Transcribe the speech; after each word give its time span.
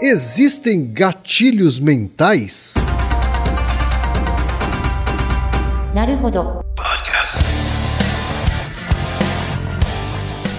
Existem 0.00 0.92
gatilhos 0.92 1.80
mentais? 1.80 2.74
Naruhodo. 5.92 6.60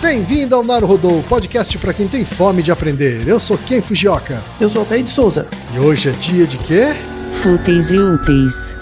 Bem-vindo 0.02 0.55
ao 0.55 0.63
Naruhodô, 0.63 1.23
podcast 1.29 1.78
para 1.78 1.94
quem 1.94 2.07
tem 2.10 2.25
fome 2.25 2.62
de 2.62 2.70
aprender. 2.70 3.25
Eu 3.29 3.39
sou 3.39 3.57
Ken 3.57 3.81
Fujioka. 3.81 4.44
Eu 4.60 4.70
sou 4.70 4.81
Altair 4.81 5.06
de 5.06 5.10
Souza. 5.10 5.47
E 5.74 5.79
hoje 5.79 6.10
é 6.10 6.12
dia 6.13 6.46
de 6.46 6.58
quê? 6.58 6.87
Fúteis 7.31 7.94
e 7.94 7.97
úteis. 7.97 8.78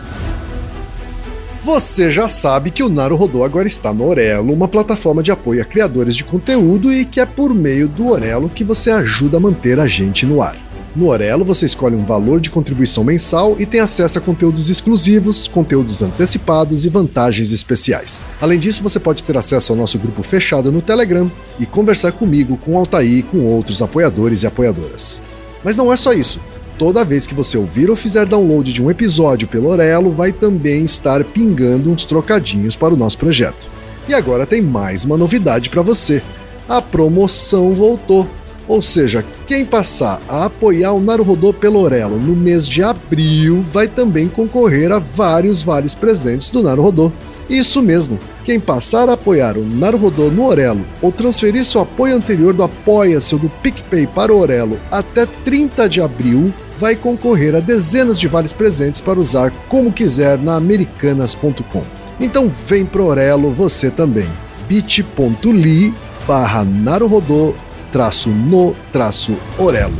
Você 1.68 2.09
já 2.09 2.29
sabe 2.29 2.71
que 2.71 2.81
o 2.81 2.88
Naruhodô 2.88 3.43
agora 3.43 3.68
está 3.68 3.93
no 3.93 4.05
Orelo, 4.05 4.54
uma 4.54 4.70
plataforma 4.70 5.21
de 5.21 5.33
apoio 5.33 5.61
a 5.61 5.65
criadores 5.65 6.15
de 6.15 6.23
conteúdo 6.23 6.93
e 6.93 7.04
que 7.04 7.20
é 7.20 7.25
por 7.25 7.54
meio 7.54 7.89
do 7.89 8.07
Orelo 8.07 8.47
que 8.47 8.63
você 8.63 8.89
ajuda 8.89 9.36
a 9.36 9.39
manter 9.41 9.77
a 9.77 9.86
gente 9.86 10.25
no 10.25 10.41
ar. 10.41 10.57
No 10.95 11.09
Orelo, 11.09 11.43
você 11.43 11.65
escolhe 11.65 11.93
um 11.93 12.05
valor 12.05 12.39
de 12.39 12.50
contribuição 12.50 13.04
mensal 13.04 13.57
e 13.60 13.65
tem 13.65 13.82
acesso 13.82 14.18
a 14.18 14.21
conteúdos 14.21 14.69
exclusivos, 14.69 15.50
conteúdos 15.50 16.01
antecipados 16.01 16.86
e 16.86 16.89
vantagens 16.89 17.51
especiais. 17.51 18.21
Além 18.39 18.57
disso, 18.57 18.82
você 18.82 18.97
pode 18.97 19.21
ter 19.21 19.36
acesso 19.36 19.74
ao 19.74 19.77
nosso 19.77 19.99
grupo 19.99 20.24
fechado 20.24 20.71
no 20.71 20.82
Telegram 20.82 21.29
e 21.60 21.65
conversar 21.65 22.13
comigo, 22.13 22.55
com 22.55 22.75
o 22.75 22.77
Altair 22.77 23.25
com 23.25 23.43
outros 23.43 23.82
apoiadores 23.82 24.43
e 24.43 24.47
apoiadoras. 24.47 25.21
Mas 25.65 25.75
não 25.75 25.91
é 25.91 25.97
só 25.97 26.13
isso. 26.13 26.39
Toda 26.77 27.04
vez 27.04 27.25
que 27.25 27.33
você 27.33 27.57
ouvir 27.57 27.89
ou 27.89 27.95
fizer 27.95 28.27
download 28.27 28.71
de 28.71 28.83
um 28.83 28.91
episódio 28.91 29.47
pelo 29.47 29.69
Orelo, 29.69 30.11
vai 30.11 30.31
também 30.31 30.83
estar 30.83 31.23
pingando 31.23 31.89
uns 31.89 32.05
trocadinhos 32.05 32.75
para 32.75 32.94
o 32.94 32.97
nosso 32.97 33.17
projeto. 33.17 33.67
E 34.08 34.13
agora 34.13 34.45
tem 34.45 34.61
mais 34.61 35.03
uma 35.03 35.17
novidade 35.17 35.71
para 35.71 35.81
você. 35.81 36.21
A 36.69 36.80
promoção 36.80 37.71
voltou. 37.71 38.27
Ou 38.67 38.80
seja, 38.81 39.25
quem 39.47 39.66
passar 39.66 40.21
a 40.27 40.45
apoiar 40.45 40.91
o 40.91 40.99
Naruhodô 40.99 41.52
pelo 41.52 41.80
Orelo 41.80 42.19
no 42.19 42.35
mês 42.35 42.67
de 42.67 42.83
abril 42.83 43.59
vai 43.61 43.87
também 43.87 44.27
concorrer 44.27 44.91
a 44.91 44.99
vários 44.99 45.63
vários 45.63 45.95
presentes 45.95 46.52
do 46.52 46.61
Naruhodô. 46.61 47.11
Isso 47.49 47.81
mesmo, 47.81 48.19
quem 48.43 48.59
passar 48.59 49.09
a 49.09 49.13
apoiar 49.13 49.57
o 49.57 49.65
Naruhodô 49.65 50.30
no 50.30 50.45
Orelo 50.45 50.85
ou 51.02 51.11
transferir 51.11 51.65
seu 51.65 51.81
apoio 51.81 52.15
anterior 52.15 52.53
do 52.53 52.61
Apoia-se 52.61 53.33
ou 53.33 53.39
do 53.39 53.49
PicPay 53.49 54.05
para 54.05 54.33
o 54.33 54.37
Orelo 54.37 54.77
até 54.91 55.25
30 55.25 55.87
de 55.87 56.02
abril 56.02 56.53
vai 56.80 56.95
concorrer 56.95 57.56
a 57.56 57.59
dezenas 57.59 58.20
de 58.20 58.28
vales 58.28 58.53
presentes 58.53 59.02
para 59.02 59.20
usar 59.20 59.52
como 59.67 59.92
quiser 59.92 60.38
na 60.38 60.56
americanas.com. 60.56 61.83
Então 62.20 62.50
vem 62.50 62.86
pro 62.86 63.06
Orelo 63.06 63.52
você 63.52 63.89
também. 63.89 64.30
bit.ly 64.67 65.94
barra 66.28 66.64
Naruhodô 66.64 67.53
traço 67.92 68.30
no 68.30 68.75
traço 68.92 69.38
Orelo. 69.58 69.98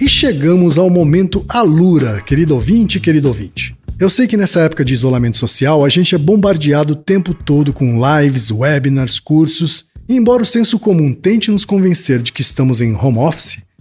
E 0.00 0.08
chegamos 0.08 0.76
ao 0.76 0.90
momento 0.90 1.44
Alura, 1.48 2.20
querido 2.20 2.54
ouvinte, 2.54 3.00
querido 3.00 3.28
ouvinte. 3.28 3.76
Eu 3.98 4.10
sei 4.10 4.26
que 4.26 4.36
nessa 4.36 4.60
época 4.60 4.84
de 4.84 4.92
isolamento 4.92 5.36
social 5.36 5.84
a 5.84 5.88
gente 5.88 6.14
é 6.14 6.18
bombardeado 6.18 6.92
o 6.92 6.96
tempo 6.96 7.32
todo 7.32 7.72
com 7.72 7.98
lives, 7.98 8.50
webinars, 8.50 9.18
cursos, 9.20 9.86
e 10.08 10.16
embora 10.16 10.42
o 10.42 10.46
senso 10.46 10.78
comum 10.78 11.14
tente 11.14 11.50
nos 11.50 11.64
convencer 11.64 12.20
de 12.20 12.32
que 12.32 12.42
estamos 12.42 12.80
em 12.80 12.94
home 12.94 13.18
office, 13.18 13.63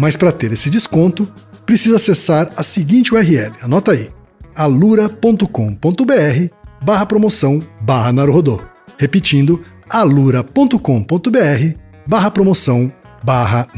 Mas 0.00 0.16
para 0.16 0.32
ter 0.32 0.50
esse 0.50 0.70
desconto, 0.70 1.30
precisa 1.66 1.96
acessar 1.96 2.50
a 2.56 2.62
seguinte 2.62 3.12
URL, 3.12 3.52
anota 3.60 3.92
aí, 3.92 4.08
alura.com.br 4.54 5.44
barra 6.82 7.04
promoção 7.04 7.62
barra. 7.82 8.10
Repetindo, 8.96 9.62
alura.com.br 9.90 10.78
barra 12.06 12.30
promoção 12.30 12.90
barra. 13.22 13.68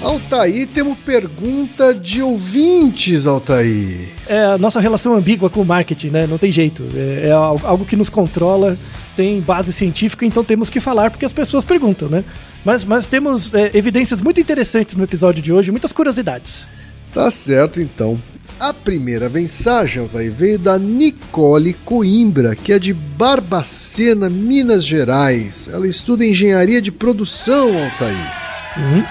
Altair, 0.00 0.68
temos 0.68 0.96
pergunta 0.98 1.92
de 1.92 2.22
ouvintes, 2.22 3.26
Altair. 3.26 4.10
É 4.28 4.44
a 4.44 4.58
nossa 4.58 4.78
relação 4.78 5.14
ambígua 5.14 5.50
com 5.50 5.60
o 5.60 5.64
marketing, 5.64 6.10
né? 6.10 6.26
Não 6.26 6.38
tem 6.38 6.52
jeito. 6.52 6.84
É, 6.94 7.28
é 7.28 7.32
algo 7.32 7.84
que 7.84 7.96
nos 7.96 8.08
controla, 8.08 8.78
tem 9.16 9.40
base 9.40 9.72
científica, 9.72 10.24
então 10.24 10.44
temos 10.44 10.70
que 10.70 10.78
falar 10.78 11.10
porque 11.10 11.24
as 11.24 11.32
pessoas 11.32 11.64
perguntam, 11.64 12.08
né? 12.08 12.24
Mas, 12.64 12.84
mas 12.84 13.08
temos 13.08 13.52
é, 13.52 13.70
evidências 13.74 14.22
muito 14.22 14.40
interessantes 14.40 14.94
no 14.94 15.02
episódio 15.02 15.42
de 15.42 15.52
hoje, 15.52 15.72
muitas 15.72 15.92
curiosidades. 15.92 16.66
Tá 17.12 17.28
certo, 17.30 17.80
então. 17.80 18.18
A 18.60 18.72
primeira 18.72 19.28
mensagem, 19.28 20.02
Altair, 20.02 20.32
veio 20.32 20.58
da 20.58 20.78
Nicole 20.78 21.74
Coimbra, 21.84 22.54
que 22.54 22.72
é 22.72 22.78
de 22.78 22.92
Barbacena, 22.92 24.28
Minas 24.28 24.84
Gerais. 24.84 25.68
Ela 25.72 25.86
estuda 25.86 26.24
engenharia 26.24 26.80
de 26.82 26.92
produção, 26.92 27.68
Altair. 27.68 28.48
Uhum. 28.76 29.04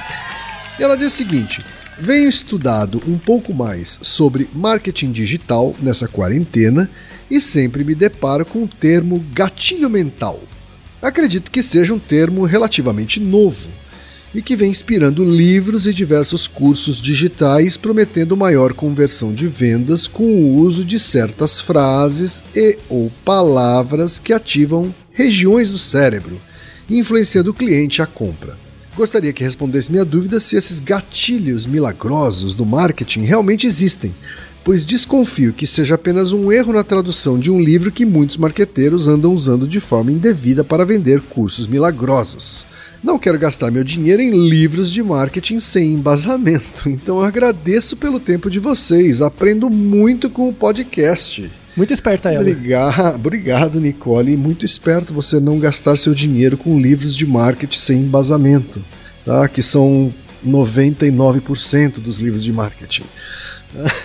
E 0.79 0.83
ela 0.83 0.95
diz 0.95 1.13
o 1.13 1.17
seguinte: 1.17 1.63
venho 1.99 2.29
estudado 2.29 3.01
um 3.07 3.17
pouco 3.17 3.53
mais 3.53 3.97
sobre 4.01 4.47
marketing 4.53 5.11
digital 5.11 5.75
nessa 5.81 6.07
quarentena 6.07 6.89
e 7.29 7.41
sempre 7.41 7.83
me 7.83 7.95
deparo 7.95 8.45
com 8.45 8.63
o 8.63 8.67
termo 8.67 9.23
gatilho 9.33 9.89
mental. 9.89 10.39
Acredito 11.01 11.51
que 11.51 11.63
seja 11.63 11.93
um 11.93 11.99
termo 11.99 12.45
relativamente 12.45 13.19
novo 13.19 13.69
e 14.35 14.41
que 14.41 14.55
vem 14.55 14.69
inspirando 14.69 15.23
livros 15.23 15.87
e 15.87 15.93
diversos 15.93 16.47
cursos 16.47 17.01
digitais 17.01 17.77
prometendo 17.77 18.37
maior 18.37 18.73
conversão 18.73 19.33
de 19.33 19.47
vendas 19.47 20.05
com 20.05 20.23
o 20.23 20.57
uso 20.57 20.83
de 20.83 20.99
certas 20.99 21.61
frases 21.61 22.43
e 22.55 22.77
ou 22.89 23.11
palavras 23.23 24.19
que 24.19 24.33
ativam 24.33 24.93
regiões 25.11 25.71
do 25.71 25.77
cérebro, 25.77 26.39
influenciando 26.89 27.51
o 27.51 27.53
cliente 27.53 28.01
à 28.01 28.05
compra. 28.05 28.66
Gostaria 28.97 29.31
que 29.31 29.43
respondesse 29.43 29.91
minha 29.91 30.03
dúvida 30.03 30.39
se 30.39 30.55
esses 30.55 30.79
gatilhos 30.79 31.67
milagrosos 31.67 32.55
do 32.55 32.65
marketing 32.65 33.21
realmente 33.21 33.67
existem, 33.67 34.11
pois 34.63 34.83
desconfio 34.83 35.53
que 35.53 35.67
seja 35.67 35.93
apenas 35.93 36.31
um 36.31 36.51
erro 36.51 36.73
na 36.73 36.83
tradução 36.83 37.37
de 37.37 37.51
um 37.51 37.61
livro 37.61 37.91
que 37.91 38.07
muitos 38.07 38.37
marqueteiros 38.37 39.07
andam 39.07 39.35
usando 39.35 39.67
de 39.67 39.79
forma 39.79 40.11
indevida 40.11 40.63
para 40.63 40.83
vender 40.83 41.21
cursos 41.21 41.67
milagrosos. 41.67 42.65
Não 43.03 43.19
quero 43.19 43.37
gastar 43.37 43.69
meu 43.69 43.83
dinheiro 43.83 44.19
em 44.19 44.31
livros 44.49 44.91
de 44.91 45.03
marketing 45.03 45.59
sem 45.59 45.93
embasamento, 45.93 46.89
então 46.89 47.21
agradeço 47.21 47.95
pelo 47.95 48.19
tempo 48.19 48.49
de 48.49 48.57
vocês, 48.57 49.21
aprendo 49.21 49.69
muito 49.69 50.27
com 50.27 50.49
o 50.49 50.53
podcast. 50.53 51.51
Muito 51.77 51.93
esperta 51.93 52.31
ela. 52.31 52.41
Obrigado, 52.41 53.13
obrigado, 53.15 53.79
Nicole. 53.79 54.35
Muito 54.35 54.65
esperto 54.65 55.13
você 55.13 55.39
não 55.39 55.59
gastar 55.59 55.95
seu 55.95 56.11
dinheiro 56.15 56.57
com 56.57 56.81
livros 56.81 57.15
de 57.15 57.23
marketing 57.23 57.77
sem 57.77 57.99
embasamento, 57.99 58.83
tá? 59.27 59.49
Que 59.49 59.61
são 59.61 60.13
99% 60.45 61.99
dos 61.99 62.19
livros 62.19 62.43
de 62.43 62.53
marketing. 62.53 63.03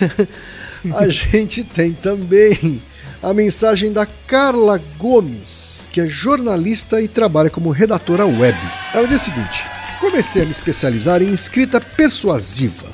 A 0.93 1.07
gente 1.07 1.63
tem 1.63 1.93
também 1.93 2.81
a 3.21 3.33
mensagem 3.33 3.93
da 3.93 4.05
Carla 4.05 4.81
Gomes, 4.99 5.87
que 5.93 6.01
é 6.01 6.07
jornalista 6.09 7.01
e 7.01 7.07
trabalha 7.07 7.49
como 7.49 7.71
redatora 7.71 8.25
web. 8.25 8.57
Ela 8.93 9.07
diz 9.07 9.21
o 9.21 9.25
seguinte: 9.25 9.65
comecei 10.01 10.41
a 10.41 10.45
me 10.45 10.51
especializar 10.51 11.21
em 11.21 11.31
escrita 11.31 11.79
persuasiva, 11.79 12.87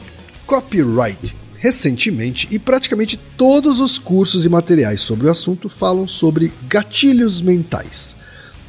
copyright, 0.46 1.36
recentemente 1.58 2.48
e 2.52 2.60
praticamente 2.60 3.18
todos 3.36 3.80
os 3.80 3.98
cursos 3.98 4.46
e 4.46 4.50
materiais 4.50 5.02
sobre 5.02 5.26
o 5.26 5.32
assunto 5.32 5.68
falam 5.68 6.08
sobre 6.08 6.54
gatilhos 6.68 7.42
mentais. 7.42 8.16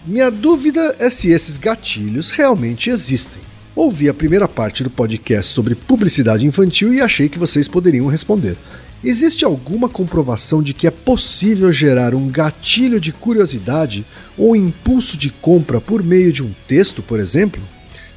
Minha 0.07 0.31
dúvida 0.31 0.97
é 0.99 1.11
se 1.11 1.29
esses 1.29 1.59
gatilhos 1.59 2.31
realmente 2.31 2.89
existem. 2.89 3.50
Ouvi 3.81 4.11
a 4.11 4.15
primeira 4.15 4.47
parte 4.47 4.85
do 4.85 4.91
podcast 4.91 5.55
sobre 5.55 5.75
publicidade 5.75 6.47
infantil 6.47 6.93
e 6.93 7.01
achei 7.01 7.31
que 7.31 7.39
vocês 7.39 7.67
poderiam 7.67 8.09
responder. 8.09 8.55
Existe 9.03 9.43
alguma 9.43 9.89
comprovação 9.89 10.63
de 10.63 10.75
que 10.75 10.87
é 10.87 10.91
possível 10.91 11.73
gerar 11.73 12.15
um 12.15 12.29
gatilho 12.29 13.01
de 13.01 13.11
curiosidade 13.11 14.05
ou 14.37 14.55
impulso 14.55 15.17
de 15.17 15.31
compra 15.31 15.81
por 15.81 16.03
meio 16.03 16.31
de 16.31 16.45
um 16.45 16.53
texto, 16.69 17.03
por 17.03 17.19
exemplo? 17.19 17.63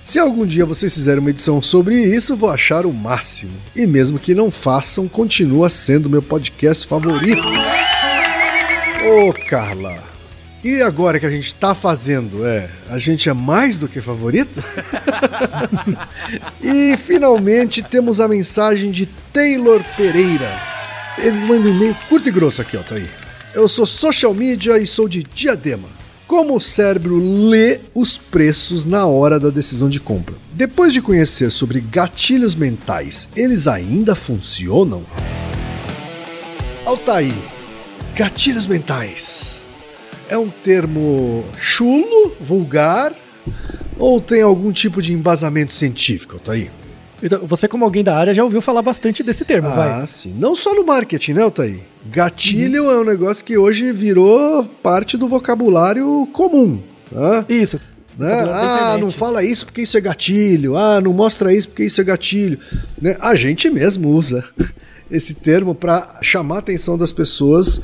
Se 0.01 0.19
algum 0.19 0.45
dia 0.45 0.65
vocês 0.65 0.94
fizerem 0.94 1.21
uma 1.21 1.30
edição 1.30 1.62
sobre 1.62 1.95
isso, 1.95 2.36
vou 2.36 2.50
achar 2.50 2.86
o 2.86 2.92
máximo. 2.92 3.54
E 3.74 3.88
mesmo 3.88 4.19
que 4.19 4.36
não 4.36 4.51
façam, 4.51 5.07
continua 5.07 5.69
sendo 5.69 6.10
meu 6.10 6.21
podcast 6.21 6.86
favorito. 6.86 7.48
Ô, 9.01 9.31
Carla, 9.48 10.12
e 10.63 10.81
agora 10.81 11.19
que 11.19 11.25
a 11.25 11.30
gente 11.30 11.54
tá 11.56 11.75
fazendo, 11.75 12.45
é, 12.45 12.69
a 12.89 12.98
gente 12.98 13.27
é 13.27 13.33
mais 13.33 13.80
do 13.80 13.88
que 13.89 14.00
favorito? 14.00 14.63
e 16.63 16.95
finalmente 16.95 17.81
temos 17.81 18.21
a 18.21 18.27
mensagem 18.30 18.89
de 18.89 19.06
Taylor 19.33 19.83
Pereira. 19.98 20.50
Ele 21.18 21.38
manda 21.39 21.68
um 21.68 21.75
e-mail 21.75 21.98
curto 22.07 22.30
e 22.30 22.31
grosso 22.31 22.62
aqui, 22.62 22.77
ó, 22.77 22.81
tá 22.81 22.95
aí. 22.95 23.07
Eu 23.54 23.68
sou 23.68 23.86
social 23.86 24.33
media 24.33 24.77
e 24.77 24.88
sou 24.88 25.10
de 25.10 25.24
Diadema. 25.24 25.89
Como 26.25 26.56
o 26.56 26.62
cérebro 26.62 27.19
lê 27.19 27.81
os 27.94 28.18
preços 28.18 28.86
na 28.86 29.06
hora 29.06 29.38
da 29.38 29.50
decisão 29.50 29.89
de 29.89 30.00
compra? 30.00 30.36
Depois 30.54 30.94
de 30.94 31.01
conhecer 31.01 31.51
sobre 31.51 31.81
gatilhos 31.81 32.56
mentais, 32.56 33.27
eles 33.36 33.68
ainda 33.68 34.15
funcionam? 34.15 35.06
Altair, 36.86 37.33
gatilhos 38.15 38.65
mentais. 38.65 39.69
É 40.30 40.38
um 40.38 40.50
termo 40.50 41.44
chulo, 41.60 42.36
vulgar, 42.40 43.14
ou 43.98 44.20
tem 44.20 44.42
algum 44.42 44.72
tipo 44.72 45.02
de 45.02 45.14
embasamento 45.14 45.74
científico, 45.74 46.36
Altair? 46.36 46.72
Então, 47.22 47.40
você, 47.48 47.70
como 47.70 47.86
alguém 47.86 48.04
da 48.04 48.18
área, 48.18 48.34
já 48.34 48.44
ouviu 48.44 48.62
falar 48.62 48.81
bastante 48.81 49.24
desse 49.24 49.46
termo, 49.46 49.70
ah, 49.70 49.75
vai. 49.75 50.02
Ah, 50.02 50.06
sim. 50.06 50.36
Não 50.38 50.56
só 50.56 50.75
no 50.75 50.86
marketing, 50.86 51.34
né, 51.34 51.44
Altair? 51.44 51.80
Gatilho 52.06 52.84
uhum. 52.84 52.92
é 52.92 53.00
um 53.00 53.06
negócio 53.06 53.46
que 53.46 53.58
hoje 53.58 53.94
virou 53.94 54.66
parte 54.81 55.16
do 55.18 55.28
vocabulário 55.28 56.28
comum. 56.34 56.81
Tá? 57.10 57.46
Isso. 57.48 57.80
Né? 58.18 58.31
Ah, 58.52 58.98
não 59.00 59.10
fala 59.10 59.44
isso 59.44 59.66
porque 59.66 59.81
isso 59.81 59.98
é 59.98 60.02
gatilho. 60.02 60.78
Ah, 60.78 61.00
não 61.00 61.14
mostra 61.14 61.54
isso 61.54 61.70
porque 61.70 61.86
isso 61.86 62.02
é 62.02 62.04
gatilho. 62.04 62.60
Né? 63.02 63.16
A 63.20 63.36
gente 63.36 63.70
mesmo 63.70 64.10
usa 64.10 64.44
esse 65.10 65.34
termo 65.34 65.74
para 65.74 66.20
chamar 66.22 66.58
a 66.58 66.60
atenção 66.60 66.98
das 66.98 67.14
pessoas 67.14 67.80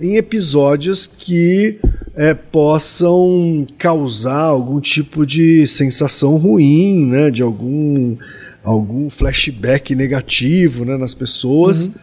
em 0.00 0.16
episódios 0.16 1.06
que 1.06 1.78
é, 2.14 2.34
possam 2.34 3.66
causar 3.78 4.42
algum 4.42 4.80
tipo 4.80 5.24
de 5.24 5.66
sensação 5.66 6.36
ruim, 6.36 7.06
né? 7.06 7.30
De 7.30 7.42
algum 7.42 8.16
algum 8.64 9.10
flashback 9.10 9.94
negativo 9.94 10.84
né, 10.84 10.96
nas 10.96 11.14
pessoas 11.14 11.86
uhum. 11.86 11.94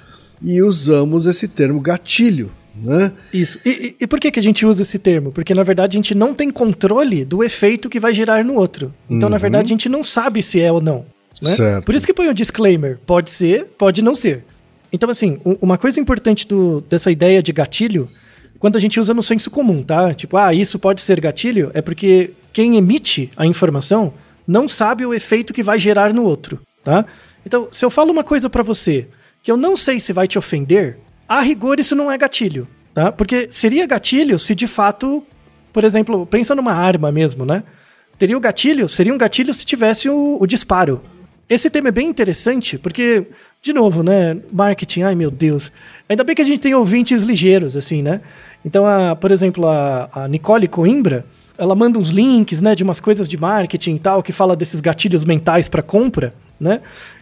e 0.44 0.62
usamos 0.62 1.25
esse 1.25 1.47
termo 1.47 1.80
gatilho. 1.80 2.51
Né? 2.81 3.12
Isso. 3.33 3.59
E, 3.65 3.95
e, 4.00 4.07
por 4.07 4.19
que, 4.19 4.31
que 4.31 4.39
a 4.39 4.44
gente 4.44 4.65
usa 4.65 4.83
esse 4.83 4.97
termo? 4.97 5.31
Porque 5.31 5.53
na 5.53 5.63
verdade 5.63 5.97
a 5.97 6.00
gente 6.00 6.15
não 6.15 6.33
tem 6.33 6.50
controle 6.50 7.25
do 7.25 7.44
efeito 7.44 7.89
que 7.89 8.00
vai 8.00 8.13
gerar 8.13 8.44
no 8.44 8.56
outro. 8.56 8.94
Então, 9.09 9.27
uhum. 9.27 9.33
na 9.33 9.38
verdade, 9.38 9.65
a 9.65 9.69
gente 9.69 9.89
não 9.89 10.03
sabe 10.03 10.41
se 10.41 10.62
é 10.62 10.71
ou 10.71 10.81
não. 10.81 11.06
Né? 11.41 11.51
Certo. 11.51 11.86
Por 11.86 11.95
isso 11.95 12.06
que 12.06 12.13
põe 12.13 12.27
o 12.27 12.31
um 12.31 12.33
disclaimer: 12.33 12.97
pode 13.06 13.31
ser, 13.31 13.65
pode 13.77 14.01
não 14.01 14.15
ser. 14.15 14.45
Então, 14.91 15.09
assim, 15.09 15.39
uma 15.62 15.77
coisa 15.77 16.00
importante 16.00 16.47
do, 16.47 16.81
dessa 16.81 17.12
ideia 17.12 17.44
de 17.44 17.51
gatilho, 17.51 18.09
quando 18.57 18.75
a 18.75 18.80
gente 18.80 19.00
usa 19.00 19.13
no 19.13 19.24
senso 19.24 19.50
comum, 19.50 19.83
tá? 19.83 20.13
Tipo, 20.13 20.38
ah, 20.38 20.53
isso 20.53 20.80
pode 20.80 21.01
ser 21.01 21.19
gatilho, 21.19 21.71
é 21.74 21.81
porque 21.81 22.31
quem 22.51 22.75
emite 22.75 23.30
a 23.38 23.45
informação 23.45 24.13
não 24.47 24.68
sabe 24.68 25.06
o 25.06 25.13
efeito 25.13 25.53
que 25.53 25.62
vai 25.62 25.80
gerar 25.80 26.13
no 26.13 26.24
outro, 26.24 26.59
tá? 26.83 27.06
Então, 27.45 27.68
se 27.71 27.86
eu 27.86 27.89
falo 27.89 28.12
uma 28.12 28.24
coisa 28.24 28.50
para 28.50 28.63
você 28.63 29.07
que 29.41 29.51
eu 29.51 29.56
não 29.56 29.77
sei 29.77 30.00
se 30.00 30.12
vai 30.12 30.27
te 30.27 30.38
ofender, 30.38 30.97
a 31.27 31.41
rigor 31.41 31.80
isso 31.80 31.95
não 31.95 32.12
é 32.12 32.18
gatilho, 32.18 32.68
tá? 32.94 33.12
Porque 33.12 33.47
seria 33.51 33.86
gatilho 33.86 34.38
se 34.38 34.53
de 34.56 34.68
fato, 34.68 35.24
por 35.71 35.83
exemplo, 35.83 36.25
pensa 36.25 36.56
numa 36.56 36.74
arma 36.74 37.12
mesmo, 37.12 37.45
né? 37.45 37.63
Teria 38.18 38.36
o 38.36 38.41
gatilho, 38.41 38.89
seria 38.89 39.13
um 39.13 39.18
gatilho 39.18 39.53
se 39.53 39.63
tivesse 39.63 40.09
o, 40.09 40.38
o 40.41 40.45
disparo. 40.45 41.01
Esse 41.47 41.69
tema 41.69 41.88
é 41.88 41.91
bem 41.91 42.07
interessante, 42.07 42.77
porque, 42.77 43.25
de 43.61 43.73
novo, 43.73 44.03
né? 44.03 44.38
Marketing, 44.51 45.01
ai 45.01 45.15
meu 45.15 45.29
Deus. 45.29 45.71
Ainda 46.07 46.23
bem 46.23 46.35
que 46.35 46.41
a 46.41 46.45
gente 46.45 46.59
tem 46.59 46.73
ouvintes 46.73 47.23
ligeiros, 47.23 47.75
assim, 47.75 48.01
né? 48.01 48.21
Então, 48.63 48.85
a, 48.85 49.15
por 49.15 49.31
exemplo, 49.31 49.67
a, 49.67 50.09
a 50.11 50.27
Nicole 50.27 50.67
Coimbra, 50.67 51.25
ela 51.57 51.75
manda 51.75 52.00
uns 52.00 52.09
links, 52.09 52.61
né, 52.61 52.73
de 52.73 52.83
umas 52.83 53.00
coisas 53.00 53.27
de 53.27 53.38
marketing 53.38 53.95
e 53.95 54.00
tal, 54.00 54.23
que 54.23 54.31
fala 54.31 54.56
desses 54.56 54.79
gatilhos 54.79 55.25
mentais 55.25 55.67
para 55.67 55.81
compra, 55.81 56.33
né? 56.59 56.81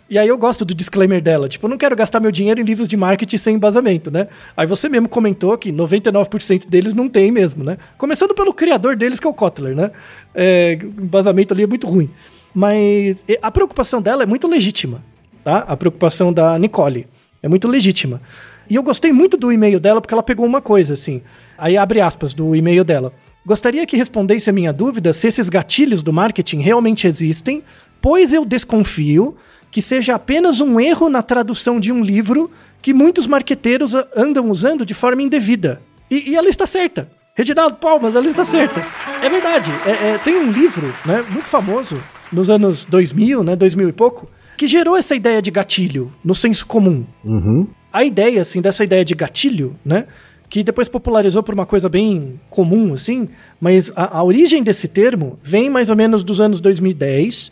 E 0.09 0.17
aí 0.17 0.27
eu 0.27 0.37
gosto 0.37 0.63
do 0.63 0.73
disclaimer 0.73 1.21
dela, 1.21 1.49
tipo, 1.49 1.65
eu 1.65 1.69
não 1.69 1.77
quero 1.77 1.93
gastar 1.95 2.21
meu 2.21 2.31
dinheiro 2.31 2.61
em 2.61 2.63
livros 2.63 2.87
de 2.87 2.95
marketing 2.95 3.37
sem 3.37 3.55
embasamento, 3.55 4.09
né? 4.09 4.27
Aí 4.55 4.65
você 4.65 4.87
mesmo 4.87 5.09
comentou 5.09 5.57
que 5.57 5.71
99% 5.71 6.69
deles 6.69 6.93
não 6.93 7.09
tem 7.09 7.29
mesmo, 7.29 7.63
né? 7.63 7.77
Começando 7.97 8.33
pelo 8.33 8.53
criador 8.53 8.95
deles, 8.95 9.19
que 9.19 9.27
é 9.27 9.29
o 9.29 9.33
Kotler, 9.33 9.75
né? 9.75 9.91
É, 10.33 10.77
embasamento 10.81 11.53
ali 11.53 11.63
é 11.63 11.67
muito 11.67 11.87
ruim. 11.87 12.09
Mas 12.53 13.25
a 13.41 13.51
preocupação 13.51 14.01
dela 14.01 14.23
é 14.23 14.25
muito 14.25 14.47
legítima, 14.47 15.03
tá? 15.47 15.59
A 15.59 15.77
preocupação 15.77 16.33
da 16.33 16.59
Nicole 16.59 17.07
é 17.41 17.47
muito 17.47 17.69
legítima. 17.69 18.21
E 18.69 18.75
eu 18.75 18.83
gostei 18.83 19.13
muito 19.13 19.37
do 19.37 19.49
e-mail 19.49 19.79
dela 19.79 20.01
porque 20.01 20.13
ela 20.13 20.21
pegou 20.21 20.45
uma 20.45 20.59
coisa, 20.59 20.93
assim. 20.93 21.21
Aí 21.57 21.77
abre 21.77 22.01
aspas 22.01 22.33
do 22.33 22.53
e-mail 22.53 22.83
dela. 22.83 23.13
Gostaria 23.45 23.85
que 23.85 23.95
respondesse 23.95 24.49
a 24.49 24.53
minha 24.53 24.73
dúvida 24.73 25.13
se 25.13 25.25
esses 25.25 25.47
gatilhos 25.47 26.01
do 26.01 26.11
marketing 26.11 26.59
realmente 26.59 27.07
existem, 27.07 27.63
pois 28.01 28.33
eu 28.33 28.43
desconfio 28.43 29.37
que 29.71 29.81
seja 29.81 30.15
apenas 30.15 30.59
um 30.59 30.81
erro 30.81 31.07
na 31.07 31.23
tradução 31.23 31.79
de 31.79 31.93
um 31.93 32.03
livro 32.03 32.51
que 32.81 32.93
muitos 32.93 33.25
marqueteiros 33.25 33.93
andam 34.13 34.51
usando 34.51 34.85
de 34.85 34.93
forma 34.93 35.21
indevida. 35.21 35.81
E, 36.11 36.31
e 36.31 36.35
ela 36.35 36.49
está 36.49 36.65
certa. 36.65 37.09
Reginaldo 37.35 37.77
Palmas, 37.77 38.15
ela 38.15 38.27
está 38.27 38.43
certa. 38.43 38.85
É 39.23 39.29
verdade. 39.29 39.71
É, 39.85 40.09
é, 40.09 40.17
tem 40.17 40.35
um 40.35 40.51
livro 40.51 40.93
né, 41.05 41.23
muito 41.29 41.47
famoso 41.47 42.03
nos 42.33 42.49
anos 42.49 42.83
2000, 42.83 43.45
né, 43.45 43.55
2000 43.55 43.87
e 43.87 43.93
pouco, 43.93 44.29
que 44.57 44.67
gerou 44.67 44.97
essa 44.97 45.15
ideia 45.15 45.41
de 45.41 45.51
gatilho 45.51 46.11
no 46.25 46.33
senso 46.33 46.65
comum. 46.65 47.05
Uhum. 47.23 47.67
A 47.93 48.03
ideia, 48.03 48.41
assim, 48.41 48.59
dessa 48.59 48.83
ideia 48.83 49.05
de 49.05 49.13
gatilho, 49.13 49.75
né, 49.85 50.07
que 50.49 50.63
depois 50.63 50.89
popularizou 50.89 51.43
por 51.43 51.53
uma 51.53 51.65
coisa 51.65 51.87
bem 51.87 52.39
comum, 52.49 52.93
assim, 52.93 53.29
mas 53.61 53.91
a, 53.95 54.17
a, 54.17 54.23
origem 54.23 54.63
desse 54.63 54.87
termo 54.87 55.37
vem 55.43 55.69
mais 55.69 55.89
ou 55.89 55.95
menos 55.95 56.23
dos 56.23 56.41
anos 56.41 56.59
2010, 56.59 57.51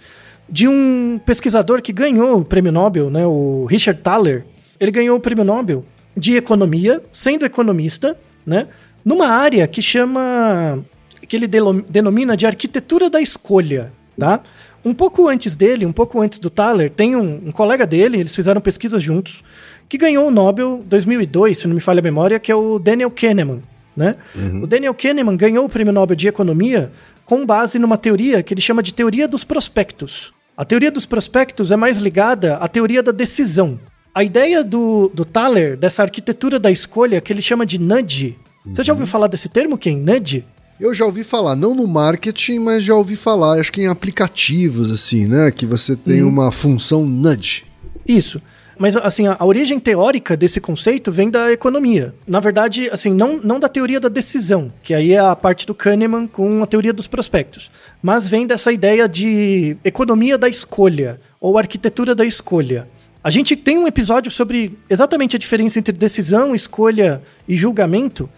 de 0.50 0.68
um 0.68 1.20
pesquisador 1.26 1.82
que 1.82 1.94
ganhou 1.94 2.40
o 2.40 2.46
prêmio 2.46 2.72
Nobel, 2.72 3.10
né, 3.10 3.26
o 3.26 3.66
Richard 3.70 4.02
Thaler. 4.02 4.46
Ele 4.80 4.92
ganhou 4.92 5.18
o 5.18 5.22
prêmio 5.22 5.44
Nobel 5.44 5.86
de 6.18 6.36
economia, 6.36 7.04
sendo 7.12 7.46
economista, 7.46 8.18
né, 8.46 8.68
numa 9.04 9.28
área 9.28 9.68
que 9.68 9.82
chama, 9.82 10.84
que 11.28 11.36
ele 11.36 11.48
denomina 11.90 12.36
de 12.36 12.48
arquitetura 12.48 13.10
da 13.10 13.22
escolha, 13.22 13.92
tá? 14.18 14.42
Um 14.86 14.94
pouco 14.94 15.28
antes 15.28 15.56
dele, 15.56 15.84
um 15.84 15.92
pouco 15.92 16.22
antes 16.22 16.38
do 16.38 16.50
Thaler, 16.50 16.92
tem 16.92 17.16
um, 17.16 17.48
um 17.48 17.52
colega 17.52 17.88
dele, 17.88 18.20
eles 18.20 18.36
fizeram 18.36 18.62
pesquisa 18.62 19.00
juntos, 19.00 19.44
que 19.90 19.98
ganhou 19.98 20.28
o 20.28 20.32
Nobel 20.32 20.84
2002, 20.86 21.58
se 21.58 21.68
não 21.68 21.74
me 21.74 21.82
falha 21.82 22.00
a 22.00 22.04
memória, 22.04 22.40
que 22.40 22.52
é 22.52 22.56
o 22.56 22.78
Daniel 22.78 23.10
Kahneman. 23.10 23.62
Né? 23.98 24.16
Uhum. 24.36 24.62
O 24.64 24.68
Daniel 24.68 24.94
Kahneman 24.94 25.36
ganhou 25.36 25.66
o 25.66 25.70
Prêmio 25.70 25.92
Nobel 25.92 26.16
de 26.16 26.28
Economia 26.28 26.92
com 27.26 27.44
base 27.44 27.80
numa 27.80 27.98
teoria 27.98 28.44
que 28.44 28.54
ele 28.54 28.62
chama 28.62 28.84
de 28.84 28.94
teoria 28.94 29.28
dos 29.28 29.44
prospectos. 29.44 30.32
A 30.56 30.64
teoria 30.64 30.92
dos 30.92 31.06
prospectos 31.06 31.72
é 31.72 31.76
mais 31.76 31.98
ligada 31.98 32.58
à 32.58 32.68
teoria 32.68 33.02
da 33.02 33.12
decisão. 33.12 33.80
A 34.14 34.24
ideia 34.24 34.64
do, 34.64 35.10
do 35.14 35.26
Thaler, 35.26 35.76
dessa 35.76 36.04
arquitetura 36.04 36.60
da 36.60 36.70
escolha, 36.70 37.20
que 37.20 37.34
ele 37.34 37.42
chama 37.42 37.66
de 37.66 37.80
nudge. 37.80 38.38
Uhum. 38.66 38.72
Você 38.72 38.84
já 38.84 38.94
ouviu 38.94 39.08
falar 39.08 39.28
desse 39.28 39.50
termo, 39.50 39.78
Ken? 39.78 39.98
Nudge? 39.98 40.46
Eu 40.80 40.94
já 40.94 41.06
ouvi 41.06 41.24
falar, 41.24 41.56
não 41.56 41.74
no 41.74 41.88
marketing, 41.88 42.60
mas 42.60 42.84
já 42.84 42.94
ouvi 42.96 43.16
falar, 43.16 43.60
acho 43.60 43.72
que 43.72 43.82
em 43.82 43.88
aplicativos, 43.88 44.92
assim, 44.92 45.26
né? 45.26 45.50
Que 45.50 45.66
você 45.66 45.96
tem 45.96 46.24
hum. 46.24 46.28
uma 46.28 46.52
função 46.52 47.06
nudge. 47.06 47.66
Isso. 48.06 48.42
Mas, 48.78 48.98
assim, 48.98 49.26
a, 49.26 49.38
a, 49.40 49.46
origem 49.46 49.80
teórica 49.80 50.36
desse 50.36 50.60
conceito 50.60 51.12
vem 51.12 51.30
da 51.30 51.52
economia. 51.52 52.14
Na 52.28 52.42
verdade, 52.42 52.90
assim, 52.92 53.14
não, 53.14 53.38
não 53.38 53.58
da 53.58 53.70
teoria 53.70 54.02
da 54.02 54.10
decisão, 54.10 54.72
que 54.84 54.94
aí 54.94 55.14
é 55.14 55.20
a 55.20 55.36
parte 55.36 55.66
do 55.66 55.74
Kahneman 55.74 56.28
com 56.28 56.62
a 56.62 56.68
teoria 56.68 56.92
dos 56.92 57.08
prospectos, 57.08 57.72
mas 58.02 58.28
vem 58.28 58.46
dessa 58.46 58.74
ideia 58.74 59.08
de 59.08 59.78
economia 59.84 60.38
da 60.38 60.50
escolha, 60.50 61.22
ou 61.40 61.58
arquitetura 61.58 62.14
da 62.14 62.26
escolha. 62.26 62.88
A 63.24 63.30
gente 63.30 63.56
tem 63.56 63.78
um 63.78 63.88
episódio 63.88 64.30
sobre 64.30 64.78
exatamente 64.90 65.38
a 65.38 65.40
diferença 65.40 65.80
entre 65.80 65.94
decisão, 65.94 66.54
escolha 66.54 67.22
e 67.48 67.56
julgamento, 67.56 68.30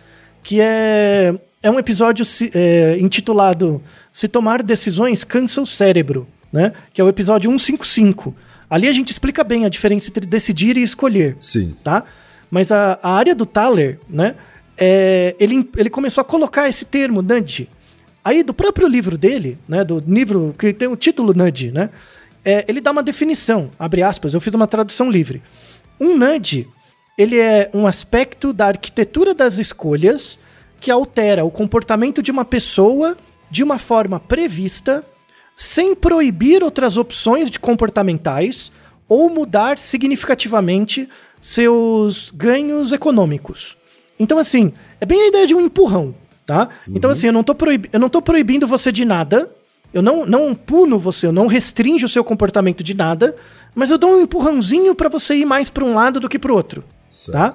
que 0.43 0.61
é, 0.61 1.33
é 1.61 1.71
um 1.71 1.79
episódio 1.79 2.25
é, 2.53 2.97
intitulado 2.99 3.81
Se 4.11 4.27
Tomar 4.27 4.61
Decisões 4.63 5.23
Cansa 5.23 5.61
o 5.61 5.65
Cérebro, 5.65 6.27
né? 6.51 6.73
que 6.93 7.01
é 7.01 7.03
o 7.03 7.09
episódio 7.09 7.49
155 7.49 8.35
Ali 8.69 8.87
a 8.87 8.93
gente 8.93 9.11
explica 9.11 9.43
bem 9.43 9.65
a 9.65 9.69
diferença 9.69 10.09
entre 10.09 10.25
decidir 10.25 10.77
e 10.77 10.83
escolher. 10.83 11.37
Sim. 11.39 11.75
Tá? 11.83 12.03
Mas 12.51 12.71
a, 12.71 12.99
a 13.01 13.11
área 13.11 13.33
do 13.33 13.45
Thaler, 13.45 13.99
né? 14.09 14.35
É, 14.77 15.35
ele, 15.39 15.69
ele 15.75 15.89
começou 15.89 16.21
a 16.21 16.25
colocar 16.25 16.67
esse 16.67 16.85
termo, 16.85 17.21
nudge. 17.21 17.69
Aí, 18.23 18.43
do 18.43 18.53
próprio 18.53 18.87
livro 18.87 19.17
dele, 19.17 19.57
né? 19.67 19.83
Do 19.83 20.03
livro 20.05 20.53
que 20.57 20.73
tem 20.73 20.87
o 20.87 20.95
título 20.95 21.33
nudge, 21.33 21.71
né? 21.71 21.89
É, 22.43 22.65
ele 22.67 22.81
dá 22.81 22.91
uma 22.91 23.03
definição, 23.03 23.71
abre 23.77 24.03
aspas, 24.03 24.33
eu 24.33 24.39
fiz 24.39 24.53
uma 24.53 24.67
tradução 24.67 25.09
livre. 25.09 25.41
Um 25.99 26.17
nudge 26.17 26.67
ele 27.17 27.39
é 27.39 27.69
um 27.73 27.87
aspecto 27.87 28.53
da 28.53 28.67
arquitetura 28.67 29.33
das 29.33 29.57
escolhas 29.57 30.37
que 30.79 30.91
altera 30.91 31.43
o 31.43 31.51
comportamento 31.51 32.21
de 32.21 32.31
uma 32.31 32.45
pessoa 32.45 33.17
de 33.49 33.63
uma 33.63 33.77
forma 33.79 34.19
prevista, 34.19 35.03
sem 35.55 35.95
proibir 35.95 36.63
outras 36.63 36.97
opções 36.97 37.49
de 37.49 37.59
comportamentais 37.59 38.71
ou 39.07 39.29
mudar 39.29 39.77
significativamente 39.77 41.07
seus 41.41 42.31
ganhos 42.31 42.91
econômicos. 42.91 43.77
Então, 44.19 44.37
assim, 44.37 44.73
é 44.99 45.05
bem 45.05 45.21
a 45.21 45.27
ideia 45.27 45.47
de 45.47 45.55
um 45.55 45.61
empurrão, 45.61 46.13
tá? 46.45 46.69
Então, 46.87 47.09
assim, 47.09 47.27
eu 47.27 47.33
não, 47.33 47.43
tô 47.43 47.55
proib... 47.55 47.85
eu 47.91 47.99
não 47.99 48.09
tô 48.09 48.21
proibindo 48.21 48.67
você 48.67 48.91
de 48.91 49.05
nada, 49.05 49.49
eu 49.93 50.01
não, 50.01 50.25
não 50.25 50.53
puno 50.53 50.99
você, 50.99 51.27
eu 51.27 51.31
não 51.31 51.47
restringo 51.47 52.05
o 52.05 52.09
seu 52.09 52.23
comportamento 52.23 52.83
de 52.83 52.93
nada, 52.93 53.35
mas 53.73 53.91
eu 53.91 53.97
dou 53.97 54.11
um 54.11 54.21
empurrãozinho 54.21 54.93
para 54.93 55.09
você 55.09 55.35
ir 55.35 55.45
mais 55.45 55.69
para 55.69 55.85
um 55.85 55.93
lado 55.93 56.19
do 56.19 56.27
que 56.27 56.37
para 56.37 56.51
o 56.51 56.55
outro, 56.55 56.83
tá? 57.31 57.53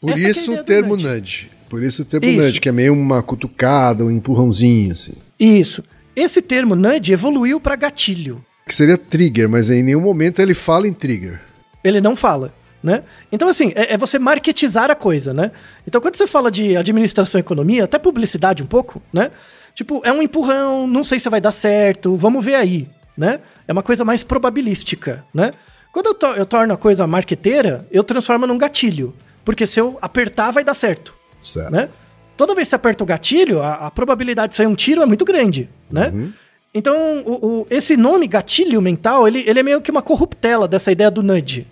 Por 0.00 0.10
Essa 0.10 0.26
é 0.26 0.30
isso 0.30 0.50
ideia 0.50 0.60
o 0.60 0.64
termo 0.64 0.96
nudge. 0.96 1.06
nudge. 1.08 1.50
Por 1.72 1.82
isso 1.82 2.02
o 2.02 2.04
termo 2.04 2.26
Isso. 2.28 2.38
nudge, 2.42 2.60
que 2.60 2.68
é 2.68 2.72
meio 2.72 2.92
uma 2.92 3.22
cutucada, 3.22 4.04
um 4.04 4.10
empurrãozinho, 4.10 4.92
assim. 4.92 5.14
Isso. 5.40 5.82
Esse 6.14 6.42
termo 6.42 6.76
nudge 6.76 7.14
evoluiu 7.14 7.58
para 7.58 7.74
gatilho. 7.76 8.44
Que 8.66 8.74
seria 8.74 8.98
trigger, 8.98 9.48
mas 9.48 9.70
em 9.70 9.82
nenhum 9.82 10.02
momento 10.02 10.38
ele 10.42 10.52
fala 10.52 10.86
em 10.86 10.92
trigger. 10.92 11.40
Ele 11.82 11.98
não 11.98 12.14
fala, 12.14 12.52
né? 12.82 13.04
Então, 13.32 13.48
assim, 13.48 13.72
é, 13.74 13.94
é 13.94 13.96
você 13.96 14.18
marketizar 14.18 14.90
a 14.90 14.94
coisa, 14.94 15.32
né? 15.32 15.50
Então, 15.88 15.98
quando 15.98 16.14
você 16.14 16.26
fala 16.26 16.50
de 16.50 16.76
administração 16.76 17.38
e 17.38 17.40
economia, 17.40 17.84
até 17.84 17.98
publicidade 17.98 18.62
um 18.62 18.66
pouco, 18.66 19.00
né? 19.10 19.30
Tipo, 19.74 20.02
é 20.04 20.12
um 20.12 20.20
empurrão, 20.20 20.86
não 20.86 21.02
sei 21.02 21.18
se 21.18 21.30
vai 21.30 21.40
dar 21.40 21.52
certo, 21.52 22.14
vamos 22.18 22.44
ver 22.44 22.56
aí, 22.56 22.86
né? 23.16 23.40
É 23.66 23.72
uma 23.72 23.82
coisa 23.82 24.04
mais 24.04 24.22
probabilística, 24.22 25.24
né? 25.32 25.52
Quando 25.90 26.08
eu, 26.08 26.14
to- 26.14 26.26
eu 26.36 26.44
torno 26.44 26.74
a 26.74 26.76
coisa 26.76 27.06
marqueteira, 27.06 27.86
eu 27.90 28.04
transformo 28.04 28.46
num 28.46 28.58
gatilho. 28.58 29.14
Porque 29.42 29.66
se 29.66 29.80
eu 29.80 29.98
apertar, 30.02 30.50
vai 30.50 30.62
dar 30.62 30.74
certo, 30.74 31.14
Certo. 31.42 31.70
né? 31.70 31.88
Toda 32.36 32.54
vez 32.54 32.66
que 32.66 32.70
você 32.70 32.76
aperta 32.76 33.04
o 33.04 33.06
gatilho, 33.06 33.60
a, 33.60 33.74
a 33.86 33.90
probabilidade 33.90 34.50
de 34.50 34.56
sair 34.56 34.66
um 34.66 34.74
tiro 34.74 35.02
é 35.02 35.06
muito 35.06 35.24
grande, 35.24 35.68
né? 35.90 36.12
Então, 36.74 36.96
o- 37.26 37.46
o- 37.60 37.66
esse 37.70 37.96
nome 37.96 38.26
gatilho 38.26 38.80
mental, 38.80 39.28
ele, 39.28 39.44
ele 39.46 39.60
é 39.60 39.62
meio 39.62 39.80
que 39.80 39.90
uma 39.90 40.00
corruptela 40.02 40.66
dessa 40.66 40.90
ideia 40.90 41.10
do 41.10 41.22
nudge, 41.22 41.66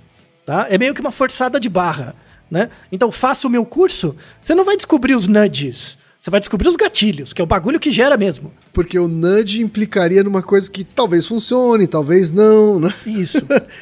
tá? 0.45 0.67
É 0.69 0.77
meio 0.77 0.93
que 0.95 1.01
uma 1.01 1.11
forçada 1.11 1.59
de 1.59 1.69
barra, 1.69 2.15
né? 2.51 2.69
Então, 2.93 3.11
faça 3.11 3.47
o 3.47 3.51
meu 3.51 3.65
curso, 3.65 4.15
você 4.41 4.55
não 4.55 4.65
vai 4.65 4.77
descobrir 4.77 5.15
os 5.15 5.27
nudges, 5.27 5.97
você 6.19 6.31
vai 6.31 6.39
descobrir 6.39 6.69
os 6.69 6.77
gatilhos, 6.77 7.33
que 7.33 7.41
é 7.41 7.45
o 7.45 7.47
bagulho 7.47 7.81
que 7.81 7.91
gera 7.91 8.19
mesmo. 8.19 8.53
Porque 8.75 8.99
o 8.99 9.09
nudge 9.09 9.63
implicaria 9.63 10.23
numa 10.23 10.43
coisa 10.43 10.71
que 10.71 10.85
talvez 10.85 11.27
funcione, 11.27 11.87
talvez 11.87 12.31
não, 12.31 12.79
né? 12.79 12.93
Isso, 13.07 13.39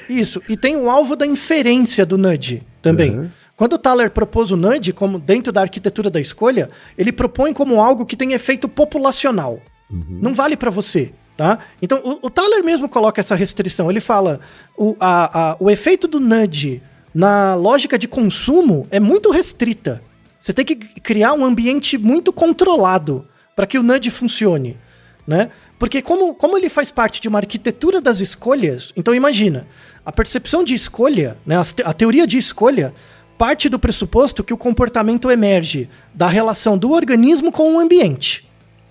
isso. 0.09 0.41
E 0.49 0.57
tem 0.57 0.77
o 0.77 0.89
alvo 0.89 1.17
da 1.17 1.27
inferência 1.27 2.07
do 2.07 2.17
nudge 2.17 2.63
também. 2.81 3.11
Uhum. 3.19 3.29
Quando 3.59 3.75
o 3.75 3.79
Thaler 3.79 4.11
propôs 4.11 4.51
o 4.51 4.57
nudge 4.57 4.93
como 4.93 5.19
dentro 5.19 5.53
da 5.53 5.61
arquitetura 5.61 6.09
da 6.09 6.19
escolha, 6.21 6.71
ele 6.97 7.13
propõe 7.13 7.53
como 7.53 7.79
algo 7.83 8.07
que 8.07 8.17
tem 8.17 8.33
efeito 8.33 8.69
populacional. 8.69 9.61
Não 9.91 10.33
vale 10.33 10.57
pra 10.57 10.71
você, 10.71 11.13
tá? 11.37 11.59
Então 11.83 11.99
o, 12.05 12.27
o 12.27 12.31
Thaler 12.31 12.63
mesmo 12.65 12.89
coloca 12.89 13.21
essa 13.21 13.35
restrição. 13.35 13.91
Ele 13.91 14.01
fala 14.01 14.39
o, 14.77 14.95
a- 15.01 15.51
a- 15.53 15.57
o 15.61 15.69
efeito 15.71 16.07
do 16.09 16.21
nudge 16.21 16.81
na 17.15 17.55
lógica 17.55 17.99
de 17.99 18.07
consumo 18.07 18.87
é 18.91 19.01
muito 19.01 19.31
restrita. 19.31 20.03
Você 20.39 20.53
tem 20.53 20.65
que 20.65 20.77
criar 20.77 21.33
um 21.33 21.45
ambiente 21.45 21.99
muito 21.99 22.33
controlado 22.33 23.27
para 23.57 23.67
que 23.67 23.77
o 23.79 23.83
nudge 23.83 24.09
funcione 24.11 24.79
né? 25.27 25.51
Porque 25.79 26.01
como, 26.01 26.35
como 26.35 26.57
ele 26.57 26.71
faz 26.71 26.91
parte 26.91 27.21
de 27.21 27.29
uma 27.29 27.39
arquitetura 27.39 28.01
das 28.01 28.19
escolhas, 28.21 28.93
então 28.97 29.15
imagina, 29.15 29.67
a 30.07 30.11
percepção 30.11 30.65
de 30.65 30.73
escolha, 30.75 31.37
né, 31.45 31.55
as 31.57 31.73
te- 31.75 31.83
a 31.85 31.93
teoria 31.93 32.27
de 32.27 32.39
escolha, 32.39 32.95
parte 33.39 33.69
do 33.69 33.79
pressuposto 33.79 34.43
que 34.43 34.53
o 34.53 34.57
comportamento 34.59 35.31
emerge 35.31 35.89
da 36.13 36.27
relação 36.27 36.77
do 36.77 36.91
organismo 36.91 37.53
com 37.53 37.75
o 37.75 37.79
ambiente, 37.79 38.47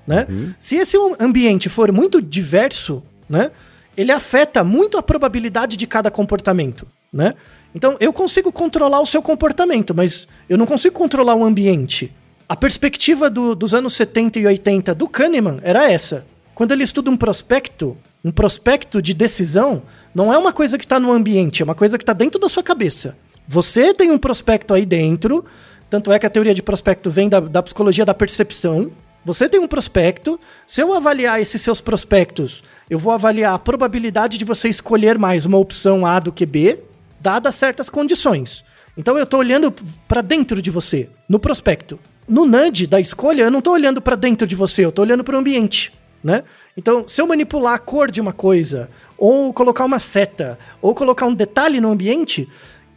né? 0.07 0.25
Se 0.57 0.77
esse 0.77 0.95
ambiente 1.19 1.67
for 1.69 1.91
muito 1.91 2.21
diverso, 2.21 3.03
né, 3.29 3.51
ele 3.95 4.11
afeta 4.11 4.63
muito 4.63 4.97
a 4.97 5.03
probabilidade 5.03 5.75
de 5.75 5.85
cada 5.85 6.09
comportamento, 6.09 6.87
né? 7.11 7.33
Então 7.75 7.97
eu 7.99 8.13
consigo 8.13 8.51
controlar 8.51 9.01
o 9.01 9.05
seu 9.05 9.21
comportamento, 9.21 9.93
mas 9.93 10.27
eu 10.49 10.57
não 10.57 10.65
consigo 10.65 10.95
controlar 10.95 11.35
o 11.35 11.43
ambiente. 11.43 12.13
A 12.47 12.55
perspectiva 12.55 13.29
do- 13.29 13.53
dos 13.53 13.73
anos 13.73 13.93
70 13.93 14.39
e 14.39 14.47
80 14.47 14.95
do 14.95 15.07
Kahneman 15.09 15.59
era 15.61 15.91
essa. 15.91 16.25
Quando 16.55 16.71
ele 16.71 16.83
estuda 16.83 17.11
um 17.11 17.17
prospecto, 17.17 17.97
um 18.23 18.31
prospecto 18.31 19.01
de 19.01 19.13
decisão, 19.13 19.83
não 20.15 20.33
é 20.33 20.37
uma 20.37 20.53
coisa 20.53 20.77
que 20.77 20.85
está 20.85 20.99
no 20.99 21.11
ambiente, 21.11 21.61
é 21.61 21.65
uma 21.65 21.75
coisa 21.75 21.97
que 21.97 22.03
está 22.03 22.13
dentro 22.13 22.39
da 22.39 22.47
sua 22.47 22.63
cabeça. 22.63 23.17
Você 23.47 23.93
tem 23.93 24.11
um 24.11 24.17
prospecto 24.17 24.73
aí 24.73 24.85
dentro, 24.85 25.45
tanto 25.89 26.11
é 26.11 26.19
que 26.19 26.25
a 26.25 26.29
teoria 26.29 26.53
de 26.53 26.61
prospecto 26.61 27.09
vem 27.09 27.29
da, 27.29 27.39
da 27.39 27.63
psicologia 27.63 28.05
da 28.05 28.13
percepção. 28.13 28.91
Você 29.23 29.47
tem 29.47 29.59
um 29.59 29.67
prospecto, 29.67 30.37
se 30.65 30.81
eu 30.81 30.93
avaliar 30.93 31.41
esses 31.41 31.61
seus 31.61 31.79
prospectos, 31.79 32.61
eu 32.89 32.99
vou 32.99 33.13
avaliar 33.13 33.53
a 33.53 33.59
probabilidade 33.59 34.37
de 34.37 34.43
você 34.43 34.67
escolher 34.67 35.17
mais 35.17 35.45
uma 35.45 35.57
opção 35.57 36.05
A 36.05 36.19
do 36.19 36.31
que 36.31 36.45
B, 36.45 36.79
dadas 37.21 37.55
certas 37.55 37.89
condições. 37.89 38.65
Então 38.97 39.17
eu 39.17 39.23
estou 39.23 39.39
olhando 39.39 39.73
para 40.07 40.21
dentro 40.21 40.61
de 40.61 40.69
você, 40.69 41.09
no 41.29 41.39
prospecto. 41.39 41.97
No 42.27 42.45
nudge 42.45 42.85
da 42.85 42.99
escolha, 42.99 43.43
eu 43.43 43.51
não 43.51 43.59
estou 43.59 43.73
olhando 43.73 44.01
para 44.01 44.17
dentro 44.17 44.45
de 44.45 44.55
você, 44.55 44.83
eu 44.83 44.89
estou 44.89 45.05
olhando 45.05 45.23
para 45.23 45.35
o 45.35 45.39
ambiente, 45.39 45.93
né? 46.21 46.43
Então, 46.75 47.07
se 47.07 47.21
eu 47.21 47.27
manipular 47.27 47.75
a 47.75 47.79
cor 47.79 48.11
de 48.11 48.19
uma 48.19 48.33
coisa, 48.33 48.89
ou 49.17 49.53
colocar 49.53 49.85
uma 49.85 49.99
seta, 49.99 50.59
ou 50.81 50.93
colocar 50.93 51.25
um 51.25 51.33
detalhe 51.33 51.79
no 51.79 51.89
ambiente, 51.89 52.49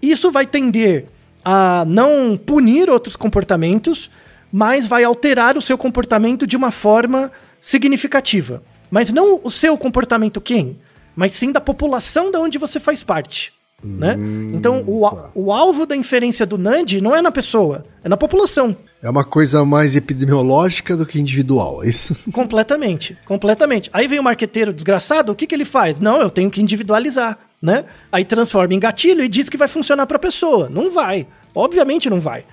isso 0.03 0.31
vai 0.31 0.47
tender 0.47 1.07
a 1.45 1.85
não 1.87 2.37
punir 2.37 2.91
outros 2.91 3.17
comportamentos, 3.17 4.11
mas 4.53 4.87
vai 4.87 5.05
alterar 5.05 5.57
o 5.57 5.61
seu 5.61 5.79
comportamento 5.79 6.47
de 6.47 6.57
uma 6.57 6.71
forma 6.71 7.31
significativa. 7.61 8.63
Mas 8.91 9.13
não 9.13 9.41
o 9.43 9.51
seu 9.51 9.77
comportamento 9.79 10.41
quem, 10.41 10.79
mas 11.15 11.33
sim 11.35 11.53
da 11.53 11.61
população 11.61 12.31
da 12.31 12.41
onde 12.41 12.59
você 12.59 12.81
faz 12.81 13.05
parte. 13.05 13.53
Né? 13.83 14.15
Então, 14.53 14.85
o, 14.87 15.09
o 15.35 15.53
alvo 15.53 15.87
da 15.87 15.97
inferência 15.97 16.45
do 16.45 16.59
nudge 16.59 17.01
não 17.01 17.17
é 17.17 17.23
na 17.23 17.33
pessoa, 17.33 17.85
é 18.05 18.09
na 18.09 18.17
população. 18.17 18.77
É 19.03 19.09
uma 19.09 19.25
coisa 19.25 19.65
mais 19.65 19.97
epidemiológica 19.97 20.95
do 20.95 21.07
que 21.07 21.19
individual, 21.19 21.83
é 21.83 21.89
isso? 21.89 22.15
Completamente, 22.31 23.17
completamente. 23.25 23.89
Aí 23.95 24.07
vem 24.07 24.19
o 24.19 24.23
marqueteiro 24.23 24.75
desgraçado, 24.75 25.33
o 25.33 25.35
que, 25.35 25.47
que 25.47 25.55
ele 25.55 25.65
faz? 25.65 25.99
Não, 25.99 26.21
eu 26.21 26.29
tenho 26.29 26.51
que 26.51 26.61
individualizar, 26.61 27.39
né? 27.63 27.85
Aí 28.11 28.25
transforma 28.25 28.75
em 28.75 28.81
gatilho 28.81 29.23
e 29.23 29.29
diz 29.29 29.49
que 29.49 29.57
vai 29.57 29.69
funcionar 29.69 30.07
para 30.07 30.17
a 30.17 30.21
pessoa. 30.21 30.69
Não 30.69 30.91
vai. 30.91 31.27
Obviamente 31.55 32.09
não 32.09 32.21
vai. 32.21 32.45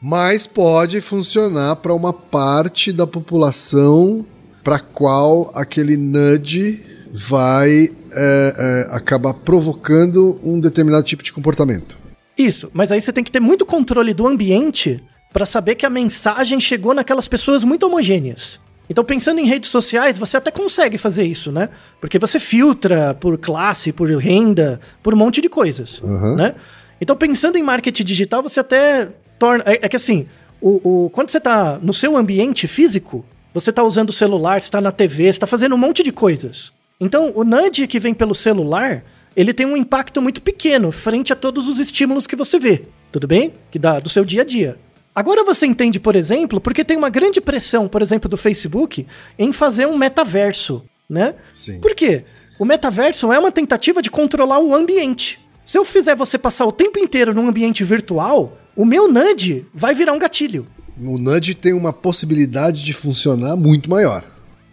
Mas 0.00 0.46
pode 0.46 1.00
funcionar 1.00 1.76
para 1.76 1.94
uma 1.94 2.12
parte 2.12 2.92
da 2.92 3.06
população 3.06 4.24
para 4.62 4.78
qual 4.78 5.50
aquele 5.54 5.96
nudge 5.96 6.82
vai 7.12 7.90
é, 8.12 8.88
é, 8.90 8.94
acabar 8.94 9.34
provocando 9.34 10.38
um 10.42 10.58
determinado 10.58 11.04
tipo 11.04 11.22
de 11.22 11.32
comportamento. 11.32 11.96
Isso, 12.36 12.70
mas 12.72 12.90
aí 12.90 13.00
você 13.00 13.12
tem 13.12 13.22
que 13.22 13.30
ter 13.30 13.40
muito 13.40 13.64
controle 13.64 14.12
do 14.12 14.26
ambiente 14.26 15.02
para 15.32 15.46
saber 15.46 15.74
que 15.76 15.86
a 15.86 15.90
mensagem 15.90 16.60
chegou 16.60 16.94
naquelas 16.94 17.28
pessoas 17.28 17.64
muito 17.64 17.86
homogêneas. 17.86 18.60
Então, 18.88 19.02
pensando 19.04 19.38
em 19.40 19.46
redes 19.46 19.70
sociais, 19.70 20.18
você 20.18 20.36
até 20.36 20.50
consegue 20.50 20.98
fazer 20.98 21.24
isso, 21.24 21.50
né? 21.50 21.70
Porque 22.00 22.18
você 22.18 22.38
filtra 22.38 23.14
por 23.14 23.38
classe, 23.38 23.92
por 23.92 24.10
renda, 24.10 24.78
por 25.02 25.14
um 25.14 25.16
monte 25.16 25.40
de 25.40 25.48
coisas, 25.48 26.00
Uhum. 26.02 26.34
né? 26.36 26.54
Então, 27.00 27.16
pensando 27.16 27.56
em 27.56 27.62
marketing 27.62 28.04
digital, 28.04 28.42
você 28.42 28.60
até 28.60 29.08
torna... 29.38 29.64
É, 29.66 29.80
é 29.86 29.88
que 29.88 29.96
assim, 29.96 30.26
o, 30.60 31.04
o- 31.06 31.10
quando 31.10 31.30
você 31.30 31.38
está 31.38 31.78
no 31.82 31.92
seu 31.92 32.16
ambiente 32.16 32.68
físico, 32.68 33.24
você 33.52 33.70
está 33.70 33.82
usando 33.82 34.10
o 34.10 34.12
celular, 34.12 34.60
você 34.60 34.66
está 34.66 34.80
na 34.80 34.92
TV, 34.92 35.24
você 35.24 35.30
está 35.30 35.46
fazendo 35.46 35.74
um 35.74 35.78
monte 35.78 36.02
de 36.02 36.12
coisas. 36.12 36.72
Então, 37.00 37.32
o 37.34 37.42
nudge 37.42 37.86
que 37.86 37.98
vem 37.98 38.12
pelo 38.14 38.34
celular, 38.34 39.02
ele 39.36 39.52
tem 39.52 39.66
um 39.66 39.76
impacto 39.76 40.20
muito 40.22 40.40
pequeno 40.42 40.92
frente 40.92 41.32
a 41.32 41.36
todos 41.36 41.68
os 41.68 41.80
estímulos 41.80 42.26
que 42.26 42.36
você 42.36 42.58
vê, 42.58 42.82
tudo 43.10 43.26
bem? 43.26 43.52
Que 43.70 43.78
dá 43.78 43.98
do 43.98 44.08
seu 44.08 44.24
dia 44.24 44.42
a 44.42 44.44
dia. 44.44 44.76
Agora 45.14 45.44
você 45.44 45.64
entende, 45.66 46.00
por 46.00 46.16
exemplo, 46.16 46.60
porque 46.60 46.84
tem 46.84 46.96
uma 46.96 47.08
grande 47.08 47.40
pressão, 47.40 47.86
por 47.86 48.02
exemplo, 48.02 48.28
do 48.28 48.36
Facebook 48.36 49.06
em 49.38 49.52
fazer 49.52 49.86
um 49.86 49.96
metaverso, 49.96 50.82
né? 51.08 51.34
Sim. 51.52 51.80
Por 51.80 51.94
quê? 51.94 52.24
O 52.58 52.64
metaverso 52.64 53.32
é 53.32 53.38
uma 53.38 53.52
tentativa 53.52 54.02
de 54.02 54.10
controlar 54.10 54.58
o 54.58 54.74
ambiente. 54.74 55.38
Se 55.64 55.78
eu 55.78 55.84
fizer 55.84 56.14
você 56.16 56.36
passar 56.36 56.66
o 56.66 56.72
tempo 56.72 56.98
inteiro 56.98 57.32
num 57.32 57.48
ambiente 57.48 57.84
virtual, 57.84 58.58
o 58.76 58.84
meu 58.84 59.10
nudge 59.10 59.64
vai 59.72 59.94
virar 59.94 60.12
um 60.12 60.18
gatilho. 60.18 60.66
O 61.00 61.16
nudge 61.18 61.54
tem 61.54 61.72
uma 61.72 61.92
possibilidade 61.92 62.84
de 62.84 62.92
funcionar 62.92 63.56
muito 63.56 63.88
maior. 63.88 64.24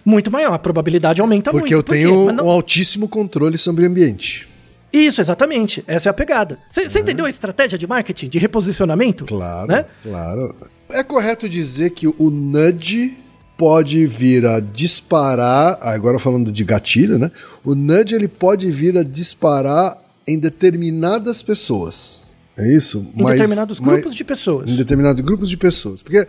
Muito 0.03 0.31
maior, 0.31 0.53
a 0.53 0.59
probabilidade 0.59 1.21
aumenta 1.21 1.51
Porque 1.51 1.73
muito. 1.75 1.79
eu 1.79 1.83
Por 1.83 1.93
quê? 1.95 2.01
tenho 2.03 2.31
não- 2.33 2.47
um 2.47 2.49
altíssimo 2.49 3.07
controle 3.07 3.57
sobre 3.57 3.85
o 3.85 3.87
ambiente. 3.87 4.47
Isso, 4.91 5.21
exatamente. 5.21 5.83
Essa 5.87 6.09
é 6.09 6.11
a 6.11 6.13
pegada. 6.13 6.59
Você 6.69 6.99
entendeu 6.99 7.25
a 7.25 7.29
estratégia 7.29 7.77
de 7.77 7.87
marketing, 7.87 8.29
de 8.29 8.37
reposicionamento? 8.37 9.25
Claro, 9.25 9.67
Né? 9.71 9.85
claro. 10.03 10.55
É 10.91 11.03
correto 11.03 11.47
dizer 11.47 11.91
que 11.91 12.07
o 12.07 12.29
nudge 12.29 13.17
pode 13.57 14.05
vir 14.05 14.45
a 14.45 14.59
disparar, 14.59 15.77
agora 15.81 16.19
falando 16.19 16.51
de 16.51 16.63
gatilho, 16.63 17.17
né? 17.17 17.31
O 17.63 17.75
nudge 17.75 18.15
ele 18.15 18.27
pode 18.27 18.69
vir 18.71 18.97
a 18.97 19.03
disparar 19.03 19.97
em 20.27 20.37
determinadas 20.37 21.41
pessoas. 21.41 22.31
É 22.57 22.75
isso? 22.75 23.05
Em 23.15 23.23
determinados 23.23 23.79
grupos 23.79 24.13
de 24.13 24.23
pessoas. 24.23 24.69
Em 24.69 24.75
determinados 24.75 25.23
grupos 25.23 25.49
de 25.49 25.57
pessoas. 25.57 26.03
Porque 26.03 26.27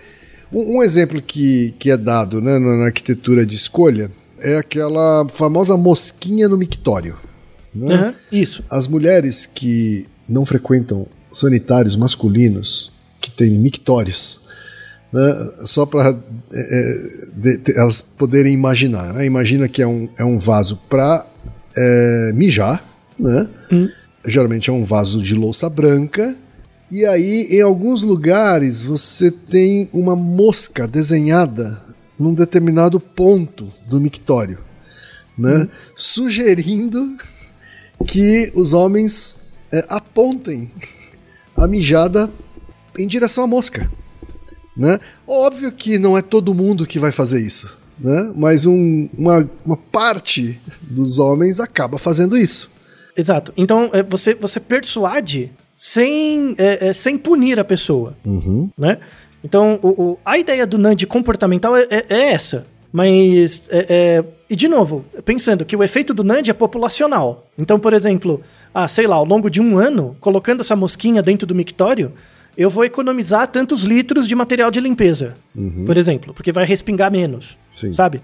um, 0.53 0.77
um 0.79 0.83
exemplo 0.83 1.21
que, 1.21 1.75
que 1.79 1.91
é 1.91 1.97
dado 1.97 2.41
né, 2.41 2.59
na 2.59 2.77
na 2.77 2.85
arquitetura 2.87 3.45
de 3.45 3.57
escolha 3.57 4.11
é 4.39 4.57
aquela 4.59 5.27
famosa 5.29 5.77
mosquinha 5.77 6.49
no 6.49 6.57
mictório. 6.57 7.17
Né? 7.75 7.95
Aham, 7.95 8.15
Isso. 8.31 8.65
As 8.71 8.87
mulheres 8.87 9.47
que 9.47 10.07
não 10.29 10.45
frequentam 10.45 11.07
sanitários 11.33 11.97
masculinos, 11.97 12.93
que 13.21 13.31
têm 13.31 13.59
mictórios, 13.59 14.41
né, 15.13 15.51
só 15.65 15.87
para 15.87 16.19
elas 17.75 18.03
poderem 18.03 18.53
imaginar. 18.53 19.13
Né? 19.15 19.27
Imagina 19.27 19.69
que 19.69 19.83
é 19.83 19.87
um, 19.87 20.09
é 20.17 20.25
um 20.25 20.39
vaso 20.39 20.79
para 20.89 21.27
mijar, 22.35 22.85
né? 23.19 23.49
geralmente 24.27 24.71
é 24.71 24.73
um 24.73 24.85
vaso 24.85 25.23
de 25.23 25.35
louça 25.35 25.69
branca. 25.69 26.37
E 26.91 27.07
aí, 27.07 27.47
em 27.51 27.63
alguns 27.63 28.03
lugares, 28.03 28.83
você 28.83 29.31
tem 29.31 29.89
uma 29.93 30.15
mosca 30.15 30.87
desenhada 30.87 31.81
num 32.19 32.35
determinado 32.35 33.01
ponto 33.01 33.73
do 33.89 33.99
mictório, 33.99 34.59
né? 35.37 35.67
Sugerindo 35.97 37.17
que 38.05 38.51
os 38.55 38.73
homens 38.73 39.37
é, 39.73 39.85
apontem 39.89 40.71
a 41.57 41.67
mijada 41.67 42.31
em 42.99 43.07
direção 43.07 43.45
à 43.45 43.47
mosca, 43.47 43.91
né? 44.77 44.99
Óbvio 45.27 45.71
que 45.73 45.99
não 45.99 46.17
é 46.17 46.23
todo 46.23 46.55
mundo 46.55 46.87
que 46.87 46.99
vai 46.99 47.13
fazer 47.13 47.41
isso, 47.41 47.77
né? 47.99 48.33
Mas 48.35 48.67
um- 48.67 49.09
uma, 49.17 49.49
uma 49.65 49.77
parte 49.77 50.61
dos 50.83 51.19
homens 51.19 51.61
acaba 51.61 51.99
fazendo 51.99 52.37
isso. 52.37 52.71
Exato. 53.17 53.53
Então, 53.57 53.91
é, 53.93 54.03
você, 54.03 54.35
você 54.35 54.59
persuade 54.59 55.53
sem, 55.77 56.55
é, 56.59 56.89
é, 56.89 56.93
sem 56.93 57.19
punir 57.19 57.59
a 57.61 57.65
pessoa, 57.65 58.17
né? 58.79 58.99
Então, 59.45 59.79
o, 59.83 59.89
o- 59.89 60.19
a 60.25 60.39
ideia 60.39 60.67
do 60.67 60.79
NAND 60.79 61.05
comportamental 61.07 61.77
é, 61.77 61.83
é- 61.91 62.07
é 62.09 62.33
essa. 62.33 62.67
Mas, 62.93 63.69
é- 63.71 63.87
é- 63.89 64.25
e 64.51 64.55
de 64.55 64.69
novo, 64.69 65.05
pensando 65.25 65.65
que 65.65 65.75
o 65.75 65.83
efeito 65.83 66.13
do 66.13 66.23
NAND 66.23 66.49
é 66.51 66.53
populacional. 66.53 67.49
Então, 67.57 67.79
por 67.79 67.95
exemplo, 67.95 68.43
ah, 68.75 68.87
sei 68.87 69.07
lá, 69.07 69.17
ao 69.17 69.25
longo 69.25 69.49
de 69.49 69.61
um 69.61 69.79
ano, 69.79 70.17
colocando 70.21 70.61
essa 70.61 70.77
mosquinha 70.77 71.23
dentro 71.23 71.47
do 71.47 71.55
mictório, 71.55 72.13
eu 72.57 72.69
vou 72.69 72.85
economizar 72.85 73.47
tantos 73.47 73.83
litros 73.83 74.29
de 74.29 74.35
material 74.35 74.71
de 74.71 74.79
limpeza, 74.79 75.35
por 75.87 75.97
exemplo, 75.97 76.35
porque 76.35 76.53
vai 76.53 76.67
respingar 76.67 77.11
menos, 77.11 77.57
Sim. 77.71 77.95
sabe? 77.95 78.21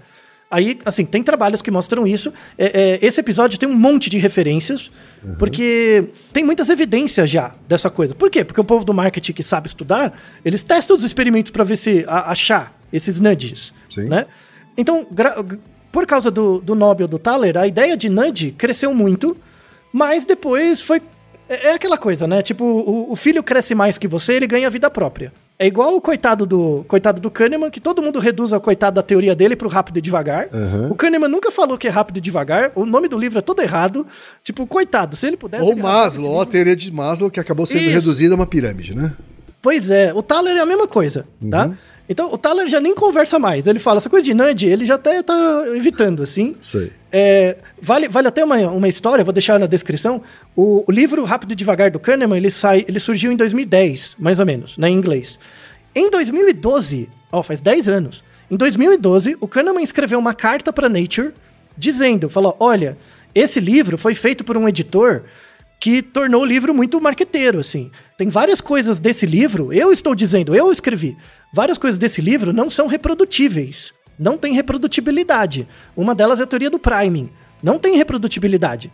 Aí, 0.51 0.79
assim, 0.85 1.05
tem 1.05 1.21
trabalhos 1.21 1.61
que 1.63 1.69
mostram 1.71 2.05
isso. 2.07 2.31
É, 2.57 2.99
é, 3.01 3.05
esse 3.05 3.19
episódio 3.19 3.57
tem 3.59 3.69
um 3.69 3.75
monte 3.75 4.09
de 4.09 4.17
referências, 4.19 4.91
porque 5.37 6.05
tem 6.33 6.43
muitas 6.43 6.69
evidências 6.69 7.29
já 7.29 7.53
dessa 7.67 7.89
coisa. 7.89 8.13
Por 8.15 8.29
quê? 8.31 8.43
Porque 8.43 8.59
o 8.59 8.63
povo 8.63 8.83
do 8.85 8.93
marketing 8.93 9.33
que 9.33 9.43
sabe 9.43 9.67
estudar, 9.67 10.19
eles 10.43 10.63
testam 10.63 10.95
os 10.95 11.03
experimentos 11.03 11.51
para 11.51 11.63
ver 11.63 11.75
se 11.75 12.03
a- 12.07 12.31
achar 12.31 12.79
esses 12.91 13.19
nudges, 13.19 13.73
Sim. 13.91 14.05
né? 14.09 14.25
Então, 14.79 15.05
por 15.91 16.05
causa 16.05 16.31
do, 16.31 16.59
do 16.59 16.73
Nobel 16.73 17.07
do 17.07 17.19
Thaler, 17.19 17.57
a 17.57 17.67
ideia 17.67 17.97
de 17.97 18.07
nudge 18.09 18.51
cresceu 18.51 18.93
muito, 18.93 19.35
mas 19.91 20.25
depois 20.25 20.81
foi. 20.81 21.01
É 21.49 21.71
é 21.71 21.73
aquela 21.73 21.97
coisa, 21.97 22.27
né? 22.27 22.41
Tipo, 22.43 22.63
o, 22.63 23.11
o 23.11 23.15
filho 23.15 23.41
cresce 23.41 23.73
mais 23.73 23.97
que 23.97 24.07
você, 24.07 24.33
ele 24.33 24.45
ganha 24.47 24.69
vida 24.69 24.89
própria. 24.89 25.33
É 25.57 25.65
igual 25.67 25.93
o 25.95 25.99
coitado 25.99 26.45
do 26.45 26.85
coitado 26.87 27.19
do 27.19 27.29
Kahneman, 27.29 27.69
que 27.71 27.81
todo 27.81 28.01
mundo 28.01 28.17
reduz 28.19 28.53
a 28.53 28.59
coitado 28.61 28.95
da 28.95 29.01
teoria 29.01 29.35
dele 29.35 29.55
pro 29.57 29.67
rápido 29.67 29.97
e 29.97 30.01
devagar. 30.01 30.47
Uhum. 30.53 30.91
O 30.91 30.95
Kahneman 30.95 31.27
nunca 31.27 31.51
falou 31.51 31.77
que 31.77 31.85
é 31.87 31.89
rápido 31.89 32.17
e 32.17 32.21
devagar. 32.21 32.71
O 32.75 32.85
nome 32.85 33.07
do 33.09 33.17
livro 33.17 33.39
é 33.39 33.41
todo 33.41 33.61
errado. 33.61 34.05
Tipo, 34.43 34.65
coitado, 34.67 35.17
se 35.17 35.25
ele 35.27 35.35
pudesse. 35.35 35.63
Ou 35.63 35.75
Maslow, 35.75 36.31
ó, 36.31 36.35
a 36.35 36.39
livro. 36.41 36.51
teoria 36.51 36.75
de 36.77 36.89
Maslow 36.93 37.29
que 37.31 37.39
acabou 37.41 37.65
sendo 37.65 37.81
Isso. 37.81 37.91
reduzida 37.93 38.35
a 38.35 38.37
uma 38.37 38.45
pirâmide, 38.47 38.95
né? 38.95 39.11
Pois 39.61 39.91
é, 39.91 40.13
o 40.13 40.21
Thaler 40.23 40.55
é 40.55 40.61
a 40.61 40.65
mesma 40.65 40.87
coisa, 40.87 41.25
Uhum. 41.41 41.49
tá? 41.49 41.71
Então, 42.09 42.33
o 42.33 42.37
Thaler 42.39 42.67
já 42.67 42.81
nem 42.81 42.95
conversa 42.95 43.37
mais. 43.37 43.67
Ele 43.67 43.77
fala, 43.77 43.99
essa 43.99 44.09
coisa 44.09 44.25
de 44.25 44.33
nudge, 44.33 44.65
ele 44.65 44.83
já 44.83 44.95
até 44.95 45.21
tá 45.21 45.63
evitando, 45.75 46.23
assim. 46.23 46.55
Sei. 46.59 46.91
É, 47.11 47.55
vale, 47.79 48.07
vale 48.07 48.27
até 48.27 48.43
uma, 48.43 48.57
uma 48.69 48.87
história, 48.87 49.23
vou 49.23 49.31
deixar 49.31 49.59
na 49.59 49.67
descrição. 49.67 50.19
O, 50.55 50.83
o 50.87 50.91
livro 50.91 51.23
Rápido 51.23 51.51
e 51.51 51.55
Devagar 51.55 51.91
do 51.91 51.99
Kahneman, 51.99 52.37
ele, 52.37 52.49
sai, 52.49 52.83
ele 52.87 52.99
surgiu 52.99 53.31
em 53.31 53.35
2010, 53.35 54.15
mais 54.17 54.39
ou 54.39 54.45
menos, 54.45 54.75
né, 54.75 54.89
em 54.89 54.93
inglês. 54.93 55.37
Em 55.93 56.09
2012, 56.09 57.07
ó, 57.31 57.43
faz 57.43 57.61
10 57.61 57.87
anos. 57.87 58.23
Em 58.49 58.57
2012, 58.57 59.37
o 59.39 59.47
Kahneman 59.47 59.83
escreveu 59.83 60.17
uma 60.17 60.33
carta 60.33 60.73
para 60.73 60.89
Nature 60.89 61.31
dizendo, 61.77 62.27
falou, 62.27 62.55
olha, 62.59 62.97
esse 63.35 63.59
livro 63.59 63.97
foi 63.97 64.15
feito 64.15 64.43
por 64.43 64.57
um 64.57 64.67
editor 64.67 65.23
que 65.79 66.01
tornou 66.01 66.41
o 66.41 66.45
livro 66.45 66.73
muito 66.73 66.99
marqueteiro, 66.99 67.59
assim. 67.59 67.89
Tem 68.17 68.27
várias 68.27 68.59
coisas 68.59 68.99
desse 68.99 69.25
livro, 69.25 69.71
eu 69.71 69.91
estou 69.91 70.13
dizendo, 70.13 70.53
eu 70.53 70.71
escrevi, 70.71 71.15
várias 71.53 71.77
coisas 71.77 71.97
desse 71.97 72.21
livro 72.21 72.51
não 72.51 72.69
são 72.69 72.87
reprodutíveis. 72.87 73.93
Não 74.17 74.37
tem 74.37 74.53
reprodutibilidade. 74.53 75.65
Uma 75.95 76.13
delas 76.13 76.41
é 76.41 76.43
a 76.43 76.47
teoria 76.47 76.69
do 76.69 76.77
priming. 76.77 77.29
Não 77.63 77.79
tem 77.79 77.95
reprodutibilidade. 77.95 78.91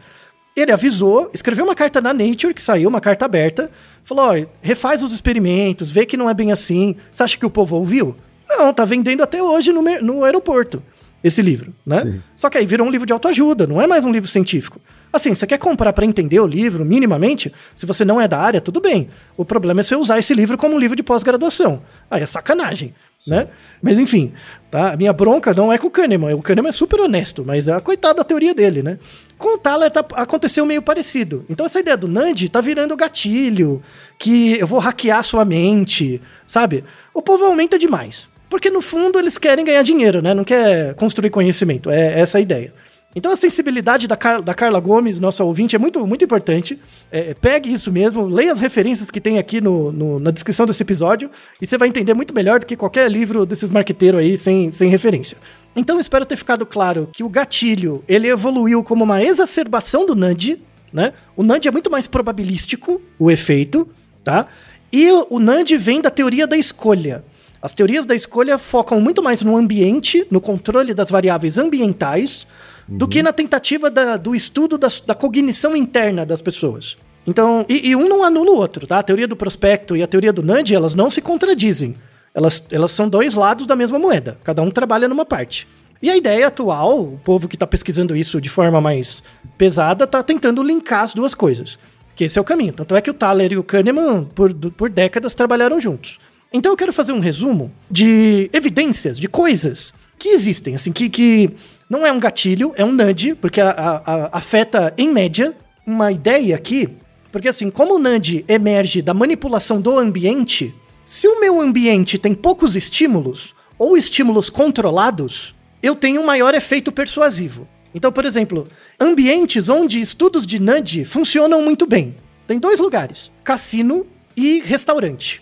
Ele 0.56 0.72
avisou, 0.72 1.32
escreveu 1.34 1.66
uma 1.66 1.74
carta 1.74 2.00
na 2.00 2.14
Nature, 2.14 2.54
que 2.54 2.62
saiu, 2.62 2.88
uma 2.88 3.02
carta 3.02 3.26
aberta, 3.26 3.72
falou: 4.04 4.48
refaz 4.62 5.02
os 5.02 5.12
experimentos, 5.12 5.90
vê 5.90 6.06
que 6.06 6.16
não 6.16 6.30
é 6.30 6.34
bem 6.34 6.52
assim. 6.52 6.96
Você 7.12 7.24
acha 7.24 7.38
que 7.38 7.46
o 7.46 7.50
povo 7.50 7.76
ouviu? 7.76 8.16
Não, 8.48 8.72
tá 8.72 8.86
vendendo 8.86 9.24
até 9.24 9.42
hoje 9.42 9.74
no, 9.74 9.82
no 9.82 10.24
aeroporto 10.24 10.82
esse 11.28 11.42
livro, 11.42 11.74
né? 11.84 12.00
Sim. 12.02 12.22
Só 12.36 12.50
que 12.52 12.58
aí 12.60 12.66
virou 12.68 12.86
um 12.86 12.90
livro 12.92 13.08
de 13.08 13.12
autoajuda, 13.12 13.66
não 13.66 13.82
é 13.82 13.88
mais 13.88 14.06
um 14.06 14.12
livro 14.12 14.30
científico. 14.30 14.80
Assim, 15.12 15.34
você 15.34 15.48
quer 15.48 15.58
comprar 15.58 15.92
para 15.92 16.06
entender 16.06 16.40
o 16.40 16.46
livro 16.46 16.86
minimamente? 16.86 17.52
Se 17.76 17.86
você 17.86 18.06
não 18.06 18.22
é 18.22 18.28
da 18.28 18.38
área, 18.38 18.62
tudo 18.62 18.80
bem. 18.80 19.10
O 19.36 19.44
problema 19.44 19.80
é 19.80 19.84
você 19.84 19.96
usar 19.96 20.20
esse 20.20 20.34
livro 20.36 20.56
como 20.58 20.76
um 20.76 20.80
livro 20.80 20.96
de 20.96 21.02
pós-graduação. 21.02 21.82
Aí 22.12 22.22
é 22.22 22.26
sacanagem, 22.26 22.94
né? 23.28 23.48
Mas 23.82 23.98
enfim, 23.98 24.34
tá? 24.70 24.92
A 24.94 24.98
minha 24.98 25.12
bronca 25.14 25.52
não 25.54 25.74
é 25.74 25.78
com 25.80 25.88
o 25.88 25.90
Kahneman. 25.92 26.36
O 26.36 26.42
Kahneman 26.44 26.70
é 26.70 26.72
super 26.74 27.00
honesto, 27.00 27.44
mas 27.44 27.68
é 27.68 27.74
a 27.74 27.82
coitada 27.82 28.16
da 28.16 28.24
teoria 28.24 28.54
dele, 28.54 28.84
né? 28.84 29.00
Com 29.38 29.56
o 29.56 29.58
Thaler 29.58 29.90
tá- 29.90 30.06
aconteceu 30.14 30.64
meio 30.66 30.82
parecido. 30.82 31.44
Então 31.50 31.66
essa 31.66 31.80
ideia 31.80 31.98
do 31.98 32.08
Nandi 32.08 32.50
tá 32.50 32.62
virando 32.62 32.96
gatilho, 32.96 33.82
que 34.20 34.60
eu 34.60 34.68
vou 34.68 34.78
hackear 34.80 35.24
sua 35.24 35.44
mente, 35.44 36.22
sabe? 36.46 36.84
O 37.14 37.22
povo 37.22 37.46
aumenta 37.46 37.80
demais. 37.80 38.28
Porque 38.50 38.70
no 38.70 38.82
fundo 38.82 39.18
eles 39.20 39.38
querem 39.38 39.66
ganhar 39.66 39.82
dinheiro, 39.84 40.22
né? 40.22 40.34
Não 40.34 40.44
quer 40.44 40.94
construir 40.96 41.30
conhecimento. 41.30 41.90
É 41.90 42.20
essa 42.20 42.38
a 42.38 42.42
ideia. 42.42 42.74
Então 43.18 43.32
a 43.32 43.36
sensibilidade 43.38 44.08
da, 44.08 44.18
Car- 44.18 44.42
da 44.42 44.54
Carla 44.54 44.78
Gomes, 44.80 45.22
nossa 45.22 45.42
ouvinte, 45.42 45.74
é 45.74 45.80
muito, 45.80 46.06
muito 46.06 46.26
importante. 46.26 46.78
É, 47.10 47.34
pegue 47.34 47.72
isso 47.72 47.90
mesmo, 47.90 48.28
leia 48.28 48.52
as 48.52 48.60
referências 48.60 49.10
que 49.10 49.22
tem 49.22 49.38
aqui 49.38 49.62
no, 49.62 49.90
no- 49.92 50.20
na 50.20 50.32
descrição 50.32 50.66
desse 50.66 50.84
episódio 50.84 51.32
e 51.62 51.66
você 51.66 51.78
vai 51.78 51.88
entender 51.88 52.14
muito 52.14 52.34
melhor 52.36 52.60
do 52.60 52.66
que 52.66 52.76
qualquer 52.76 53.10
livro 53.10 53.46
desses 53.46 53.70
marqueteiros 53.70 54.20
aí 54.20 54.38
sem, 54.38 54.70
sem 54.72 54.90
referência. 54.90 55.38
Então 55.78 55.98
espero 55.98 56.26
ter 56.26 56.36
ficado 56.36 56.66
claro 56.66 57.10
que 57.14 57.24
o 57.24 57.30
gatilho 57.30 58.04
ele 58.06 58.28
evoluiu 58.28 58.84
como 58.84 59.06
uma 59.06 59.24
exacerbação 59.24 60.06
do 60.06 60.14
nudge, 60.14 60.62
né? 60.92 61.14
O 61.38 61.44
nudge 61.44 61.70
é 61.70 61.72
muito 61.72 61.90
mais 61.90 62.08
probabilístico, 62.08 63.02
o 63.18 63.32
efeito, 63.32 63.88
tá? 64.26 64.46
E 64.92 65.10
o 65.10 65.28
o 65.30 65.40
nudge 65.40 65.78
vem 65.78 66.02
da 66.02 66.10
teoria 66.10 66.46
da 66.46 66.58
escolha. 66.58 67.24
As 67.62 67.74
teorias 67.74 68.06
da 68.06 68.16
escolha 68.16 68.58
focam 68.58 69.00
muito 69.02 69.24
mais 69.24 69.42
no 69.44 69.58
ambiente, 69.58 70.26
no 70.30 70.40
controle 70.40 70.94
das 70.94 71.10
variáveis 71.10 71.58
ambientais, 71.58 72.46
do 72.88 73.08
que 73.08 73.24
na 73.24 73.34
tentativa 73.34 73.90
da- 73.90 74.18
do 74.18 74.36
estudo 74.36 74.78
das- 74.78 75.02
da, 75.02 75.16
cognição 75.16 75.76
interna 75.76 76.26
das 76.26 76.42
pessoas. 76.42 76.98
Então, 77.26 77.66
e, 77.68 77.90
e 77.90 77.96
um 77.96 78.08
não 78.08 78.24
anula 78.24 78.52
o 78.52 78.58
outro, 78.58 78.86
tá? 78.86 79.00
A 79.00 79.04
teoria 79.04 79.28
do 79.28 79.36
prospecto 79.36 79.96
e 79.96 80.04
a 80.04 80.08
teoria 80.08 80.32
do 80.32 80.44
nudge, 80.44 80.76
elas 80.76 80.94
não 80.94 81.10
se 81.10 81.22
contradizem. 81.22 81.96
Elas, 82.36 82.64
elas 82.70 82.92
são 82.92 83.10
dois 83.10 83.34
lados 83.34 83.66
da 83.66 83.76
mesma 83.76 83.98
moeda. 83.98 84.38
Cada 84.44 84.62
um 84.62 84.70
trabalha 84.70 85.08
numa 85.08 85.26
parte. 85.26 85.68
E 86.02 86.10
a 86.12 86.16
ideia 86.18 86.46
atual, 86.48 87.02
o 87.02 87.18
povo 87.24 87.48
que 87.48 87.56
está 87.56 87.66
pesquisando 87.66 88.16
isso 88.16 88.40
de 88.40 88.50
forma 88.50 88.80
mais 88.80 89.24
pesada, 89.58 90.04
está 90.04 90.22
tentando 90.22 90.62
linkar 90.62 91.02
as 91.04 91.14
duas 91.16 91.34
coisas. 91.34 91.80
Que 92.16 92.26
esse 92.26 92.38
é 92.38 92.42
o 92.42 92.46
caminho. 92.46 92.74
Tanto 92.74 92.96
é 92.96 93.02
que 93.02 93.10
o 93.10 93.14
Thaler 93.14 93.54
e 93.54 93.58
o 93.58 93.64
Kahneman, 93.64 94.26
por, 94.36 94.54
por 94.54 94.90
décadas, 94.90 95.34
trabalharam 95.34 95.82
juntos. 95.82 96.20
Então 96.54 96.72
eu 96.72 96.78
quero 96.78 96.94
fazer 96.94 97.12
um 97.12 97.20
resumo 97.20 97.72
de 97.92 98.50
evidências, 98.54 99.20
de 99.20 99.28
coisas 99.28 99.94
que 100.18 100.30
existem, 100.30 100.76
assim, 100.76 100.92
que, 100.92 101.10
que 101.10 101.50
não 101.90 102.06
é 102.06 102.12
um 102.12 102.20
gatilho, 102.20 102.74
é 102.78 102.86
um 102.86 102.92
nudge, 102.92 103.36
porque 103.36 103.60
a- 103.60 103.70
a- 104.06 104.30
afeta, 104.38 104.94
em 104.98 105.12
média, 105.12 105.54
uma 105.86 106.12
ideia 106.12 106.56
aqui. 106.56 106.90
Porque 107.32 107.50
assim, 107.50 107.70
como 107.70 107.96
o 107.96 108.00
nudge 108.00 108.46
emerge 108.48 109.02
da 109.02 109.14
manipulação 109.14 109.82
do 109.82 110.00
ambiente, 110.00 110.74
se 111.04 111.28
o 111.28 111.40
meu 111.42 111.60
ambiente 111.60 112.18
tem 112.18 112.34
poucos 112.34 112.76
estímulos, 112.76 113.54
ou 113.78 113.98
estímulos 113.98 114.50
controlados, 114.50 115.54
eu 115.84 115.96
tenho 115.96 116.22
um 116.22 116.26
maior 116.26 116.54
efeito 116.54 116.92
persuasivo. 116.94 117.68
Então, 117.94 118.10
por 118.12 118.24
exemplo, 118.26 118.68
ambientes 119.00 119.68
onde 119.68 120.00
estudos 120.00 120.48
de 120.48 120.60
nudge 120.60 121.04
funcionam 121.04 121.62
muito 121.62 121.86
bem. 121.86 122.16
Tem 122.48 122.58
dois 122.58 122.80
lugares: 122.80 123.30
cassino 123.44 124.08
e 124.36 124.62
restaurante. 124.62 125.42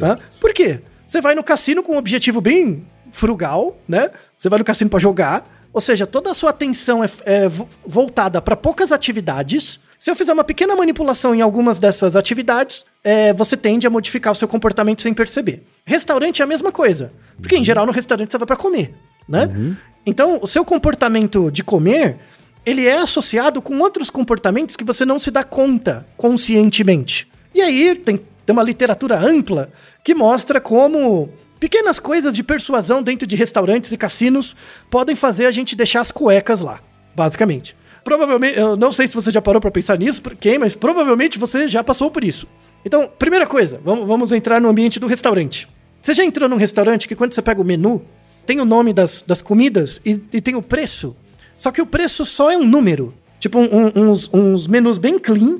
Tá? 0.00 0.18
Por 0.40 0.52
quê? 0.52 0.80
Você 1.06 1.20
vai 1.20 1.34
no 1.34 1.42
cassino 1.44 1.82
com 1.82 1.92
um 1.94 1.98
objetivo 1.98 2.40
bem 2.40 2.84
frugal, 3.12 3.76
né? 3.88 4.10
Você 4.36 4.48
vai 4.48 4.58
no 4.58 4.64
cassino 4.64 4.90
para 4.90 4.98
jogar, 4.98 5.48
ou 5.72 5.80
seja, 5.80 6.06
toda 6.06 6.30
a 6.30 6.34
sua 6.34 6.50
atenção 6.50 7.02
é, 7.04 7.08
é 7.24 7.48
vo- 7.48 7.68
voltada 7.86 8.40
para 8.42 8.56
poucas 8.56 8.90
atividades. 8.92 9.78
Se 9.98 10.10
eu 10.10 10.16
fizer 10.16 10.32
uma 10.32 10.44
pequena 10.44 10.74
manipulação 10.76 11.34
em 11.34 11.40
algumas 11.40 11.78
dessas 11.78 12.16
atividades, 12.16 12.84
é, 13.02 13.32
você 13.32 13.56
tende 13.56 13.86
a 13.86 13.90
modificar 13.90 14.32
o 14.32 14.36
seu 14.36 14.48
comportamento 14.48 15.00
sem 15.02 15.14
perceber. 15.14 15.62
Restaurante 15.86 16.42
é 16.42 16.44
a 16.44 16.46
mesma 16.48 16.70
coisa. 16.72 17.12
Porque, 17.40 17.56
em 17.56 17.64
geral, 17.64 17.86
no 17.86 17.92
restaurante 17.92 18.30
você 18.32 18.38
vai 18.38 18.46
para 18.46 18.56
comer, 18.56 18.92
né? 19.28 19.48
Então, 20.04 20.38
o 20.42 20.46
seu 20.46 20.64
comportamento 20.64 21.50
de 21.50 21.64
comer, 21.64 22.18
ele 22.66 22.86
é 22.86 22.98
associado 22.98 23.62
com 23.62 23.78
outros 23.78 24.10
comportamentos 24.10 24.76
que 24.76 24.84
você 24.84 25.04
não 25.06 25.18
se 25.18 25.30
dá 25.30 25.42
conta 25.44 26.06
conscientemente. 26.16 27.26
E 27.54 27.62
aí, 27.62 27.94
tem, 27.94 28.20
tem 28.44 28.52
uma 28.52 28.62
literatura 28.62 29.18
ampla 29.18 29.70
que 30.02 30.14
mostra 30.14 30.60
como 30.60 31.28
pequenas 31.58 31.98
coisas 31.98 32.34
de 32.36 32.42
persuasão 32.42 33.02
dentro 33.02 33.26
de 33.26 33.36
restaurantes 33.36 33.90
e 33.92 33.96
cassinos 33.96 34.54
podem 34.90 35.16
fazer 35.16 35.46
a 35.46 35.50
gente 35.50 35.74
deixar 35.74 36.00
as 36.00 36.10
cuecas 36.10 36.60
lá, 36.60 36.80
basicamente. 37.14 37.76
Provavelmente, 38.02 38.58
eu 38.58 38.76
não 38.76 38.92
sei 38.92 39.08
se 39.08 39.14
você 39.14 39.30
já 39.30 39.40
parou 39.40 39.60
para 39.60 39.70
pensar 39.70 39.98
nisso, 39.98 40.20
quem, 40.38 40.58
mas 40.58 40.74
provavelmente 40.74 41.38
você 41.38 41.66
já 41.68 41.82
passou 41.82 42.10
por 42.10 42.22
isso. 42.22 42.46
Então, 42.84 43.10
primeira 43.18 43.46
coisa, 43.46 43.80
vamos, 43.82 44.06
vamos 44.06 44.30
entrar 44.30 44.60
no 44.60 44.68
ambiente 44.68 45.00
do 45.00 45.06
restaurante. 45.06 45.66
Você 46.02 46.12
já 46.12 46.22
entrou 46.22 46.46
num 46.48 46.56
restaurante 46.56 47.08
que 47.08 47.14
quando 47.16 47.32
você 47.32 47.40
pega 47.40 47.62
o 47.62 47.64
menu, 47.64 48.02
tem 48.44 48.60
o 48.60 48.64
nome 48.66 48.92
das, 48.92 49.22
das 49.22 49.40
comidas 49.40 50.02
e, 50.04 50.20
e 50.34 50.40
tem 50.42 50.54
o 50.54 50.60
preço. 50.60 51.16
Só 51.56 51.70
que 51.70 51.80
o 51.80 51.86
preço 51.86 52.26
só 52.26 52.50
é 52.50 52.58
um 52.58 52.64
número. 52.66 53.14
Tipo, 53.40 53.58
um- 53.58 53.90
uns, 54.10 54.28
uns 54.34 54.66
menus 54.66 54.98
bem 54.98 55.18
clean. 55.18 55.56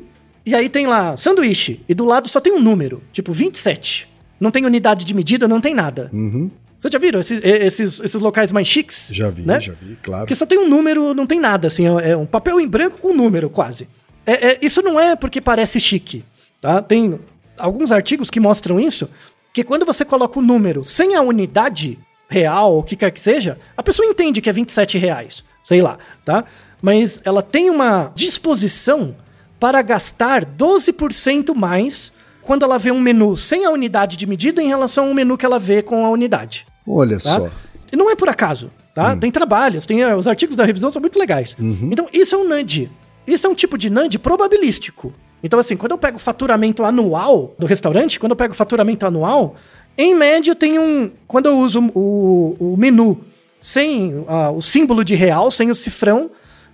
E 0.47 0.55
aí 0.55 0.69
tem 0.69 0.87
lá 0.87 1.17
sanduíche. 1.17 1.81
E 1.89 1.95
do 1.95 2.05
lado 2.05 2.29
só 2.29 2.41
tem 2.41 2.53
um 2.53 2.61
número. 2.61 3.03
Tipo, 3.13 3.33
27. 3.33 4.09
Não 4.39 4.51
tem 4.51 4.65
unidade 4.67 5.05
de 5.05 5.15
medida, 5.15 5.49
não 5.49 5.61
tem 5.61 5.75
nada. 5.75 6.11
Uhum. 6.13 6.51
Você 6.77 6.91
já 6.93 6.99
viram 6.99 7.21
esses, 7.21 7.41
esses, 7.43 8.01
esses 8.01 8.21
locais 8.21 8.53
mais 8.53 8.69
chiques? 8.69 9.09
Já 9.11 9.31
vi, 9.31 9.43
né? 9.43 9.59
já 9.59 9.73
vi, 9.73 9.97
claro. 10.03 10.25
Porque 10.25 10.35
só 10.35 10.45
tem 10.45 10.59
um 10.59 10.69
número, 10.69 11.15
não 11.15 11.27
tem 11.27 11.41
nada, 11.41 11.69
assim, 11.69 11.87
é 11.87 12.11
é 12.11 12.17
um 12.17 12.27
papel 12.27 12.61
em 12.61 12.69
branco 12.69 12.99
com 12.99 13.09
um 13.09 13.17
número, 13.17 13.49
quase. 13.49 13.89
É- 14.27 14.49
é- 14.53 14.59
isso 14.61 14.83
não 14.83 15.01
é 15.01 15.17
porque 15.17 15.41
parece 15.41 15.81
chique, 15.81 16.23
tá? 16.61 16.83
Tem 16.83 17.19
alguns 17.57 17.91
artigos 17.91 18.29
que 18.29 18.39
mostram 18.39 18.79
isso, 18.79 19.09
que 19.53 19.65
quando 19.65 19.87
você 19.87 20.05
coloca 20.05 20.39
o 20.39 20.43
número 20.43 20.85
sem 20.85 21.15
a 21.15 21.23
unidade 21.23 21.99
real, 22.29 22.75
ou 22.75 22.81
o 22.81 22.83
que 22.83 22.97
quer 22.97 23.11
que 23.13 23.21
seja, 23.21 23.59
a 23.75 23.83
pessoa 23.83 24.07
entende 24.07 24.43
que 24.43 24.51
é 24.51 24.53
27 24.53 24.99
reais, 24.99 25.43
sei 25.63 25.81
lá, 25.81 25.97
tá? 26.23 26.45
Mas 26.83 27.23
ela 27.25 27.43
tem 27.43 27.71
uma 27.71 28.13
disposição 28.15 29.15
para 29.65 29.81
gastar 29.81 30.45
12% 30.45 31.55
mais 31.55 32.13
quando 32.43 32.65
ela 32.67 32.79
vê 32.79 32.91
um 32.91 33.01
menu 33.01 33.35
sem 33.35 33.65
a 33.65 33.71
unidade 33.71 34.15
de 34.15 34.27
medida 34.27 34.63
em 34.63 34.69
relação 34.69 35.09
ao 35.09 35.15
menu 35.15 35.39
que 35.39 35.47
ela 35.47 35.59
vê 35.59 35.81
com 35.81 36.05
a 36.05 36.11
unidade. 36.11 36.67
Olha 36.87 37.17
Tá? 37.17 37.31
só. 37.31 37.51
E 37.91 37.97
não 37.97 38.11
é 38.11 38.15
por 38.15 38.29
acaso, 38.29 38.71
tá? 38.95 39.17
Tem 39.17 39.31
trabalhos, 39.31 39.87
tem 39.87 40.03
eh, 40.03 40.15
os 40.15 40.27
artigos 40.27 40.55
da 40.55 40.67
revisão 40.67 40.93
são 40.93 41.01
muito 41.01 41.19
legais. 41.19 41.57
Então, 41.59 42.07
isso 42.13 42.35
é 42.35 42.39
um 42.39 42.47
nudge. 42.47 42.91
Isso 43.27 43.47
é 43.47 43.49
um 43.49 43.55
tipo 43.55 43.79
de 43.79 43.89
nudge 43.89 44.19
probabilístico. 44.19 45.15
Então, 45.43 45.59
assim, 45.59 45.79
quando 45.79 45.93
eu 45.93 45.99
pego 45.99 46.19
o 46.19 46.21
faturamento 46.21 46.85
anual 46.85 47.55
do 47.59 47.65
restaurante, 47.67 48.21
quando 48.21 48.33
eu 48.33 48.37
pego 48.37 48.53
o 48.53 48.57
faturamento 48.57 49.07
anual, 49.07 49.57
em 49.97 50.15
média 50.15 50.55
tem 50.55 50.79
um. 50.79 51.11
Quando 51.27 51.47
eu 51.47 51.59
uso 51.59 51.91
o, 51.95 52.55
o 52.61 52.77
menu 52.77 53.19
sem 53.63 54.27
ah, 54.29 54.51
o 54.51 54.61
símbolo 54.61 55.03
de 55.03 55.15
real, 55.15 55.51
sem 55.51 55.71
o 55.71 55.75
cifrão, 55.75 56.31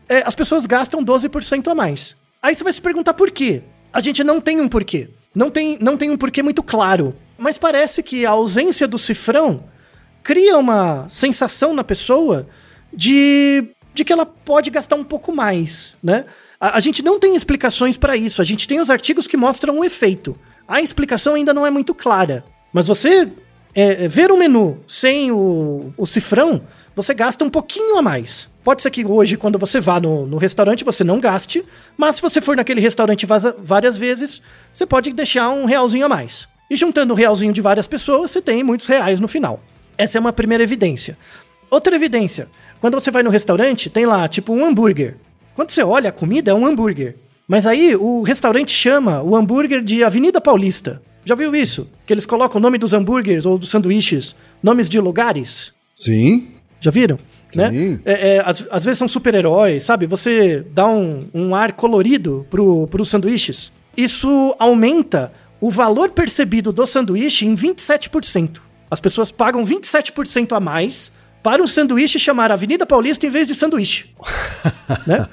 eh, 0.08 0.24
as 0.26 0.34
pessoas 0.34 0.66
gastam 0.66 1.04
12% 1.04 1.68
a 1.68 1.74
mais. 1.76 2.18
Aí 2.42 2.54
você 2.54 2.64
vai 2.64 2.72
se 2.72 2.80
perguntar 2.80 3.14
por 3.14 3.30
quê? 3.30 3.62
A 3.92 4.00
gente 4.00 4.24
não 4.24 4.40
tem 4.40 4.60
um 4.60 4.68
porquê. 4.68 5.08
Não 5.34 5.50
tem, 5.50 5.78
não 5.80 5.96
tem 5.96 6.10
um 6.10 6.16
porquê 6.16 6.42
muito 6.42 6.62
claro. 6.62 7.14
Mas 7.38 7.58
parece 7.58 8.02
que 8.02 8.26
a 8.26 8.30
ausência 8.30 8.88
do 8.88 8.98
cifrão 8.98 9.64
cria 10.22 10.58
uma 10.58 11.08
sensação 11.08 11.72
na 11.72 11.84
pessoa 11.84 12.48
de, 12.92 13.64
de 13.94 14.04
que 14.04 14.12
ela 14.12 14.26
pode 14.26 14.70
gastar 14.70 14.96
um 14.96 15.04
pouco 15.04 15.32
mais, 15.32 15.96
né? 16.02 16.24
A, 16.58 16.76
a 16.76 16.80
gente 16.80 17.02
não 17.02 17.18
tem 17.18 17.34
explicações 17.34 17.96
para 17.96 18.16
isso. 18.16 18.42
A 18.42 18.44
gente 18.44 18.66
tem 18.66 18.80
os 18.80 18.90
artigos 18.90 19.26
que 19.26 19.36
mostram 19.36 19.78
o 19.78 19.84
efeito. 19.84 20.38
A 20.66 20.80
explicação 20.80 21.34
ainda 21.34 21.54
não 21.54 21.66
é 21.66 21.70
muito 21.70 21.94
clara. 21.94 22.44
Mas 22.72 22.86
você 22.86 23.30
é, 23.74 24.04
é, 24.04 24.08
ver 24.08 24.30
um 24.30 24.38
menu 24.38 24.82
sem 24.86 25.32
o, 25.32 25.92
o 25.96 26.06
cifrão, 26.06 26.62
você 26.94 27.14
gasta 27.14 27.44
um 27.44 27.50
pouquinho 27.50 27.96
a 27.96 28.02
mais. 28.02 28.49
Pode 28.62 28.82
ser 28.82 28.90
que 28.90 29.04
hoje, 29.04 29.36
quando 29.36 29.58
você 29.58 29.80
vá 29.80 29.98
no, 29.98 30.26
no 30.26 30.36
restaurante, 30.36 30.84
você 30.84 31.02
não 31.02 31.18
gaste, 31.18 31.64
mas 31.96 32.16
se 32.16 32.22
você 32.22 32.40
for 32.40 32.56
naquele 32.56 32.80
restaurante 32.80 33.26
várias 33.58 33.96
vezes, 33.96 34.42
você 34.72 34.84
pode 34.84 35.12
deixar 35.12 35.48
um 35.48 35.64
realzinho 35.64 36.04
a 36.04 36.08
mais. 36.08 36.46
E 36.70 36.76
juntando 36.76 37.14
o 37.14 37.16
realzinho 37.16 37.52
de 37.52 37.60
várias 37.60 37.86
pessoas, 37.86 38.30
você 38.30 38.42
tem 38.42 38.62
muitos 38.62 38.86
reais 38.86 39.18
no 39.18 39.26
final. 39.26 39.60
Essa 39.96 40.18
é 40.18 40.20
uma 40.20 40.32
primeira 40.32 40.62
evidência. 40.62 41.16
Outra 41.70 41.96
evidência, 41.96 42.48
quando 42.80 42.94
você 42.94 43.10
vai 43.10 43.22
no 43.22 43.30
restaurante, 43.30 43.88
tem 43.88 44.04
lá, 44.04 44.28
tipo, 44.28 44.52
um 44.52 44.64
hambúrguer. 44.64 45.16
Quando 45.54 45.70
você 45.70 45.82
olha 45.82 46.10
a 46.10 46.12
comida, 46.12 46.50
é 46.50 46.54
um 46.54 46.66
hambúrguer. 46.66 47.16
Mas 47.48 47.66
aí 47.66 47.96
o 47.96 48.22
restaurante 48.22 48.72
chama 48.72 49.22
o 49.22 49.34
hambúrguer 49.34 49.82
de 49.82 50.04
Avenida 50.04 50.40
Paulista. 50.40 51.02
Já 51.24 51.34
viu 51.34 51.54
isso? 51.54 51.88
Que 52.06 52.12
eles 52.12 52.24
colocam 52.24 52.58
o 52.58 52.62
nome 52.62 52.78
dos 52.78 52.92
hambúrgueres 52.92 53.44
ou 53.44 53.58
dos 53.58 53.70
sanduíches, 53.70 54.36
nomes 54.62 54.88
de 54.88 55.00
lugares. 55.00 55.72
Sim. 55.94 56.48
Já 56.80 56.90
viram? 56.90 57.18
Né? 57.54 57.98
É, 58.04 58.36
é, 58.36 58.42
às, 58.44 58.66
às 58.70 58.84
vezes 58.84 58.98
são 58.98 59.08
super-heróis, 59.08 59.82
sabe? 59.82 60.06
Você 60.06 60.64
dá 60.72 60.86
um, 60.86 61.28
um 61.32 61.54
ar 61.54 61.72
colorido 61.72 62.46
pro, 62.50 62.86
pros 62.86 63.08
sanduíches. 63.08 63.72
Isso 63.96 64.54
aumenta 64.58 65.32
o 65.60 65.70
valor 65.70 66.10
percebido 66.10 66.72
do 66.72 66.86
sanduíche 66.86 67.46
em 67.46 67.54
27%. 67.54 68.60
As 68.90 69.00
pessoas 69.00 69.30
pagam 69.30 69.64
27% 69.64 70.56
a 70.56 70.60
mais 70.60 71.12
para 71.42 71.62
um 71.62 71.66
sanduíche 71.66 72.18
chamar 72.18 72.50
Avenida 72.50 72.84
Paulista 72.86 73.26
em 73.26 73.30
vez 73.30 73.46
de 73.46 73.54
sanduíche. 73.54 74.10
né? 75.06 75.28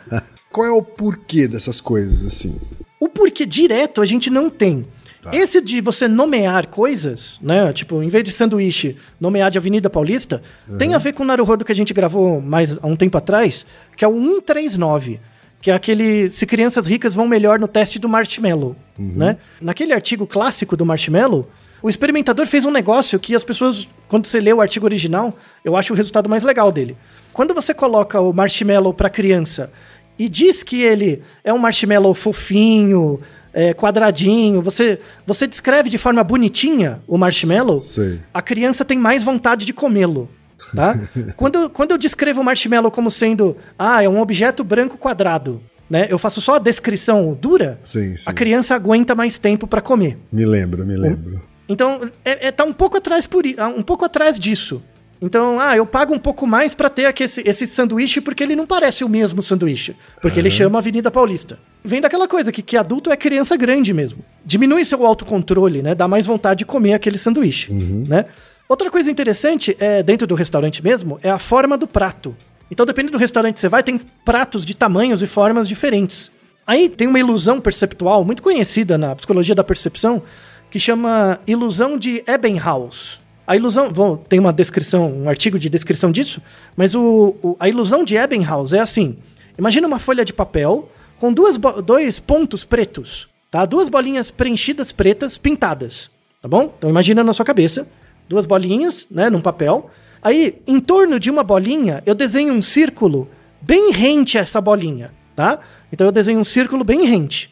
Qual 0.51 0.65
é 0.65 0.71
o 0.71 0.81
porquê 0.81 1.47
dessas 1.47 1.81
coisas, 1.81 2.25
assim? 2.25 2.55
O 2.99 3.09
porquê 3.09 3.45
direto 3.45 4.01
a 4.01 4.05
gente 4.05 4.29
não 4.29 4.49
tem. 4.49 4.85
Esse 5.31 5.59
de 5.59 5.81
você 5.81 6.07
nomear 6.07 6.67
coisas, 6.67 7.39
né? 7.41 7.73
Tipo, 7.73 8.01
em 8.01 8.09
vez 8.09 8.23
de 8.23 8.31
sanduíche, 8.31 8.95
nomear 9.19 9.51
de 9.51 9.57
Avenida 9.57 9.89
Paulista, 9.89 10.41
tem 10.77 10.93
a 10.93 10.97
ver 10.97 11.13
com 11.13 11.23
o 11.23 11.25
Naruhodo 11.25 11.65
que 11.65 11.71
a 11.71 11.75
gente 11.75 11.93
gravou 11.93 12.39
mais 12.41 12.77
há 12.81 12.87
um 12.87 12.95
tempo 12.95 13.17
atrás, 13.17 13.65
que 13.95 14.05
é 14.05 14.07
o 14.07 14.13
139, 14.13 15.19
que 15.61 15.71
é 15.71 15.73
aquele 15.73 16.29
se 16.29 16.45
crianças 16.45 16.87
ricas 16.87 17.15
vão 17.15 17.27
melhor 17.27 17.59
no 17.59 17.67
teste 17.67 17.99
do 17.99 18.07
marshmallow, 18.07 18.75
né? 18.97 19.37
Naquele 19.59 19.91
artigo 19.93 20.25
clássico 20.25 20.77
do 20.77 20.85
marshmallow, 20.85 21.49
o 21.81 21.89
experimentador 21.89 22.45
fez 22.47 22.65
um 22.65 22.71
negócio 22.71 23.19
que 23.19 23.35
as 23.35 23.43
pessoas, 23.43 23.87
quando 24.07 24.25
você 24.25 24.39
lê 24.39 24.51
o 24.51 24.61
artigo 24.61 24.85
original, 24.85 25.37
eu 25.63 25.75
acho 25.75 25.93
o 25.93 25.95
resultado 25.95 26.29
mais 26.29 26.43
legal 26.43 26.71
dele. 26.71 26.97
Quando 27.33 27.53
você 27.53 27.73
coloca 27.73 28.19
o 28.19 28.33
marshmallow 28.33 28.93
para 28.93 29.09
criança 29.09 29.71
e 30.17 30.27
diz 30.27 30.63
que 30.63 30.81
ele 30.81 31.21
é 31.43 31.53
um 31.53 31.57
marshmallow 31.59 32.13
fofinho, 32.15 33.19
é, 33.57 33.73
quadradinho, 33.73 34.61
você, 34.61 34.99
você 35.25 35.47
descreve 35.47 35.89
de 35.89 35.97
forma 35.97 36.23
bonitinha 36.23 37.01
o 37.07 37.17
marshmallow, 37.17 37.81
Sei. 37.81 38.19
a 38.31 38.39
criança 38.39 38.85
tem 38.85 38.99
mais 38.99 39.23
vontade 39.23 39.65
de 39.65 39.73
comê-lo. 39.73 40.29
Tá? 40.75 40.95
quando, 41.35 41.67
quando 41.71 41.89
eu 41.89 41.97
descrevo 41.97 42.41
o 42.41 42.43
marshmallow 42.43 42.91
como 42.91 43.09
sendo, 43.09 43.57
ah, 43.77 44.03
é 44.03 44.07
um 44.07 44.21
objeto 44.21 44.63
branco 44.63 44.95
quadrado, 44.95 45.59
né? 45.89 46.05
Eu 46.07 46.19
faço 46.19 46.39
só 46.39 46.57
a 46.57 46.59
descrição 46.59 47.35
dura, 47.39 47.79
Sim, 47.81 48.15
sim. 48.15 48.29
a 48.29 48.33
criança 48.33 48.75
aguenta 48.75 49.15
mais 49.15 49.39
tempo 49.39 49.65
para 49.65 49.81
comer. 49.81 50.19
Me 50.31 50.45
lembro, 50.45 50.85
me 50.85 50.95
lembro. 50.95 51.41
Então, 51.67 52.01
é, 52.23 52.49
é- 52.49 52.51
tá 52.51 52.63
um 52.63 52.73
pouco 52.73 52.97
atrás 52.97 53.25
por 53.25 53.43
ah, 53.57 53.69
um 53.69 53.81
pouco 53.81 54.05
atrás 54.05 54.39
disso. 54.39 54.83
Então, 55.21 55.59
ah, 55.59 55.75
eu 55.75 55.85
pago 55.85 56.13
um 56.13 56.19
pouco 56.19 56.45
mais 56.45 56.75
pra 56.75 56.89
ter 56.89 57.05
aqui 57.05 57.23
esse, 57.23 57.41
esse 57.45 57.65
sanduíche 57.65 58.21
porque 58.21 58.43
ele 58.43 58.55
não 58.55 58.67
parece 58.67 59.03
o 59.03 59.09
mesmo 59.09 59.41
sanduíche. 59.41 59.95
Porque 60.21 60.39
ele 60.39 60.51
chama 60.51 60.77
Avenida 60.77 61.09
Paulista. 61.09 61.57
Vem 61.83 62.01
daquela 62.01 62.27
coisa 62.27 62.51
que, 62.51 62.61
que 62.61 62.77
adulto 62.77 63.11
é 63.11 63.17
criança 63.17 63.57
grande 63.57 63.93
mesmo. 63.93 64.23
Diminui 64.45 64.85
seu 64.85 65.05
autocontrole, 65.05 65.81
né? 65.81 65.95
Dá 65.95 66.07
mais 66.07 66.25
vontade 66.25 66.59
de 66.59 66.65
comer 66.65 66.93
aquele 66.93 67.17
sanduíche, 67.17 67.71
né? 67.73 68.25
Outra 68.69 68.91
coisa 68.91 69.09
interessante, 69.09 69.75
é 69.79 70.03
dentro 70.03 70.27
do 70.27 70.35
restaurante 70.35 70.83
mesmo, 70.83 71.17
é 71.23 71.29
a 71.29 71.39
forma 71.39 71.77
do 71.77 71.87
prato. 71.87 72.35
Então, 72.69 72.85
dependendo 72.85 73.13
do 73.13 73.17
restaurante 73.17 73.55
que 73.55 73.61
você 73.61 73.69
vai, 73.69 73.81
tem 73.81 73.97
pratos 74.25 74.65
de 74.65 74.75
tamanhos 74.75 75.23
e 75.23 75.27
formas 75.27 75.67
diferentes. 75.69 76.29
Aí 76.65 76.89
tem 76.89 77.07
uma 77.07 77.17
ilusão 77.17 77.61
perceptual 77.61 78.25
muito 78.25 78.43
conhecida 78.43 78.97
na 78.97 79.15
psicologia 79.15 79.55
da 79.55 79.63
percepção, 79.63 80.21
que 80.69 80.77
chama 80.77 81.39
ilusão 81.47 81.97
de 81.97 82.21
Ebbinghaus. 82.27 83.21
A 83.47 83.55
ilusão, 83.55 83.89
bom, 83.91 84.17
tem 84.17 84.39
uma 84.39 84.51
descrição, 84.51 85.09
um 85.23 85.29
artigo 85.29 85.57
de 85.57 85.69
descrição 85.69 86.11
disso, 86.11 86.41
mas 86.75 86.93
o, 86.93 87.33
o- 87.41 87.55
a 87.59 87.69
ilusão 87.69 88.03
de 88.03 88.17
Ebbinghaus 88.17 88.73
é 88.73 88.79
assim: 88.79 89.17
imagina 89.57 89.87
uma 89.87 89.99
folha 89.99 90.25
de 90.25 90.33
papel 90.33 90.89
com 91.17 91.31
duas, 91.31 91.57
dois 91.85 92.19
pontos 92.19 92.65
pretos, 92.65 93.29
tá? 93.49 93.65
Duas 93.65 93.87
bolinhas 93.89 94.29
preenchidas 94.29 94.91
pretas 94.91 95.37
pintadas, 95.37 96.11
tá 96.41 96.47
bom? 96.49 96.73
Então 96.77 96.89
imagina 96.89 97.23
na 97.23 97.31
sua 97.31 97.45
cabeça 97.45 97.87
duas 98.27 98.45
bolinhas, 98.45 99.07
né, 99.09 99.29
num 99.29 99.39
papel. 99.41 99.89
Aí, 100.21 100.61
em 100.67 100.79
torno 100.81 101.17
de 101.19 101.31
uma 101.31 101.43
bolinha, 101.43 102.03
eu 102.05 102.13
desenho 102.13 102.53
um 102.53 102.61
círculo 102.61 103.29
bem 103.61 103.91
rente 103.93 104.37
a 104.37 104.41
essa 104.41 104.59
bolinha, 104.59 105.11
tá? 105.35 105.59
Então 105.91 106.05
eu 106.05 106.11
desenho 106.11 106.39
um 106.39 106.43
círculo 106.43 106.83
bem 106.83 107.05
rente. 107.05 107.49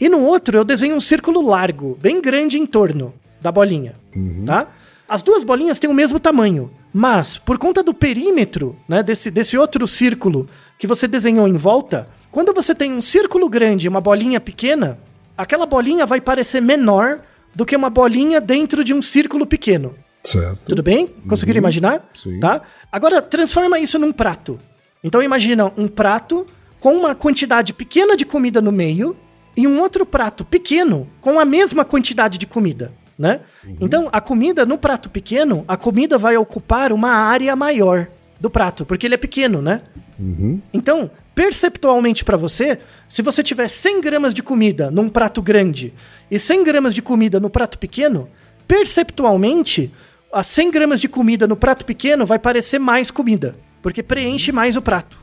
E 0.00 0.08
no 0.08 0.22
outro 0.24 0.56
eu 0.58 0.64
desenho 0.64 0.96
um 0.96 1.00
círculo 1.00 1.40
largo, 1.46 1.96
bem 2.02 2.20
grande 2.20 2.58
em 2.58 2.66
torno 2.66 3.14
da 3.40 3.52
bolinha, 3.52 3.94
tá? 4.44 4.66
As 5.08 5.22
duas 5.22 5.44
bolinhas 5.44 5.78
têm 5.78 5.88
o 5.88 5.94
mesmo 5.94 6.18
tamanho, 6.18 6.70
mas 6.92 7.38
por 7.38 7.58
conta 7.58 7.82
do 7.82 7.94
perímetro, 7.94 8.76
né, 8.88 9.02
desse, 9.02 9.30
desse 9.30 9.56
outro 9.56 9.86
círculo 9.86 10.48
que 10.78 10.86
você 10.86 11.06
desenhou 11.06 11.46
em 11.46 11.56
volta, 11.56 12.08
quando 12.30 12.52
você 12.52 12.74
tem 12.74 12.92
um 12.92 13.00
círculo 13.00 13.48
grande 13.48 13.86
e 13.86 13.88
uma 13.88 14.00
bolinha 14.00 14.40
pequena, 14.40 14.98
aquela 15.38 15.64
bolinha 15.64 16.04
vai 16.04 16.20
parecer 16.20 16.60
menor 16.60 17.20
do 17.54 17.64
que 17.64 17.76
uma 17.76 17.88
bolinha 17.88 18.40
dentro 18.40 18.82
de 18.82 18.92
um 18.92 19.00
círculo 19.00 19.46
pequeno. 19.46 19.94
Certo. 20.24 20.70
Tudo 20.70 20.82
bem? 20.82 21.06
Conseguiram 21.28 21.58
imaginar? 21.58 22.04
Sim. 22.14 22.40
Tá? 22.40 22.60
Agora, 22.90 23.22
transforma 23.22 23.78
isso 23.78 23.98
num 23.98 24.12
prato. 24.12 24.58
Então, 25.02 25.22
imagina 25.22 25.72
um 25.76 25.86
prato 25.86 26.46
com 26.80 26.94
uma 26.94 27.14
quantidade 27.14 27.72
pequena 27.72 28.16
de 28.16 28.26
comida 28.26 28.60
no 28.60 28.72
meio 28.72 29.16
e 29.56 29.66
um 29.66 29.80
outro 29.80 30.04
prato 30.04 30.44
pequeno 30.44 31.08
com 31.20 31.38
a 31.38 31.44
mesma 31.44 31.84
quantidade 31.84 32.38
de 32.38 32.46
comida, 32.46 32.92
né? 33.18 33.40
Então, 33.80 34.08
a 34.12 34.20
comida 34.20 34.66
no 34.66 34.76
prato 34.76 35.08
pequeno, 35.08 35.64
a 35.66 35.76
comida 35.76 36.18
vai 36.18 36.36
ocupar 36.36 36.92
uma 36.92 37.10
área 37.10 37.54
maior 37.56 38.08
do 38.38 38.50
prato, 38.50 38.84
porque 38.84 39.06
ele 39.06 39.14
é 39.14 39.18
pequeno, 39.18 39.62
né? 39.62 39.82
Uhum. 40.18 40.60
Então, 40.72 41.10
perceptualmente 41.34 42.24
para 42.24 42.36
você, 42.36 42.78
se 43.08 43.22
você 43.22 43.42
tiver 43.42 43.68
100 43.68 44.00
gramas 44.00 44.34
de 44.34 44.42
comida 44.42 44.90
num 44.90 45.08
prato 45.08 45.40
grande 45.40 45.94
e 46.30 46.38
100 46.38 46.64
gramas 46.64 46.94
de 46.94 47.02
comida 47.02 47.40
no 47.40 47.50
prato 47.50 47.78
pequeno, 47.78 48.28
perceptualmente, 48.68 49.92
as 50.32 50.46
100 50.46 50.70
gramas 50.70 51.00
de 51.00 51.08
comida 51.08 51.46
no 51.46 51.56
prato 51.56 51.84
pequeno 51.84 52.26
vai 52.26 52.38
parecer 52.38 52.78
mais 52.78 53.10
comida, 53.10 53.56
porque 53.80 54.02
preenche 54.02 54.52
mais 54.52 54.76
o 54.76 54.82
prato. 54.82 55.18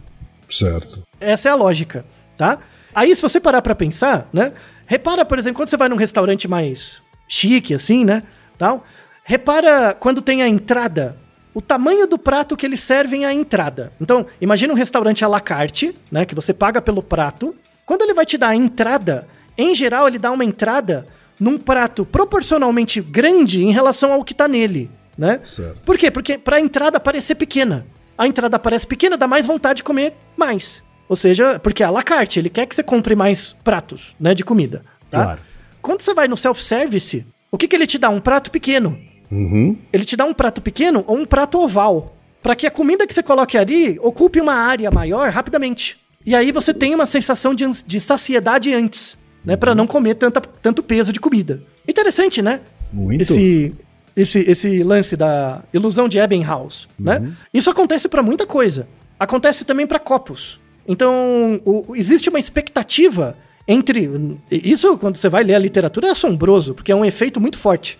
Certo. 0.49 1.01
Essa 1.19 1.49
é 1.49 1.51
a 1.51 1.55
lógica, 1.55 2.05
tá? 2.37 2.59
Aí, 2.93 3.15
se 3.15 3.21
você 3.21 3.39
parar 3.39 3.61
pra 3.61 3.73
pensar, 3.73 4.29
né? 4.31 4.53
Repara, 4.85 5.25
por 5.25 5.39
exemplo, 5.39 5.57
quando 5.57 5.69
você 5.69 5.77
vai 5.77 5.89
num 5.89 5.95
restaurante 5.95 6.47
mais 6.47 7.01
chique, 7.33 7.73
assim, 7.73 8.05
né? 8.05 8.21
Tal, 8.57 8.85
repara 9.23 9.95
quando 9.99 10.21
tem 10.21 10.43
a 10.43 10.47
entrada, 10.47 11.17
o 11.53 11.61
tamanho 11.61 12.05
do 12.05 12.19
prato 12.19 12.55
que 12.55 12.65
eles 12.65 12.79
servem 12.79 13.25
à 13.25 13.33
entrada. 13.33 13.91
Então, 13.99 14.27
imagina 14.39 14.71
um 14.71 14.75
restaurante 14.75 15.25
à 15.25 15.27
la 15.27 15.41
carte, 15.41 15.95
né? 16.11 16.25
Que 16.25 16.35
você 16.35 16.53
paga 16.53 16.79
pelo 16.81 17.01
prato. 17.01 17.55
Quando 17.85 18.03
ele 18.03 18.13
vai 18.13 18.25
te 18.25 18.37
dar 18.37 18.49
a 18.49 18.55
entrada, 18.55 19.27
em 19.57 19.73
geral, 19.73 20.07
ele 20.07 20.19
dá 20.19 20.31
uma 20.31 20.45
entrada 20.45 21.07
num 21.39 21.57
prato 21.57 22.05
proporcionalmente 22.05 23.01
grande 23.01 23.63
em 23.63 23.71
relação 23.71 24.13
ao 24.13 24.23
que 24.23 24.35
tá 24.35 24.47
nele, 24.47 24.89
né? 25.17 25.39
Certo. 25.41 25.81
Por 25.81 25.97
quê? 25.97 26.11
Porque 26.11 26.37
pra 26.37 26.59
entrada 26.59 26.99
parecer 26.99 27.35
pequena. 27.35 27.85
A 28.15 28.27
entrada 28.27 28.59
parece 28.59 28.85
pequena, 28.85 29.17
dá 29.17 29.27
mais 29.27 29.47
vontade 29.47 29.77
de 29.77 29.83
comer 29.83 30.13
mais. 30.37 30.83
Ou 31.09 31.15
seja, 31.15 31.59
porque 31.59 31.81
é 31.81 31.85
à 31.85 31.89
la 31.89 32.03
carte, 32.03 32.37
ele 32.39 32.49
quer 32.49 32.67
que 32.67 32.75
você 32.75 32.83
compre 32.83 33.15
mais 33.15 33.53
pratos, 33.63 34.15
né, 34.19 34.35
de 34.35 34.43
comida, 34.43 34.83
tá? 35.09 35.23
Claro. 35.23 35.39
Quando 35.83 36.01
você 36.01 36.13
vai 36.15 36.27
no 36.27 36.35
self-service, 36.35 37.23
o 37.51 37.57
que 37.57 37.67
que 37.67 37.75
ele 37.75 37.85
te 37.85 37.99
dá? 37.99 38.09
Um 38.09 38.19
prato 38.19 38.49
pequeno. 38.49 38.97
Uhum. 39.31 39.77
Ele 39.91 40.05
te 40.05 40.15
dá 40.15 40.25
um 40.25 40.33
prato 40.33 40.61
pequeno 40.61 41.03
ou 41.05 41.17
um 41.17 41.25
prato 41.25 41.59
oval, 41.59 42.15
Pra 42.41 42.55
que 42.57 42.67
a 42.67 42.71
comida 42.71 43.07
que 43.07 43.13
você 43.13 43.23
coloque 43.23 43.57
ali 43.57 43.97
ocupe 44.01 44.41
uma 44.41 44.53
área 44.53 44.91
maior 44.91 45.29
rapidamente. 45.29 45.97
E 46.25 46.35
aí 46.35 46.51
você 46.51 46.73
tem 46.73 46.93
uma 46.93 47.05
sensação 47.05 47.55
de, 47.55 47.63
de 47.87 47.99
saciedade 48.01 48.73
antes, 48.73 49.17
né, 49.45 49.55
Pra 49.55 49.73
não 49.73 49.87
comer 49.87 50.15
tanta, 50.15 50.41
tanto 50.41 50.83
peso 50.83 51.13
de 51.13 51.21
comida. 51.21 51.63
Interessante, 51.87 52.41
né? 52.41 52.59
Muito. 52.91 53.21
esse, 53.21 53.73
esse, 54.15 54.39
esse 54.39 54.83
lance 54.83 55.15
da 55.15 55.63
ilusão 55.73 56.09
de 56.09 56.17
Ebbinghaus, 56.17 56.89
né? 56.99 57.31
Isso 57.53 57.69
acontece 57.69 58.09
pra 58.09 58.21
muita 58.21 58.45
coisa. 58.45 58.87
Acontece 59.17 59.63
também 59.63 59.87
pra 59.87 59.97
copos. 59.99 60.59
Então, 60.85 61.61
o- 61.63 61.95
existe 61.95 62.27
uma 62.29 62.39
expectativa 62.39 63.37
entre. 63.67 64.39
Isso, 64.51 64.97
quando 64.97 65.17
você 65.17 65.29
vai 65.29 65.43
ler 65.43 65.55
a 65.55 65.59
literatura, 65.59 66.07
é 66.07 66.11
assombroso, 66.11 66.73
porque 66.73 66.91
é 66.91 66.95
um 66.95 67.05
efeito 67.05 67.39
muito 67.39 67.57
forte. 67.57 67.97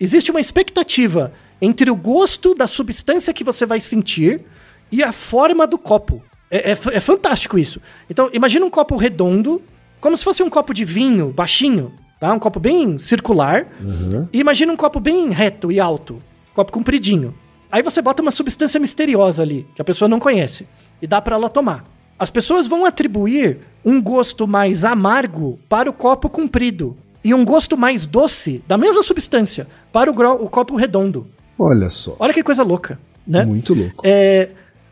Existe 0.00 0.30
uma 0.30 0.40
expectativa 0.40 1.32
entre 1.60 1.90
o 1.90 1.96
gosto 1.96 2.54
da 2.54 2.66
substância 2.66 3.32
que 3.32 3.44
você 3.44 3.64
vai 3.64 3.80
sentir 3.80 4.42
e 4.92 5.02
a 5.02 5.12
forma 5.12 5.66
do 5.66 5.78
copo. 5.78 6.22
É, 6.50 6.72
é 6.72 6.76
é 6.92 7.00
fantástico 7.00 7.58
isso. 7.58 7.80
Então, 8.08 8.30
imagina 8.32 8.64
um 8.64 8.70
copo 8.70 8.96
redondo, 8.96 9.62
como 10.00 10.16
se 10.16 10.24
fosse 10.24 10.42
um 10.42 10.50
copo 10.50 10.74
de 10.74 10.84
vinho 10.84 11.32
baixinho, 11.32 11.92
tá? 12.20 12.32
Um 12.32 12.38
copo 12.38 12.60
bem 12.60 12.98
circular. 12.98 13.66
E 14.32 14.38
imagina 14.38 14.72
um 14.72 14.76
copo 14.76 15.00
bem 15.00 15.30
reto 15.30 15.72
e 15.72 15.80
alto, 15.80 16.22
copo 16.54 16.70
compridinho. 16.72 17.34
Aí 17.70 17.82
você 17.82 18.00
bota 18.00 18.22
uma 18.22 18.30
substância 18.30 18.78
misteriosa 18.78 19.42
ali, 19.42 19.66
que 19.74 19.82
a 19.82 19.84
pessoa 19.84 20.08
não 20.08 20.20
conhece, 20.20 20.68
e 21.00 21.06
dá 21.06 21.20
pra 21.20 21.36
ela 21.36 21.48
tomar. 21.48 21.84
As 22.18 22.30
pessoas 22.30 22.66
vão 22.66 22.84
atribuir 22.84 23.58
um 23.84 24.00
gosto 24.00 24.46
mais 24.46 24.84
amargo 24.84 25.58
para 25.68 25.88
o 25.88 25.92
copo 25.92 26.28
comprido 26.30 26.96
e 27.22 27.34
um 27.34 27.44
gosto 27.44 27.76
mais 27.76 28.06
doce 28.06 28.62
da 28.66 28.78
mesma 28.78 29.02
substância 29.02 29.66
para 29.92 30.10
o, 30.10 30.44
o 30.44 30.48
copo 30.48 30.76
redondo. 30.76 31.26
Olha 31.58 31.90
só. 31.90 32.16
Olha 32.18 32.32
que 32.32 32.42
coisa 32.42 32.62
louca, 32.62 32.98
né? 33.26 33.44
Muito 33.44 33.74
louco. 33.74 34.02
É, 34.04 34.50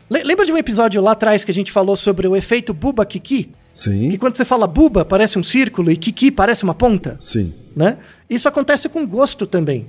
le- 0.09 0.23
lembra 0.23 0.45
de 0.45 0.51
um 0.51 0.57
episódio 0.57 1.01
lá 1.01 1.11
atrás 1.11 1.43
que 1.43 1.51
a 1.51 1.53
gente 1.53 1.71
falou 1.71 1.95
sobre 1.95 2.27
o 2.27 2.35
efeito 2.35 2.73
buba 2.73 3.05
kiki? 3.05 3.45
Que 3.45 3.51
Sim. 3.81 4.17
quando 4.17 4.37
você 4.37 4.45
fala 4.45 4.67
buba 4.67 5.03
parece 5.03 5.37
um 5.37 5.43
círculo 5.43 5.91
e 5.91 5.97
kiki 5.97 6.31
parece 6.31 6.63
uma 6.63 6.73
ponta? 6.73 7.17
Sim. 7.19 7.53
né? 7.75 7.97
Isso 8.29 8.47
acontece 8.47 8.87
com 8.87 9.05
gosto 9.05 9.45
também. 9.45 9.85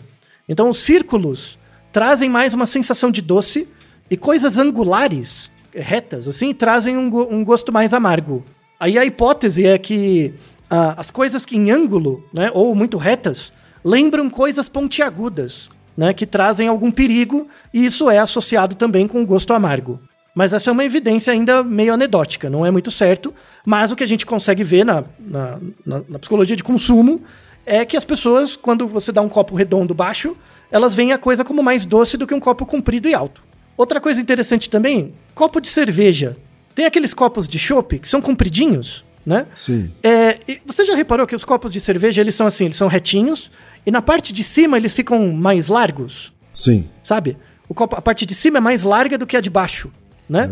Então, 0.48 0.68
os 0.70 0.78
círculos 0.78 1.58
trazem 1.92 2.28
mais 2.28 2.52
uma 2.54 2.66
sensação 2.66 3.10
de 3.10 3.20
doce 3.22 3.68
e 4.10 4.16
coisas 4.16 4.58
angulares, 4.58 5.50
retas, 5.76 6.26
assim, 6.26 6.52
trazem 6.54 6.96
um, 6.96 7.06
um 7.30 7.44
gosto 7.44 7.72
mais 7.72 7.92
amargo. 7.94 8.44
Aí 8.78 8.98
a 8.98 9.04
hipótese 9.04 9.66
é 9.66 9.78
que 9.78 10.34
ah, 10.70 10.94
as 10.98 11.10
coisas 11.10 11.44
que 11.46 11.56
em 11.56 11.70
ângulo, 11.70 12.24
né, 12.32 12.50
ou 12.52 12.74
muito 12.74 12.98
retas, 12.98 13.52
lembram 13.84 14.28
coisas 14.28 14.68
pontiagudas, 14.68 15.70
né, 15.96 16.12
que 16.12 16.26
trazem 16.26 16.68
algum 16.68 16.90
perigo 16.90 17.48
e 17.72 17.84
isso 17.84 18.10
é 18.10 18.18
associado 18.18 18.74
também 18.74 19.06
com 19.06 19.22
o 19.22 19.26
gosto 19.26 19.52
amargo. 19.54 19.98
Mas 20.34 20.52
essa 20.52 20.68
é 20.68 20.72
uma 20.72 20.84
evidência 20.84 21.32
ainda 21.32 21.62
meio 21.62 21.94
anedótica, 21.94 22.50
não 22.50 22.66
é 22.66 22.70
muito 22.70 22.90
certo. 22.90 23.32
Mas 23.64 23.90
o 23.90 23.96
que 23.96 24.04
a 24.04 24.06
gente 24.08 24.26
consegue 24.26 24.62
ver 24.62 24.84
na, 24.84 25.02
na, 25.18 25.58
na- 25.84 26.02
na 26.08 26.18
psicologia 26.18 26.54
de 26.54 26.62
consumo 26.62 27.22
é 27.64 27.84
que 27.86 27.96
as 27.96 28.04
pessoas, 28.04 28.54
quando 28.54 28.86
você 28.86 29.10
dá 29.10 29.22
um 29.22 29.28
copo 29.30 29.54
redondo 29.54 29.94
baixo, 29.94 30.36
elas 30.70 30.94
veem 30.94 31.12
a 31.12 31.18
coisa 31.18 31.42
como 31.42 31.62
mais 31.62 31.86
doce 31.86 32.18
do 32.18 32.26
que 32.26 32.34
um 32.34 32.38
copo 32.40 32.66
comprido 32.66 33.08
e 33.08 33.14
alto. 33.14 33.42
Outra 33.76 34.00
coisa 34.00 34.20
interessante 34.20 34.70
também, 34.70 35.12
copo 35.34 35.60
de 35.60 35.68
cerveja. 35.68 36.36
Tem 36.74 36.84
aqueles 36.86 37.12
copos 37.14 37.48
de 37.48 37.58
chopp 37.58 37.98
que 37.98 38.08
são 38.08 38.20
compridinhos, 38.20 39.04
né? 39.24 39.46
Sim. 39.54 39.90
É, 40.02 40.38
você 40.64 40.84
já 40.84 40.94
reparou 40.94 41.26
que 41.26 41.34
os 41.34 41.44
copos 41.44 41.72
de 41.72 41.80
cerveja, 41.80 42.20
eles 42.20 42.34
são 42.34 42.46
assim, 42.46 42.66
eles 42.66 42.76
são 42.76 42.88
retinhos, 42.88 43.50
e 43.84 43.90
na 43.90 44.00
parte 44.00 44.32
de 44.32 44.44
cima 44.44 44.76
eles 44.76 44.92
ficam 44.94 45.32
mais 45.32 45.68
largos? 45.68 46.32
Sim. 46.52 46.88
sabe? 47.02 47.36
O 47.68 47.74
copo, 47.74 47.96
a 47.96 48.00
parte 48.00 48.24
de 48.24 48.34
cima 48.34 48.58
é 48.58 48.60
mais 48.60 48.82
larga 48.82 49.18
do 49.18 49.26
que 49.26 49.36
a 49.36 49.40
de 49.40 49.50
baixo, 49.50 49.90
né? 50.28 50.48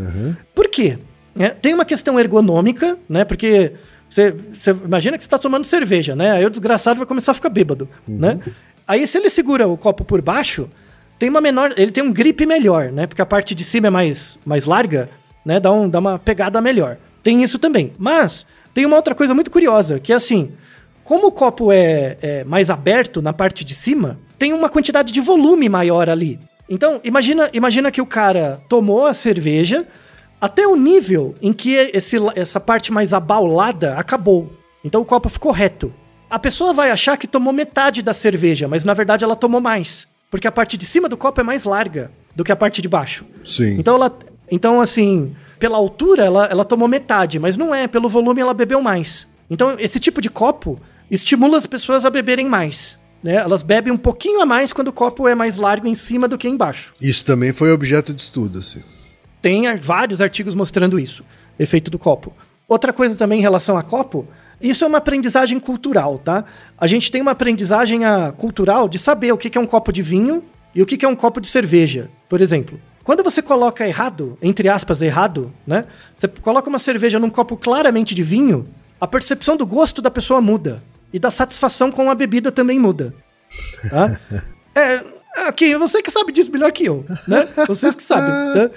Por 0.55 0.69
quê? 0.69 0.99
É, 1.39 1.49
tem 1.51 1.73
uma 1.73 1.85
questão 1.85 2.19
ergonômica, 2.21 2.99
né? 3.09 3.25
Porque 3.25 3.73
você 4.09 4.33
você 4.53 4.71
imagina 4.71 5.17
que 5.17 5.25
você 5.25 5.27
está 5.27 5.39
tomando 5.39 5.65
cerveja, 5.65 6.15
né? 6.15 6.33
Aí 6.33 6.45
o 6.45 6.51
desgraçado 6.51 6.99
vai 6.99 7.07
começar 7.07 7.33
a 7.33 7.35
ficar 7.35 7.49
bêbado, 7.49 7.89
né? 8.07 8.39
Aí 8.87 9.07
se 9.07 9.17
ele 9.17 9.31
segura 9.31 9.67
o 9.67 9.77
copo 9.79 10.05
por 10.05 10.21
baixo, 10.21 10.69
tem 11.19 11.29
uma 11.29 11.41
menor, 11.41 11.73
ele 11.77 11.91
tem 11.91 12.03
um 12.03 12.13
grip 12.13 12.45
melhor, 12.45 12.91
né? 12.91 13.07
Porque 13.07 13.23
a 13.23 13.27
parte 13.27 13.55
de 13.55 13.65
cima 13.65 13.87
é 13.87 13.91
mais, 13.91 14.39
mais 14.45 14.65
larga, 14.65 15.09
né? 15.45 15.61
Dá, 15.61 15.73
um, 15.73 15.89
dá 15.89 15.99
uma 15.99 16.19
pegada 16.19 16.61
melhor. 16.61 16.99
Tem 17.23 17.43
isso 17.43 17.59
também. 17.59 17.93
Mas 17.99 18.47
tem 18.73 18.85
uma 18.85 18.97
outra 18.97 19.15
coisa 19.15 19.35
muito 19.35 19.51
curiosa, 19.51 20.01
que 20.01 20.13
é 20.13 20.17
assim, 20.17 20.53
como 21.03 21.29
o 21.29 21.33
copo 21.33 21.71
é, 21.71 22.17
é 22.21 22.45
mais 22.45 22.71
aberto 22.71 23.23
na 23.23 23.33
parte 23.33 23.65
de 23.65 23.75
cima, 23.75 24.19
tem 24.39 24.53
uma 24.53 24.69
quantidade 24.69 25.13
de 25.13 25.21
volume 25.21 25.69
maior 25.69 26.09
ali. 26.09 26.41
Então, 26.69 27.01
imagina, 27.05 27.51
imagina 27.53 27.91
que 27.91 28.01
o 28.01 28.07
cara 28.07 28.61
tomou 28.69 29.07
a 29.07 29.15
cerveja 29.15 29.87
até 30.41 30.67
o 30.67 30.77
nível 30.77 31.35
em 31.41 31.53
que 31.53 31.75
esse, 31.75 32.17
essa 32.35 32.59
parte 32.59 32.93
mais 32.93 33.13
abaulada 33.13 33.95
acabou. 33.95 34.53
Então 34.85 35.01
o 35.01 35.05
copo 35.05 35.29
ficou 35.29 35.53
reto. 35.53 35.93
A 36.29 36.39
pessoa 36.39 36.73
vai 36.73 36.91
achar 36.91 37.17
que 37.17 37.27
tomou 37.27 37.53
metade 37.53 38.03
da 38.03 38.13
cerveja, 38.13 38.69
mas 38.69 38.85
na 38.85 38.93
verdade 38.93 39.25
ela 39.25 39.37
tomou 39.37 39.61
mais. 39.61 40.07
Porque 40.35 40.49
a 40.49 40.51
parte 40.51 40.77
de 40.77 40.85
cima 40.85 41.09
do 41.09 41.17
copo 41.17 41.41
é 41.41 41.45
mais 41.45 41.63
larga 41.63 42.11
do 42.35 42.43
que 42.43 42.51
a 42.51 42.57
parte 42.57 42.83
de 42.83 42.89
baixo. 42.89 43.25
Sim. 43.45 43.77
Então 43.79 43.95
ela. 43.95 44.19
Então, 44.51 44.81
assim, 44.81 45.33
pela 45.61 45.77
altura 45.77 46.25
ela, 46.25 46.47
ela 46.47 46.65
tomou 46.65 46.89
metade, 46.89 47.39
mas 47.39 47.57
não 47.57 47.73
é, 47.73 47.87
pelo 47.87 48.09
volume 48.09 48.41
ela 48.41 48.53
bebeu 48.53 48.83
mais. 48.83 49.29
Então, 49.49 49.77
esse 49.79 50.01
tipo 50.01 50.21
de 50.21 50.29
copo 50.29 50.77
estimula 51.09 51.57
as 51.57 51.67
pessoas 51.67 52.05
a 52.05 52.11
beberem 52.11 52.49
mais. 52.49 52.99
Né? 53.23 53.37
Elas 53.37 53.63
bebem 53.63 53.93
um 53.93 53.97
pouquinho 53.97 54.41
a 54.41 54.45
mais 54.45 54.73
quando 54.73 54.89
o 54.89 54.93
copo 54.93 55.29
é 55.29 55.37
mais 55.37 55.57
largo 55.57 55.87
em 55.87 55.95
cima 55.95 56.27
do 56.27 56.37
que 56.37 56.49
embaixo. 56.49 56.93
Isso 57.01 57.25
também 57.25 57.53
foi 57.53 57.71
objeto 57.71 58.13
de 58.13 58.21
estudo, 58.21 58.59
assim. 58.59 58.83
Tem 59.41 59.73
vários 59.77 60.21
artigos 60.21 60.57
mostrando 60.57 60.99
isso, 60.99 61.25
efeito 61.61 61.93
do 61.93 61.99
copo. 61.99 62.33
Outra 62.67 62.93
coisa 62.93 63.17
também 63.17 63.39
em 63.39 63.43
relação 63.43 63.79
a 63.79 63.85
copo, 63.85 64.27
isso 64.61 64.85
é 64.85 64.89
uma 64.89 64.99
aprendizagem 64.99 65.59
cultural, 65.59 66.19
tá? 66.19 66.45
A 66.79 66.87
gente 66.87 67.11
tem 67.11 67.21
uma 67.21 67.33
aprendizagem 67.33 68.05
ah, 68.05 68.33
cultural 68.37 68.89
de 68.89 68.99
saber 68.99 69.33
o 69.33 69.39
que 69.39 69.57
é 69.57 69.61
um 69.61 69.67
copo 69.67 69.93
de 69.93 70.03
vinho 70.03 70.45
e 70.75 70.83
o 70.83 70.87
que 70.87 70.97
que 70.97 71.05
é 71.05 71.09
um 71.09 71.17
copo 71.17 71.41
de 71.41 71.49
cerveja, 71.49 72.11
por 72.29 72.41
exemplo. 72.41 72.81
Quando 73.05 73.23
você 73.23 73.43
coloca 73.43 73.87
errado, 73.87 74.39
entre 74.41 74.69
aspas, 74.69 75.03
errado, 75.03 75.53
né? 75.67 75.85
Você 76.17 76.27
coloca 76.27 76.69
uma 76.69 76.79
cerveja 76.79 77.19
num 77.19 77.29
copo 77.29 77.57
claramente 77.57 78.15
de 78.15 78.23
vinho, 78.23 78.67
a 78.99 79.07
percepção 79.07 79.57
do 79.57 79.67
gosto 79.67 80.01
da 80.01 80.11
pessoa 80.11 80.41
muda. 80.41 80.83
E 81.13 81.19
da 81.19 81.31
satisfação 81.31 81.93
com 81.93 82.11
a 82.11 82.15
bebida 82.15 82.51
também 82.51 82.79
muda. 82.79 83.15
Tá? 83.89 84.19
É, 84.77 85.01
aqui, 85.47 85.77
você 85.77 86.03
que 86.03 86.11
sabe 86.11 86.33
disso 86.33 86.51
melhor 86.51 86.73
que 86.73 86.85
eu, 86.85 87.05
né? 87.29 87.47
Vocês 87.69 87.95
que 87.95 88.03
sabem, 88.03 88.29
né? 88.61 88.71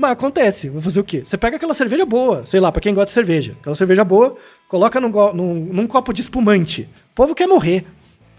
Mas 0.00 0.12
acontece, 0.12 0.68
vou 0.70 0.80
fazer 0.80 0.98
o 1.00 1.04
quê? 1.04 1.22
Você 1.24 1.36
pega 1.36 1.56
aquela 1.56 1.74
cerveja 1.74 2.06
boa, 2.06 2.44
sei 2.46 2.58
lá, 2.58 2.72
pra 2.72 2.80
quem 2.80 2.94
gosta 2.94 3.06
de 3.08 3.12
cerveja. 3.12 3.54
Aquela 3.60 3.76
cerveja 3.76 4.02
boa, 4.04 4.34
coloca 4.68 4.98
num, 5.00 5.10
num- 5.34 5.54
num 5.72 5.86
copo 5.86 6.12
de 6.12 6.22
espumante. 6.22 6.88
O 7.12 7.14
povo 7.14 7.34
quer 7.34 7.46
morrer. 7.46 7.84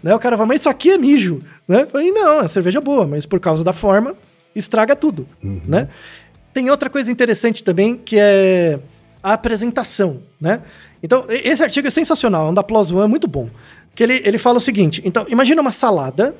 Né? 0.02 0.14
O 0.14 0.18
cara 0.18 0.36
fala, 0.36 0.48
mas 0.48 0.60
isso 0.62 0.68
aqui 0.68 0.90
é 0.90 0.98
mijo. 0.98 1.40
Né? 1.68 1.86
Falei, 1.86 2.10
não, 2.10 2.40
é 2.40 2.48
cerveja 2.48 2.80
boa, 2.80 3.06
mas 3.06 3.24
por 3.26 3.38
causa 3.38 3.62
da 3.62 3.72
forma, 3.72 4.16
estraga 4.56 4.96
tudo. 4.96 5.26
Né? 5.40 5.88
Tem 6.52 6.68
outra 6.68 6.90
coisa 6.90 7.10
interessante 7.12 7.62
também, 7.62 7.96
que 7.96 8.16
é 8.18 8.80
a 9.22 9.34
apresentação, 9.34 10.20
né? 10.40 10.60
Então, 11.02 11.24
esse 11.28 11.62
artigo 11.62 11.86
é 11.86 11.90
sensacional, 11.90 12.48
é 12.48 12.50
um 12.50 12.54
da 12.54 12.62
Plus 12.62 12.90
One, 12.90 13.04
é 13.04 13.06
muito 13.06 13.28
bom. 13.28 13.48
Que 13.94 14.02
ele, 14.02 14.20
ele 14.24 14.36
fala 14.38 14.58
o 14.58 14.60
seguinte, 14.60 15.00
então, 15.04 15.24
imagina 15.28 15.62
uma 15.62 15.70
salada, 15.72 16.34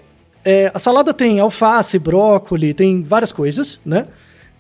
é, 0.45 0.71
a 0.75 0.79
salada 0.79 1.15
tem 1.15 1.39
alface, 1.41 1.99
brócolis, 1.99 2.75
tem 2.75 3.03
várias 3.03 3.33
coisas, 3.33 3.79
né? 3.87 4.07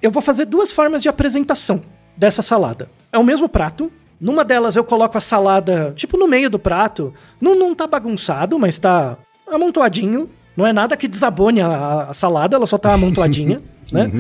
Eu 0.03 0.11
vou 0.11 0.21
fazer 0.23 0.45
duas 0.47 0.73
formas 0.73 1.01
de 1.01 1.09
apresentação 1.09 1.81
dessa 2.17 2.43
salada. 2.43 2.91
É 3.13 3.19
o 3.19 3.25
mesmo 3.25 3.49
prato, 3.49 3.91
numa 4.21 4.45
delas 4.45 4.77
eu 4.77 4.85
coloco 4.85 5.17
a 5.17 5.21
salada, 5.21 5.93
tipo, 5.97 6.17
no 6.19 6.27
meio 6.29 6.51
do 6.51 6.59
prato, 6.59 7.15
não, 7.41 7.55
não 7.55 7.75
tá 7.75 7.87
bagunçado, 7.87 8.59
mas 8.59 8.79
tá 8.79 9.17
amontoadinho, 9.47 10.29
não 10.57 10.67
é 10.67 10.73
nada 10.73 10.97
que 10.97 11.09
desabone 11.09 11.61
a, 11.61 12.09
a 12.11 12.15
salada, 12.15 12.57
ela 12.57 12.67
só 12.67 12.77
tá 12.79 12.93
amontoadinha, 12.93 13.63
né? 13.93 14.11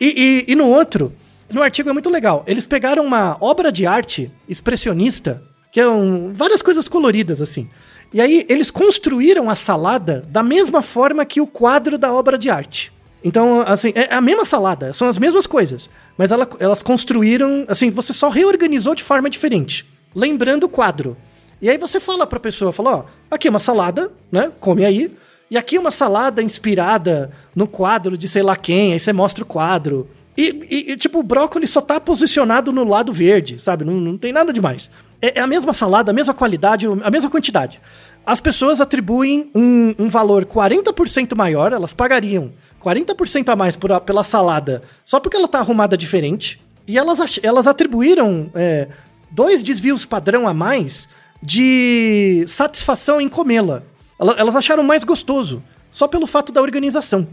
E, 0.00 0.44
e- 0.48 0.52
e 0.52 0.54
no 0.54 0.68
outro, 0.68 1.12
no 1.50 1.62
artigo 1.62 1.88
é 1.88 1.92
muito 1.92 2.10
legal. 2.10 2.44
Eles 2.46 2.66
pegaram 2.66 3.04
uma 3.04 3.36
obra 3.40 3.72
de 3.72 3.86
arte 3.86 4.30
expressionista, 4.48 5.42
que 5.72 5.80
é 5.80 5.88
um, 5.88 6.32
várias 6.32 6.62
coisas 6.62 6.88
coloridas 6.88 7.40
assim. 7.42 7.68
E 8.12 8.20
aí 8.20 8.46
eles 8.48 8.70
construíram 8.70 9.50
a 9.50 9.54
salada 9.56 10.22
da 10.28 10.42
mesma 10.42 10.82
forma 10.82 11.24
que 11.26 11.40
o 11.40 11.46
quadro 11.46 11.98
da 11.98 12.12
obra 12.12 12.38
de 12.38 12.48
arte. 12.48 12.92
Então, 13.22 13.62
assim, 13.66 13.92
é 13.94 14.14
a 14.14 14.20
mesma 14.20 14.44
salada, 14.44 14.92
são 14.92 15.08
as 15.08 15.18
mesmas 15.18 15.46
coisas. 15.46 15.90
Mas 16.16 16.30
ela- 16.30 16.48
elas 16.60 16.82
construíram, 16.82 17.64
assim, 17.68 17.90
você 17.90 18.12
só 18.12 18.28
reorganizou 18.28 18.94
de 18.94 19.02
forma 19.02 19.28
diferente. 19.28 19.84
Lembrando 20.14 20.64
o 20.64 20.68
quadro. 20.68 21.16
E 21.60 21.68
aí 21.68 21.76
você 21.76 21.98
fala 21.98 22.26
pra 22.26 22.38
pessoa, 22.38 22.72
fala, 22.72 22.96
ó, 22.98 23.04
aqui 23.30 23.48
é 23.48 23.50
uma 23.50 23.58
salada, 23.60 24.12
né? 24.30 24.52
Come 24.60 24.84
aí. 24.84 25.10
E 25.50 25.56
aqui 25.58 25.76
é 25.76 25.80
uma 25.80 25.90
salada 25.90 26.42
inspirada 26.42 27.32
no 27.56 27.66
quadro 27.66 28.16
de 28.16 28.28
sei 28.28 28.42
lá 28.42 28.54
quem, 28.54 28.92
aí 28.92 29.00
você 29.00 29.12
mostra 29.12 29.42
o 29.42 29.46
quadro. 29.46 30.08
E, 30.36 30.66
e- 30.70 30.92
e, 30.92 30.96
tipo, 30.96 31.18
o 31.18 31.22
brócolis 31.22 31.70
só 31.70 31.80
tá 31.80 31.98
posicionado 31.98 32.70
no 32.70 32.84
lado 32.84 33.12
verde, 33.12 33.58
sabe? 33.58 33.84
Não, 33.84 33.94
não 33.94 34.16
tem 34.16 34.32
nada 34.32 34.52
demais. 34.52 34.88
É, 35.20 35.38
é 35.40 35.42
a 35.42 35.46
mesma 35.48 35.72
salada, 35.72 36.12
a 36.12 36.14
mesma 36.14 36.32
qualidade, 36.32 36.86
a 37.02 37.10
mesma 37.10 37.28
quantidade. 37.28 37.80
As 38.24 38.40
pessoas 38.40 38.80
atribuem 38.80 39.50
um, 39.54 39.94
um 39.98 40.08
valor 40.08 40.44
40% 40.44 41.34
maior, 41.34 41.72
elas 41.72 41.92
pagariam 41.92 42.52
40% 42.82 43.48
a 43.48 43.56
mais 43.56 43.76
por 43.76 43.98
pela 44.00 44.22
salada 44.24 44.82
só 45.04 45.18
porque 45.20 45.36
ela 45.36 45.48
tá 45.48 45.58
arrumada 45.58 45.96
diferente. 45.96 46.60
E 46.86 46.96
elas, 46.96 47.38
elas 47.42 47.66
atribuíram 47.66 48.50
é, 48.54 48.88
dois 49.30 49.62
desvios 49.62 50.04
padrão 50.06 50.48
a 50.48 50.54
mais 50.54 51.08
de 51.42 52.44
satisfação 52.46 53.20
em 53.20 53.28
comê-la. 53.28 53.82
Ela- 54.18 54.34
Elas 54.38 54.56
acharam 54.56 54.82
mais 54.82 55.04
gostoso, 55.04 55.62
só 55.90 56.06
pelo 56.08 56.26
fato 56.26 56.52
da 56.52 56.60
organização. 56.62 57.26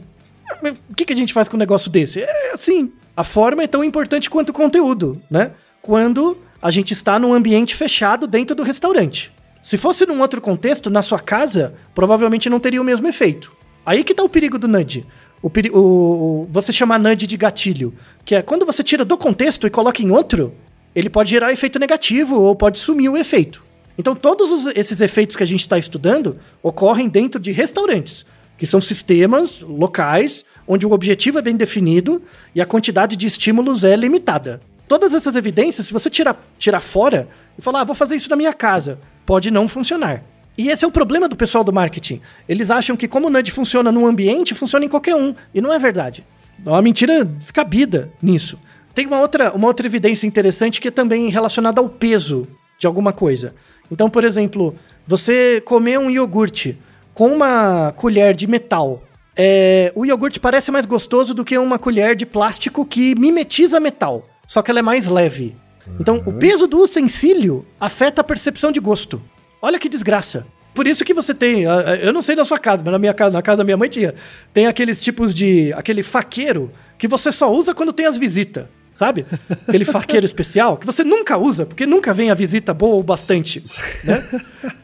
O 0.89 0.93
que, 0.95 1.05
que 1.05 1.13
a 1.13 1.15
gente 1.15 1.33
faz 1.33 1.47
com 1.49 1.55
um 1.57 1.59
negócio 1.59 1.89
desse? 1.89 2.21
É 2.21 2.51
assim, 2.53 2.91
a 3.17 3.23
forma 3.23 3.63
é 3.63 3.67
tão 3.67 3.83
importante 3.83 4.29
quanto 4.29 4.49
o 4.49 4.53
conteúdo, 4.53 5.21
né? 5.29 5.51
Quando 5.81 6.37
a 6.61 6.69
gente 6.69 6.91
está 6.93 7.17
num 7.17 7.33
ambiente 7.33 7.75
fechado 7.75 8.27
dentro 8.27 8.55
do 8.55 8.63
restaurante. 8.63 9.31
Se 9.61 9.77
fosse 9.77 10.05
num 10.05 10.19
outro 10.21 10.39
contexto, 10.41 10.89
na 10.89 11.01
sua 11.01 11.19
casa, 11.19 11.73
provavelmente 11.95 12.49
não 12.49 12.59
teria 12.59 12.81
o 12.81 12.85
mesmo 12.85 13.07
efeito. 13.07 13.51
Aí 13.85 14.03
que 14.03 14.13
tá 14.13 14.23
o 14.23 14.29
perigo 14.29 14.57
do 14.59 14.67
nudge. 14.67 15.05
O, 15.41 15.49
o- 15.77 16.47
você 16.51 16.73
chama 16.73 16.97
nudge 16.97 17.27
de 17.27 17.37
gatilho, 17.37 17.93
que 18.23 18.35
é 18.35 18.41
quando 18.41 18.65
você 18.65 18.83
tira 18.83 19.05
do 19.05 19.17
contexto 19.17 19.67
e 19.67 19.69
coloca 19.69 20.01
em 20.01 20.09
outro, 20.11 20.53
ele 20.95 21.09
pode 21.09 21.29
gerar 21.31 21.51
efeito 21.53 21.77
negativo 21.79 22.39
ou 22.41 22.55
pode 22.55 22.79
sumir 22.79 23.09
o 23.09 23.17
efeito. 23.17 23.63
Então, 23.97 24.15
todos 24.15 24.51
os- 24.51 24.67
esses 24.75 25.01
efeitos 25.01 25.35
que 25.35 25.43
a 25.43 25.47
gente 25.47 25.61
está 25.61 25.77
estudando 25.77 26.37
ocorrem 26.63 27.07
dentro 27.07 27.39
de 27.39 27.51
restaurantes, 27.51 28.25
que 28.57 28.65
são 28.65 28.81
sistemas 28.81 29.61
locais 29.61 30.43
onde 30.67 30.85
o 30.85 30.91
objetivo 30.91 31.37
é 31.37 31.41
bem 31.41 31.55
definido 31.55 32.21
e 32.53 32.61
a 32.61 32.65
quantidade 32.65 33.15
de 33.15 33.27
estímulos 33.27 33.83
é 33.83 33.95
limitada. 33.95 34.59
Todas 34.87 35.13
essas 35.13 35.35
evidências, 35.35 35.87
se 35.87 35.93
você 35.93 36.09
tirar, 36.09 36.39
tirar 36.57 36.79
fora 36.79 37.27
e 37.57 37.61
falar, 37.61 37.81
ah, 37.81 37.83
vou 37.83 37.95
fazer 37.95 38.15
isso 38.15 38.29
na 38.29 38.35
minha 38.35 38.53
casa, 38.53 38.99
pode 39.25 39.49
não 39.51 39.67
funcionar. 39.67 40.23
E 40.57 40.69
esse 40.69 40.85
é 40.85 40.87
o 40.87 40.91
problema 40.91 41.27
do 41.27 41.35
pessoal 41.35 41.63
do 41.63 41.73
marketing. 41.73 42.21
Eles 42.47 42.71
acham 42.71 42.95
que 42.95 43.07
como 43.07 43.27
o 43.27 43.29
nudge 43.29 43.51
funciona 43.51 43.91
num 43.91 44.05
ambiente, 44.05 44.55
funciona 44.55 44.85
em 44.85 44.89
qualquer 44.89 45.15
um. 45.15 45.35
E 45.53 45.61
não 45.61 45.73
é 45.73 45.79
verdade. 45.79 46.25
É 46.65 46.69
uma 46.69 46.81
mentira 46.81 47.25
descabida 47.25 48.11
nisso. 48.21 48.57
Tem 48.93 49.05
uma 49.05 49.19
outra, 49.19 49.51
uma 49.53 49.67
outra 49.67 49.85
evidência 49.85 50.25
interessante 50.25 50.79
que 50.79 50.87
é 50.87 50.91
também 50.91 51.29
relacionada 51.29 51.81
ao 51.81 51.89
peso 51.89 52.47
de 52.79 52.87
alguma 52.87 53.11
coisa. 53.11 53.53
Então, 53.91 54.09
por 54.09 54.23
exemplo, 54.23 54.75
você 55.05 55.61
comer 55.65 55.99
um 55.99 56.09
iogurte 56.09 56.77
com 57.13 57.33
uma 57.33 57.93
colher 57.95 58.35
de 58.35 58.47
metal, 58.47 59.03
é, 59.35 59.91
o 59.95 60.05
iogurte 60.05 60.39
parece 60.39 60.71
mais 60.71 60.85
gostoso 60.85 61.33
do 61.33 61.43
que 61.43 61.57
uma 61.57 61.77
colher 61.77 62.15
de 62.15 62.25
plástico 62.25 62.85
que 62.85 63.13
mimetiza 63.15 63.79
metal, 63.79 64.27
só 64.47 64.61
que 64.61 64.71
ela 64.71 64.79
é 64.79 64.83
mais 64.83 65.07
leve. 65.07 65.55
Então, 65.99 66.23
o 66.25 66.33
peso 66.33 66.65
do 66.65 66.81
utensílio 66.81 67.65
afeta 67.79 68.21
a 68.21 68.23
percepção 68.23 68.71
de 68.71 68.79
gosto. 68.79 69.21
Olha 69.65 69.79
que 69.79 69.89
desgraça. 69.89 70.45
Por 70.75 70.85
isso 70.85 71.03
que 71.03 71.11
você 71.11 71.33
tem, 71.33 71.65
ah, 71.65 71.83
ah, 71.87 71.95
eu 71.95 72.13
não 72.13 72.21
sei 72.21 72.35
da 72.35 72.45
sua 72.45 72.59
casa, 72.59 72.83
mas 72.85 72.91
na 72.91 72.99
minha 72.99 73.15
casa, 73.15 73.31
na 73.31 73.41
casa 73.41 73.57
da 73.57 73.63
minha 73.63 73.75
mãe 73.75 73.89
tinha, 73.89 74.13
tem 74.53 74.67
aqueles 74.67 75.01
tipos 75.01 75.33
de, 75.33 75.73
aquele 75.73 76.03
faqueiro 76.03 76.71
que 76.99 77.07
você 77.07 77.31
só 77.31 77.51
usa 77.51 77.73
quando 77.73 77.91
tem 77.91 78.05
as 78.05 78.15
visitas, 78.15 78.65
sabe? 78.93 79.25
Aquele 79.67 79.83
faqueiro 79.85 80.23
especial 80.23 80.77
que 80.77 80.85
você 80.85 81.03
nunca 81.03 81.35
usa, 81.35 81.65
porque 81.65 81.87
nunca 81.87 82.13
vem 82.13 82.29
a 82.29 82.35
visita 82.35 82.75
boa 82.75 82.97
o 82.97 83.01
bastante, 83.01 83.63
né? 84.05 84.23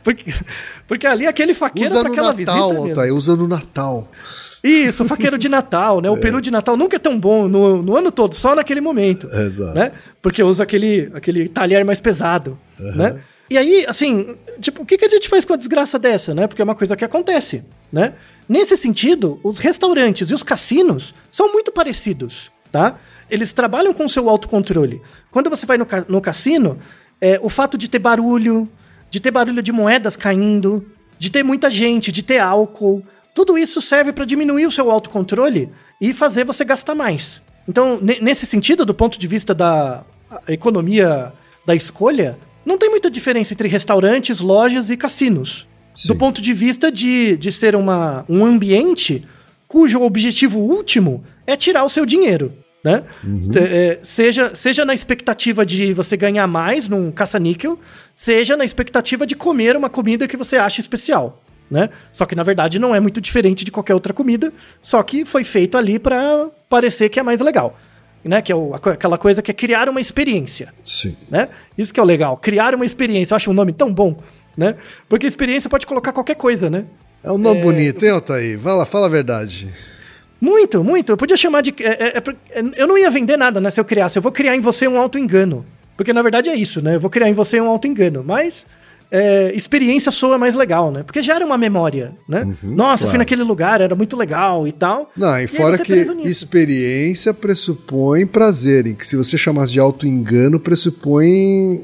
Porque, 0.03 0.33
porque 0.87 1.05
ali 1.05 1.27
aquele 1.27 1.53
faqueiro 1.53 1.91
para 1.91 2.09
aquela 2.09 2.33
Natal, 2.33 2.35
visita 2.35 2.67
mesmo. 2.73 2.89
Altair, 2.89 3.13
usa 3.13 3.35
no 3.35 3.47
Natal. 3.47 4.09
Isso, 4.63 5.03
o 5.03 5.07
faqueiro 5.07 5.37
de 5.37 5.47
Natal, 5.47 6.01
né? 6.01 6.09
O 6.09 6.17
peru 6.19 6.41
de 6.41 6.49
Natal 6.49 6.75
nunca 6.75 6.95
é 6.95 6.99
tão 6.99 7.19
bom 7.19 7.47
no, 7.47 7.83
no 7.83 7.95
ano 7.95 8.11
todo, 8.11 8.33
só 8.33 8.55
naquele 8.55 8.81
momento. 8.81 9.29
Exato. 9.31 9.75
Né? 9.75 9.91
Porque 10.23 10.41
usa 10.41 10.63
aquele, 10.63 11.11
aquele 11.13 11.47
talher 11.47 11.85
mais 11.85 12.01
pesado, 12.01 12.57
né? 12.79 13.21
E 13.51 13.57
aí, 13.57 13.85
assim, 13.85 14.37
tipo, 14.61 14.83
o 14.83 14.85
que, 14.85 14.97
que 14.97 15.03
a 15.03 15.09
gente 15.09 15.27
faz 15.27 15.43
com 15.43 15.51
a 15.51 15.57
desgraça 15.57 15.99
dessa, 15.99 16.33
né? 16.33 16.47
Porque 16.47 16.61
é 16.61 16.63
uma 16.65 16.73
coisa 16.73 16.95
que 16.95 17.03
acontece, 17.03 17.65
né? 17.91 18.13
Nesse 18.47 18.77
sentido, 18.77 19.41
os 19.43 19.57
restaurantes 19.57 20.29
e 20.31 20.33
os 20.33 20.41
cassinos 20.41 21.13
são 21.29 21.51
muito 21.51 21.69
parecidos, 21.69 22.49
tá? 22.71 22.97
Eles 23.29 23.51
trabalham 23.51 23.93
com 23.93 24.05
o 24.05 24.09
seu 24.09 24.29
autocontrole. 24.29 25.01
Quando 25.29 25.49
você 25.49 25.65
vai 25.65 25.77
no, 25.77 25.85
ca- 25.85 26.05
no 26.07 26.21
cassino, 26.21 26.79
é, 27.19 27.37
o 27.43 27.49
fato 27.49 27.77
de 27.77 27.89
ter 27.89 27.99
barulho, 27.99 28.69
de 29.09 29.19
ter 29.19 29.31
barulho 29.31 29.61
de 29.61 29.73
moedas 29.73 30.15
caindo, 30.15 30.89
de 31.19 31.29
ter 31.29 31.43
muita 31.43 31.69
gente, 31.69 32.09
de 32.09 32.23
ter 32.23 32.39
álcool, 32.39 33.03
tudo 33.35 33.57
isso 33.57 33.81
serve 33.81 34.13
para 34.13 34.23
diminuir 34.23 34.65
o 34.65 34.71
seu 34.71 34.89
autocontrole 34.89 35.69
e 35.99 36.13
fazer 36.13 36.45
você 36.45 36.63
gastar 36.63 36.95
mais. 36.95 37.41
Então, 37.67 37.99
ne- 38.01 38.19
nesse 38.21 38.45
sentido, 38.45 38.85
do 38.85 38.93
ponto 38.93 39.19
de 39.19 39.27
vista 39.27 39.53
da 39.53 40.05
economia 40.47 41.33
da 41.65 41.75
escolha, 41.75 42.37
não 42.65 42.77
tem 42.77 42.89
muita 42.89 43.09
diferença 43.09 43.53
entre 43.53 43.67
restaurantes, 43.67 44.39
lojas 44.39 44.89
e 44.89 44.97
cassinos. 44.97 45.67
Do 46.05 46.13
Sim. 46.13 46.17
ponto 46.17 46.41
de 46.41 46.53
vista 46.53 46.91
de, 46.91 47.35
de 47.37 47.51
ser 47.51 47.75
uma, 47.75 48.25
um 48.29 48.45
ambiente 48.45 49.25
cujo 49.67 50.01
objetivo 50.01 50.59
último 50.59 51.23
é 51.45 51.55
tirar 51.55 51.83
o 51.83 51.89
seu 51.89 52.05
dinheiro. 52.05 52.53
Né? 52.83 53.03
Te- 53.51 53.59
é, 53.59 53.99
seja, 54.01 54.55
seja 54.55 54.83
na 54.83 54.93
expectativa 54.93 55.65
de 55.65 55.93
você 55.93 56.17
ganhar 56.17 56.47
mais 56.47 56.87
num 56.87 57.11
caça-níquel, 57.11 57.79
seja 58.15 58.57
na 58.57 58.65
expectativa 58.65 59.27
de 59.27 59.35
comer 59.35 59.75
uma 59.77 59.89
comida 59.89 60.27
que 60.27 60.35
você 60.35 60.57
acha 60.57 60.81
especial. 60.81 61.43
Né? 61.69 61.89
Só 62.11 62.25
que 62.25 62.35
na 62.35 62.43
verdade 62.43 62.79
não 62.79 62.93
é 62.93 62.99
muito 62.99 63.21
diferente 63.21 63.63
de 63.63 63.71
qualquer 63.71 63.93
outra 63.93 64.13
comida, 64.13 64.51
só 64.81 65.01
que 65.03 65.23
foi 65.23 65.43
feito 65.43 65.77
ali 65.77 65.99
para 65.99 66.49
parecer 66.67 67.07
que 67.09 67.19
é 67.19 67.23
mais 67.23 67.39
legal. 67.39 67.77
Né? 68.23 68.41
Que 68.41 68.51
é 68.51 68.55
o- 68.55 68.73
aquela 68.75 69.17
coisa 69.17 69.41
que 69.41 69.49
é 69.49 69.53
criar 69.53 69.89
uma 69.89 69.99
experiência 69.99 70.71
Sim. 70.85 71.15
né? 71.29 71.49
Isso 71.77 71.91
que 71.93 71.99
é 71.99 72.03
o 72.03 72.05
legal, 72.05 72.37
criar 72.37 72.75
uma 72.75 72.85
experiência. 72.85 73.33
Eu 73.33 73.37
acho 73.37 73.49
um 73.49 73.53
nome 73.53 73.73
tão 73.73 73.91
bom, 73.91 74.15
né? 74.55 74.75
Porque 75.09 75.25
experiência 75.25 75.69
pode 75.69 75.87
colocar 75.87 76.13
qualquer 76.13 76.35
coisa, 76.35 76.69
né? 76.69 76.85
É 77.23 77.31
um 77.31 77.37
nome 77.37 77.61
bonito, 77.61 78.03
hein, 78.05 78.11
Altair? 78.11 78.57
Vai 78.59 78.75
lá, 78.75 78.85
fala 78.85 79.05
a 79.07 79.09
verdade. 79.09 79.69
Muito, 80.39 80.83
muito. 80.83 81.11
Eu 81.11 81.17
podia 81.17 81.37
chamar 81.37 81.61
de. 81.61 81.73
é- 81.79 81.83
é- 81.85 82.17
é 82.17 82.59
é- 82.59 82.63
eu 82.75 82.87
não 82.87 82.97
ia 82.97 83.09
vender 83.11 83.37
nada, 83.37 83.61
né? 83.61 83.69
Se 83.69 83.79
eu 83.79 83.85
criasse. 83.85 84.17
Eu 84.17 84.21
vou 84.23 84.31
criar 84.31 84.55
em 84.55 84.59
você 84.59 84.87
um 84.87 84.97
auto-engano. 84.97 85.65
Porque 85.95 86.13
na 86.13 86.21
verdade 86.23 86.49
é 86.49 86.55
isso, 86.55 86.81
né? 86.81 86.95
Eu 86.95 86.99
vou 86.99 87.09
criar 87.11 87.29
em 87.29 87.33
você 87.33 87.61
um 87.61 87.67
auto-engano. 87.67 88.23
Mas 88.25 88.65
é, 89.11 89.51
experiência 89.53 90.09
soa 90.09 90.37
mais 90.37 90.55
legal, 90.55 90.89
né? 90.89 91.03
Porque 91.03 91.21
gera 91.21 91.45
uma 91.45 91.57
memória, 91.57 92.13
né? 92.27 92.47
Nossa, 92.63 93.01
fui 93.01 93.07
claro. 93.09 93.17
naquele 93.19 93.43
lugar, 93.43 93.81
era 93.81 93.93
muito 93.93 94.15
legal 94.15 94.65
e 94.65 94.71
tal. 94.71 95.11
Não, 95.17 95.31
e 95.37 95.41
aí 95.41 95.47
fora 95.47 95.77
que 95.77 95.93
experiência 96.23 97.33
pressupõe 97.33 98.25
prazer, 98.25 98.87
em 98.87 98.95
que 98.95 99.05
se 99.05 99.17
você 99.17 99.37
chamasse 99.37 99.73
de 99.73 99.79
auto-engano, 99.81 100.59
pressupõe 100.59 101.25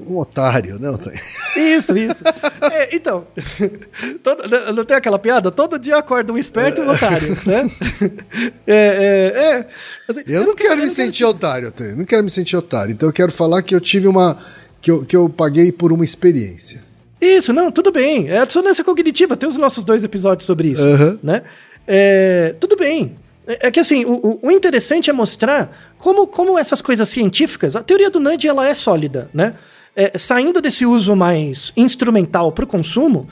um 0.08 0.18
otário, 0.18 0.80
né, 0.80 0.88
Altair? 0.88 1.22
Isso, 1.58 1.98
isso. 1.98 2.24
É, 2.72 2.96
então, 2.96 3.28
todo- 4.24 4.44
não- 4.74 4.86
tem 4.86 4.96
aquela 4.96 5.20
piada? 5.20 5.52
Todo 5.52 5.78
dia 5.78 5.98
acorda 5.98 6.32
um 6.32 6.38
esperto 6.38 6.80
e 6.82 6.86
um 6.86 6.90
otário, 6.90 7.38
né? 7.46 7.70
É, 8.66 8.74
é, 8.76 9.44
é. 9.60 9.68
Assim, 10.08 10.22
Eu 10.28 10.46
não 10.46 10.56
quero 10.56 10.76
me 10.76 10.82
eu 10.84 10.88
não 10.88 10.94
sentir 10.94 11.26
otário, 11.26 11.68
Altair. 11.68 11.96
Não 11.96 12.06
quero 12.06 12.24
me 12.24 12.30
sentir 12.30 12.56
otário. 12.56 12.92
Então 12.92 13.10
eu 13.10 13.14
quero 13.14 13.32
falar 13.32 13.62
que 13.62 13.74
eu 13.76 13.82
tive 13.82 14.08
uma. 14.08 14.38
que 14.82 14.90
eu, 14.92 15.06
que 15.06 15.16
eu 15.16 15.28
paguei 15.28 15.72
por 15.72 15.92
uma 15.92 16.06
experiência. 16.06 16.87
Isso, 17.20 17.51
não, 17.51 17.72
tudo 17.72 17.91
bem. 17.91 18.30
É 18.30 18.39
a 18.39 18.45
dissonância 18.45 18.84
cognitiva, 18.84 19.36
tem 19.36 19.49
os 19.49 19.57
nossos 19.57 19.84
dois 19.84 20.03
episódios 20.03 20.45
sobre 20.45 20.70
isso, 20.70 20.84
Aham. 20.84 21.20
né? 21.24 21.41
É, 21.88 22.55
tudo 22.59 22.76
bem. 22.76 23.15
É 23.47 23.68
é 23.68 23.72
que 23.72 23.80
assim, 23.80 24.03
o, 24.05 24.39
o- 24.43 24.51
interessante 24.51 25.09
é 25.09 25.13
mostrar 25.13 25.76
como, 25.97 26.28
como 26.28 26.59
essas 26.59 26.82
coisas 26.82 27.07
científicas, 27.09 27.76
a 27.76 27.82
teoria 27.82 28.09
do 28.09 28.20
nudge 28.20 28.47
ela 28.47 28.68
é 28.68 28.74
sólida, 28.74 29.30
né? 29.34 29.53
É, 29.95 30.15
saindo 30.15 30.61
desse 30.61 30.86
uso 30.86 31.15
mais 31.15 31.74
instrumental 31.76 32.51
para 32.51 32.63
o 32.63 32.68
consumo, 32.68 33.28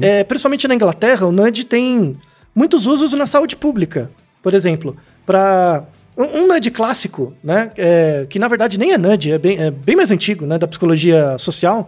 é, 0.00 0.24
principalmente 0.24 0.66
na 0.66 0.74
Inglaterra, 0.74 1.26
o 1.26 1.32
nudge 1.32 1.64
tem 1.64 2.16
muitos 2.54 2.86
usos 2.86 3.12
na 3.12 3.26
saúde 3.26 3.54
pública. 3.54 4.10
Por 4.42 4.54
exemplo, 4.54 4.96
para 5.26 5.84
um, 6.16 6.22
um 6.42 6.46
nudge 6.46 6.70
clássico, 6.70 7.34
né? 7.44 7.70
é, 7.76 8.24
que 8.30 8.38
na 8.38 8.48
verdade 8.48 8.78
nem 8.78 8.92
é 8.92 8.98
nudge, 8.98 9.30
é 9.30 9.36
bem, 9.38 9.58
é 9.58 9.70
bem 9.70 9.94
mais 9.94 10.10
antigo, 10.10 10.46
né? 10.46 10.56
Da 10.56 10.66
psicologia 10.66 11.36
social, 11.38 11.86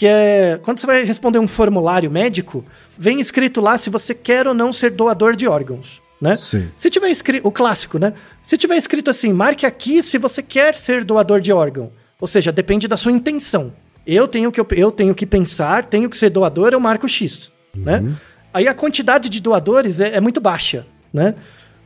que 0.00 0.06
é 0.06 0.58
quando 0.62 0.80
você 0.80 0.86
vai 0.86 1.04
responder 1.04 1.38
um 1.38 1.46
formulário 1.46 2.10
médico, 2.10 2.64
vem 2.96 3.20
escrito 3.20 3.60
lá 3.60 3.76
se 3.76 3.90
você 3.90 4.14
quer 4.14 4.46
ou 4.46 4.54
não 4.54 4.72
ser 4.72 4.92
doador 4.92 5.36
de 5.36 5.46
órgãos, 5.46 6.00
né? 6.18 6.36
Sim. 6.36 6.70
Se 6.74 6.88
tiver 6.88 7.10
escrito, 7.10 7.46
o 7.46 7.52
clássico, 7.52 7.98
né? 7.98 8.14
Se 8.40 8.56
tiver 8.56 8.78
escrito 8.78 9.10
assim, 9.10 9.30
marque 9.30 9.66
aqui 9.66 10.02
se 10.02 10.16
você 10.16 10.42
quer 10.42 10.74
ser 10.74 11.04
doador 11.04 11.38
de 11.38 11.52
órgão. 11.52 11.92
Ou 12.18 12.26
seja, 12.26 12.50
depende 12.50 12.88
da 12.88 12.96
sua 12.96 13.12
intenção. 13.12 13.74
Eu 14.06 14.26
tenho 14.26 14.50
que, 14.50 14.58
eu 14.74 14.90
tenho 14.90 15.14
que 15.14 15.26
pensar, 15.26 15.84
tenho 15.84 16.08
que 16.08 16.16
ser 16.16 16.30
doador, 16.30 16.72
eu 16.72 16.80
marco 16.80 17.06
X, 17.06 17.52
né? 17.74 18.02
Aí 18.54 18.66
a 18.66 18.72
quantidade 18.72 19.28
de 19.28 19.38
doadores 19.38 20.00
é, 20.00 20.16
é 20.16 20.20
muito 20.20 20.40
baixa, 20.40 20.86
né? 21.12 21.34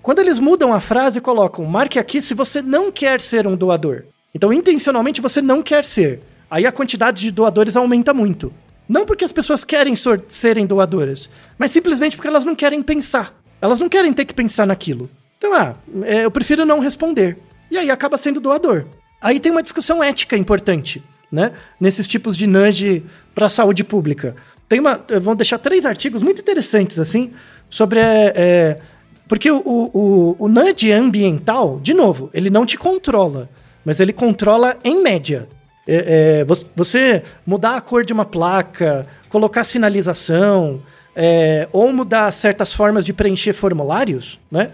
Quando 0.01 0.21
eles 0.21 0.39
mudam 0.39 0.73
a 0.73 0.79
frase 0.79 1.19
e 1.19 1.21
colocam, 1.21 1.65
marque 1.65 1.99
aqui 1.99 2.23
se 2.23 2.33
você 2.33 2.63
não 2.63 2.93
quer 2.93 3.21
ser 3.21 3.45
um 3.45 3.57
doador. 3.57 4.05
Então, 4.33 4.53
intencionalmente, 4.53 5.21
você 5.21 5.43
não 5.43 5.65
quer 5.65 5.85
ser. 5.85 6.21
Aí 6.55 6.67
a 6.67 6.71
quantidade 6.71 7.23
de 7.23 7.33
doadores 7.33 7.77
aumenta 7.77 8.15
muito. 8.15 8.53
Não 8.89 9.05
porque 9.05 9.25
as 9.25 9.33
pessoas 9.33 9.65
querem 9.65 9.93
serem 10.29 10.65
doadoras, 10.65 11.29
mas 11.59 11.73
simplesmente 11.73 12.15
porque 12.15 12.29
elas 12.29 12.45
não 12.45 12.55
querem 12.55 12.81
pensar. 12.81 13.35
Elas 13.61 13.81
não 13.81 13.89
querem 13.89 14.13
ter 14.13 14.25
que 14.25 14.33
pensar 14.33 14.65
naquilo. 14.65 15.11
Então, 15.37 15.53
ah, 15.53 15.75
é, 16.05 16.25
eu 16.25 16.31
prefiro 16.31 16.65
não 16.65 16.79
responder. 16.79 17.37
E 17.73 17.77
aí 17.77 17.91
acaba 17.91 18.17
sendo 18.17 18.39
doador. 18.39 18.87
Aí 19.21 19.41
tem 19.41 19.51
uma 19.51 19.65
discussão 19.65 20.01
ética 20.01 20.37
importante, 20.37 21.03
né? 21.33 21.51
Nesses 21.81 22.07
tipos 22.07 22.37
de 22.37 22.47
nudge 22.47 23.05
para 23.35 23.47
a 23.47 23.51
saúde 23.51 23.83
pública. 23.83 24.37
Tem 24.69 24.79
uma. 24.79 25.05
Vou 25.21 25.35
deixar 25.35 25.59
três 25.59 25.85
artigos 25.85 26.23
muito 26.23 26.41
interessantes, 26.41 27.01
assim, 27.01 27.33
sobre. 27.69 27.99
é, 27.99 28.33
é, 28.37 28.81
porque 29.27 29.51
o, 29.51 29.61
o, 29.67 30.37
o 30.39 30.47
nudge 30.47 30.93
ambiental, 30.93 31.81
de 31.83 31.95
novo, 31.95 32.31
ele 32.33 32.49
não 32.49 32.65
te 32.65 32.79
controla, 32.79 33.51
mas 33.85 33.99
ele 33.99 34.13
controla 34.13 34.79
em 34.85 35.03
média. 35.03 35.49
É, 35.87 36.41
é, 36.41 36.45
vo- 36.45 36.65
você 36.75 37.23
mudar 37.47 37.77
a 37.77 37.81
cor 37.81 38.05
de 38.05 38.13
uma 38.13 38.25
placa, 38.25 39.07
colocar 39.29 39.65
sinalização, 39.65 40.83
é, 41.15 41.69
ou 41.73 41.93
mudar 41.93 42.33
certas 42.33 42.73
formas 42.73 43.05
de 43.05 43.13
preencher 43.13 43.53
formulários, 43.53 44.41
né? 44.51 44.71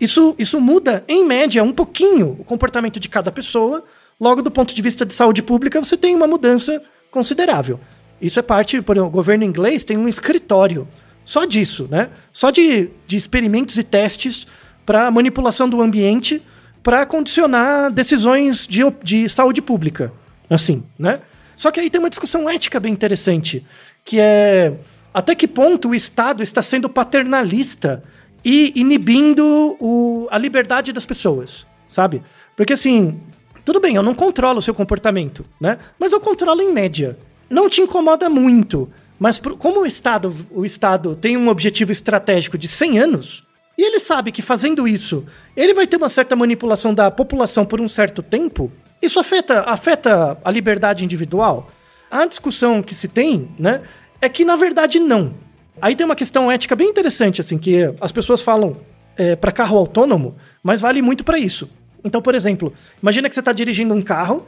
Isso, 0.00 0.34
isso 0.38 0.60
muda, 0.60 1.04
em 1.06 1.26
média, 1.26 1.62
um 1.62 1.72
pouquinho 1.72 2.36
o 2.38 2.44
comportamento 2.44 2.98
de 2.98 3.08
cada 3.08 3.30
pessoa. 3.30 3.84
Logo, 4.18 4.40
do 4.40 4.50
ponto 4.50 4.74
de 4.74 4.82
vista 4.82 5.04
de 5.04 5.12
saúde 5.12 5.42
pública, 5.42 5.78
você 5.82 5.96
tem 5.96 6.14
uma 6.14 6.26
mudança 6.26 6.82
considerável. 7.10 7.78
Isso 8.20 8.38
é 8.38 8.42
parte, 8.42 8.80
por 8.80 8.96
exemplo, 8.96 9.08
o 9.08 9.12
governo 9.12 9.44
inglês 9.44 9.84
tem 9.84 9.96
um 9.98 10.08
escritório 10.08 10.86
só 11.24 11.44
disso, 11.44 11.86
né? 11.90 12.08
Só 12.32 12.50
de, 12.50 12.90
de 13.06 13.16
experimentos 13.16 13.76
e 13.78 13.82
testes 13.82 14.46
para 14.86 15.10
manipulação 15.10 15.68
do 15.68 15.80
ambiente 15.82 16.42
para 16.82 17.04
condicionar 17.04 17.90
decisões 17.90 18.66
de, 18.66 18.82
de 19.02 19.28
saúde 19.28 19.60
pública. 19.60 20.12
Assim, 20.50 20.82
né? 20.98 21.20
Só 21.54 21.70
que 21.70 21.78
aí 21.80 21.88
tem 21.88 22.00
uma 22.00 22.10
discussão 22.10 22.50
ética 22.50 22.80
bem 22.80 22.92
interessante, 22.92 23.64
que 24.04 24.18
é 24.18 24.72
até 25.14 25.34
que 25.34 25.46
ponto 25.46 25.90
o 25.90 25.94
Estado 25.94 26.42
está 26.42 26.60
sendo 26.60 26.88
paternalista 26.88 28.02
e 28.44 28.72
inibindo 28.74 29.76
o- 29.80 30.26
a 30.30 30.38
liberdade 30.38 30.92
das 30.92 31.04
pessoas, 31.06 31.66
sabe? 31.88 32.22
Porque 32.56 32.72
assim, 32.72 33.20
tudo 33.64 33.80
bem, 33.80 33.96
eu 33.96 34.02
não 34.02 34.14
controlo 34.14 34.58
o 34.58 34.62
seu 34.62 34.74
comportamento, 34.74 35.44
né? 35.60 35.78
Mas 35.98 36.12
eu 36.12 36.20
controlo 36.20 36.62
em 36.62 36.72
média. 36.72 37.16
Não 37.48 37.68
te 37.68 37.80
incomoda 37.80 38.28
muito, 38.30 38.88
mas 39.18 39.38
pro- 39.38 39.56
como 39.56 39.80
o 39.80 39.86
Estado, 39.86 40.34
o 40.50 40.64
Estado 40.64 41.14
tem 41.14 41.36
um 41.36 41.48
objetivo 41.48 41.92
estratégico 41.92 42.56
de 42.56 42.68
100 42.68 42.98
anos, 42.98 43.44
e 43.76 43.82
ele 43.82 44.00
sabe 44.00 44.32
que 44.32 44.40
fazendo 44.42 44.86
isso, 44.88 45.24
ele 45.56 45.74
vai 45.74 45.86
ter 45.86 45.96
uma 45.96 46.08
certa 46.08 46.34
manipulação 46.36 46.94
da 46.94 47.10
população 47.10 47.66
por 47.66 47.80
um 47.80 47.88
certo 47.88 48.22
tempo, 48.22 48.70
isso 49.02 49.18
afeta, 49.20 49.62
afeta 49.62 50.38
a 50.44 50.50
liberdade 50.50 51.04
individual? 51.04 51.70
A 52.10 52.26
discussão 52.26 52.82
que 52.82 52.94
se 52.94 53.08
tem, 53.08 53.48
né, 53.58 53.82
é 54.20 54.28
que 54.28 54.44
na 54.44 54.56
verdade 54.56 54.98
não. 54.98 55.34
Aí 55.80 55.94
tem 55.96 56.04
uma 56.04 56.16
questão 56.16 56.50
ética 56.50 56.76
bem 56.76 56.88
interessante, 56.88 57.40
assim, 57.40 57.56
que 57.56 57.94
as 58.00 58.12
pessoas 58.12 58.42
falam 58.42 58.76
para 59.40 59.52
carro 59.52 59.76
autônomo, 59.76 60.34
mas 60.62 60.80
vale 60.80 61.02
muito 61.02 61.24
para 61.24 61.38
isso. 61.38 61.70
Então, 62.02 62.22
por 62.22 62.34
exemplo, 62.34 62.72
imagina 63.02 63.28
que 63.28 63.34
você 63.34 63.40
está 63.40 63.52
dirigindo 63.52 63.92
um 63.92 64.00
carro 64.00 64.46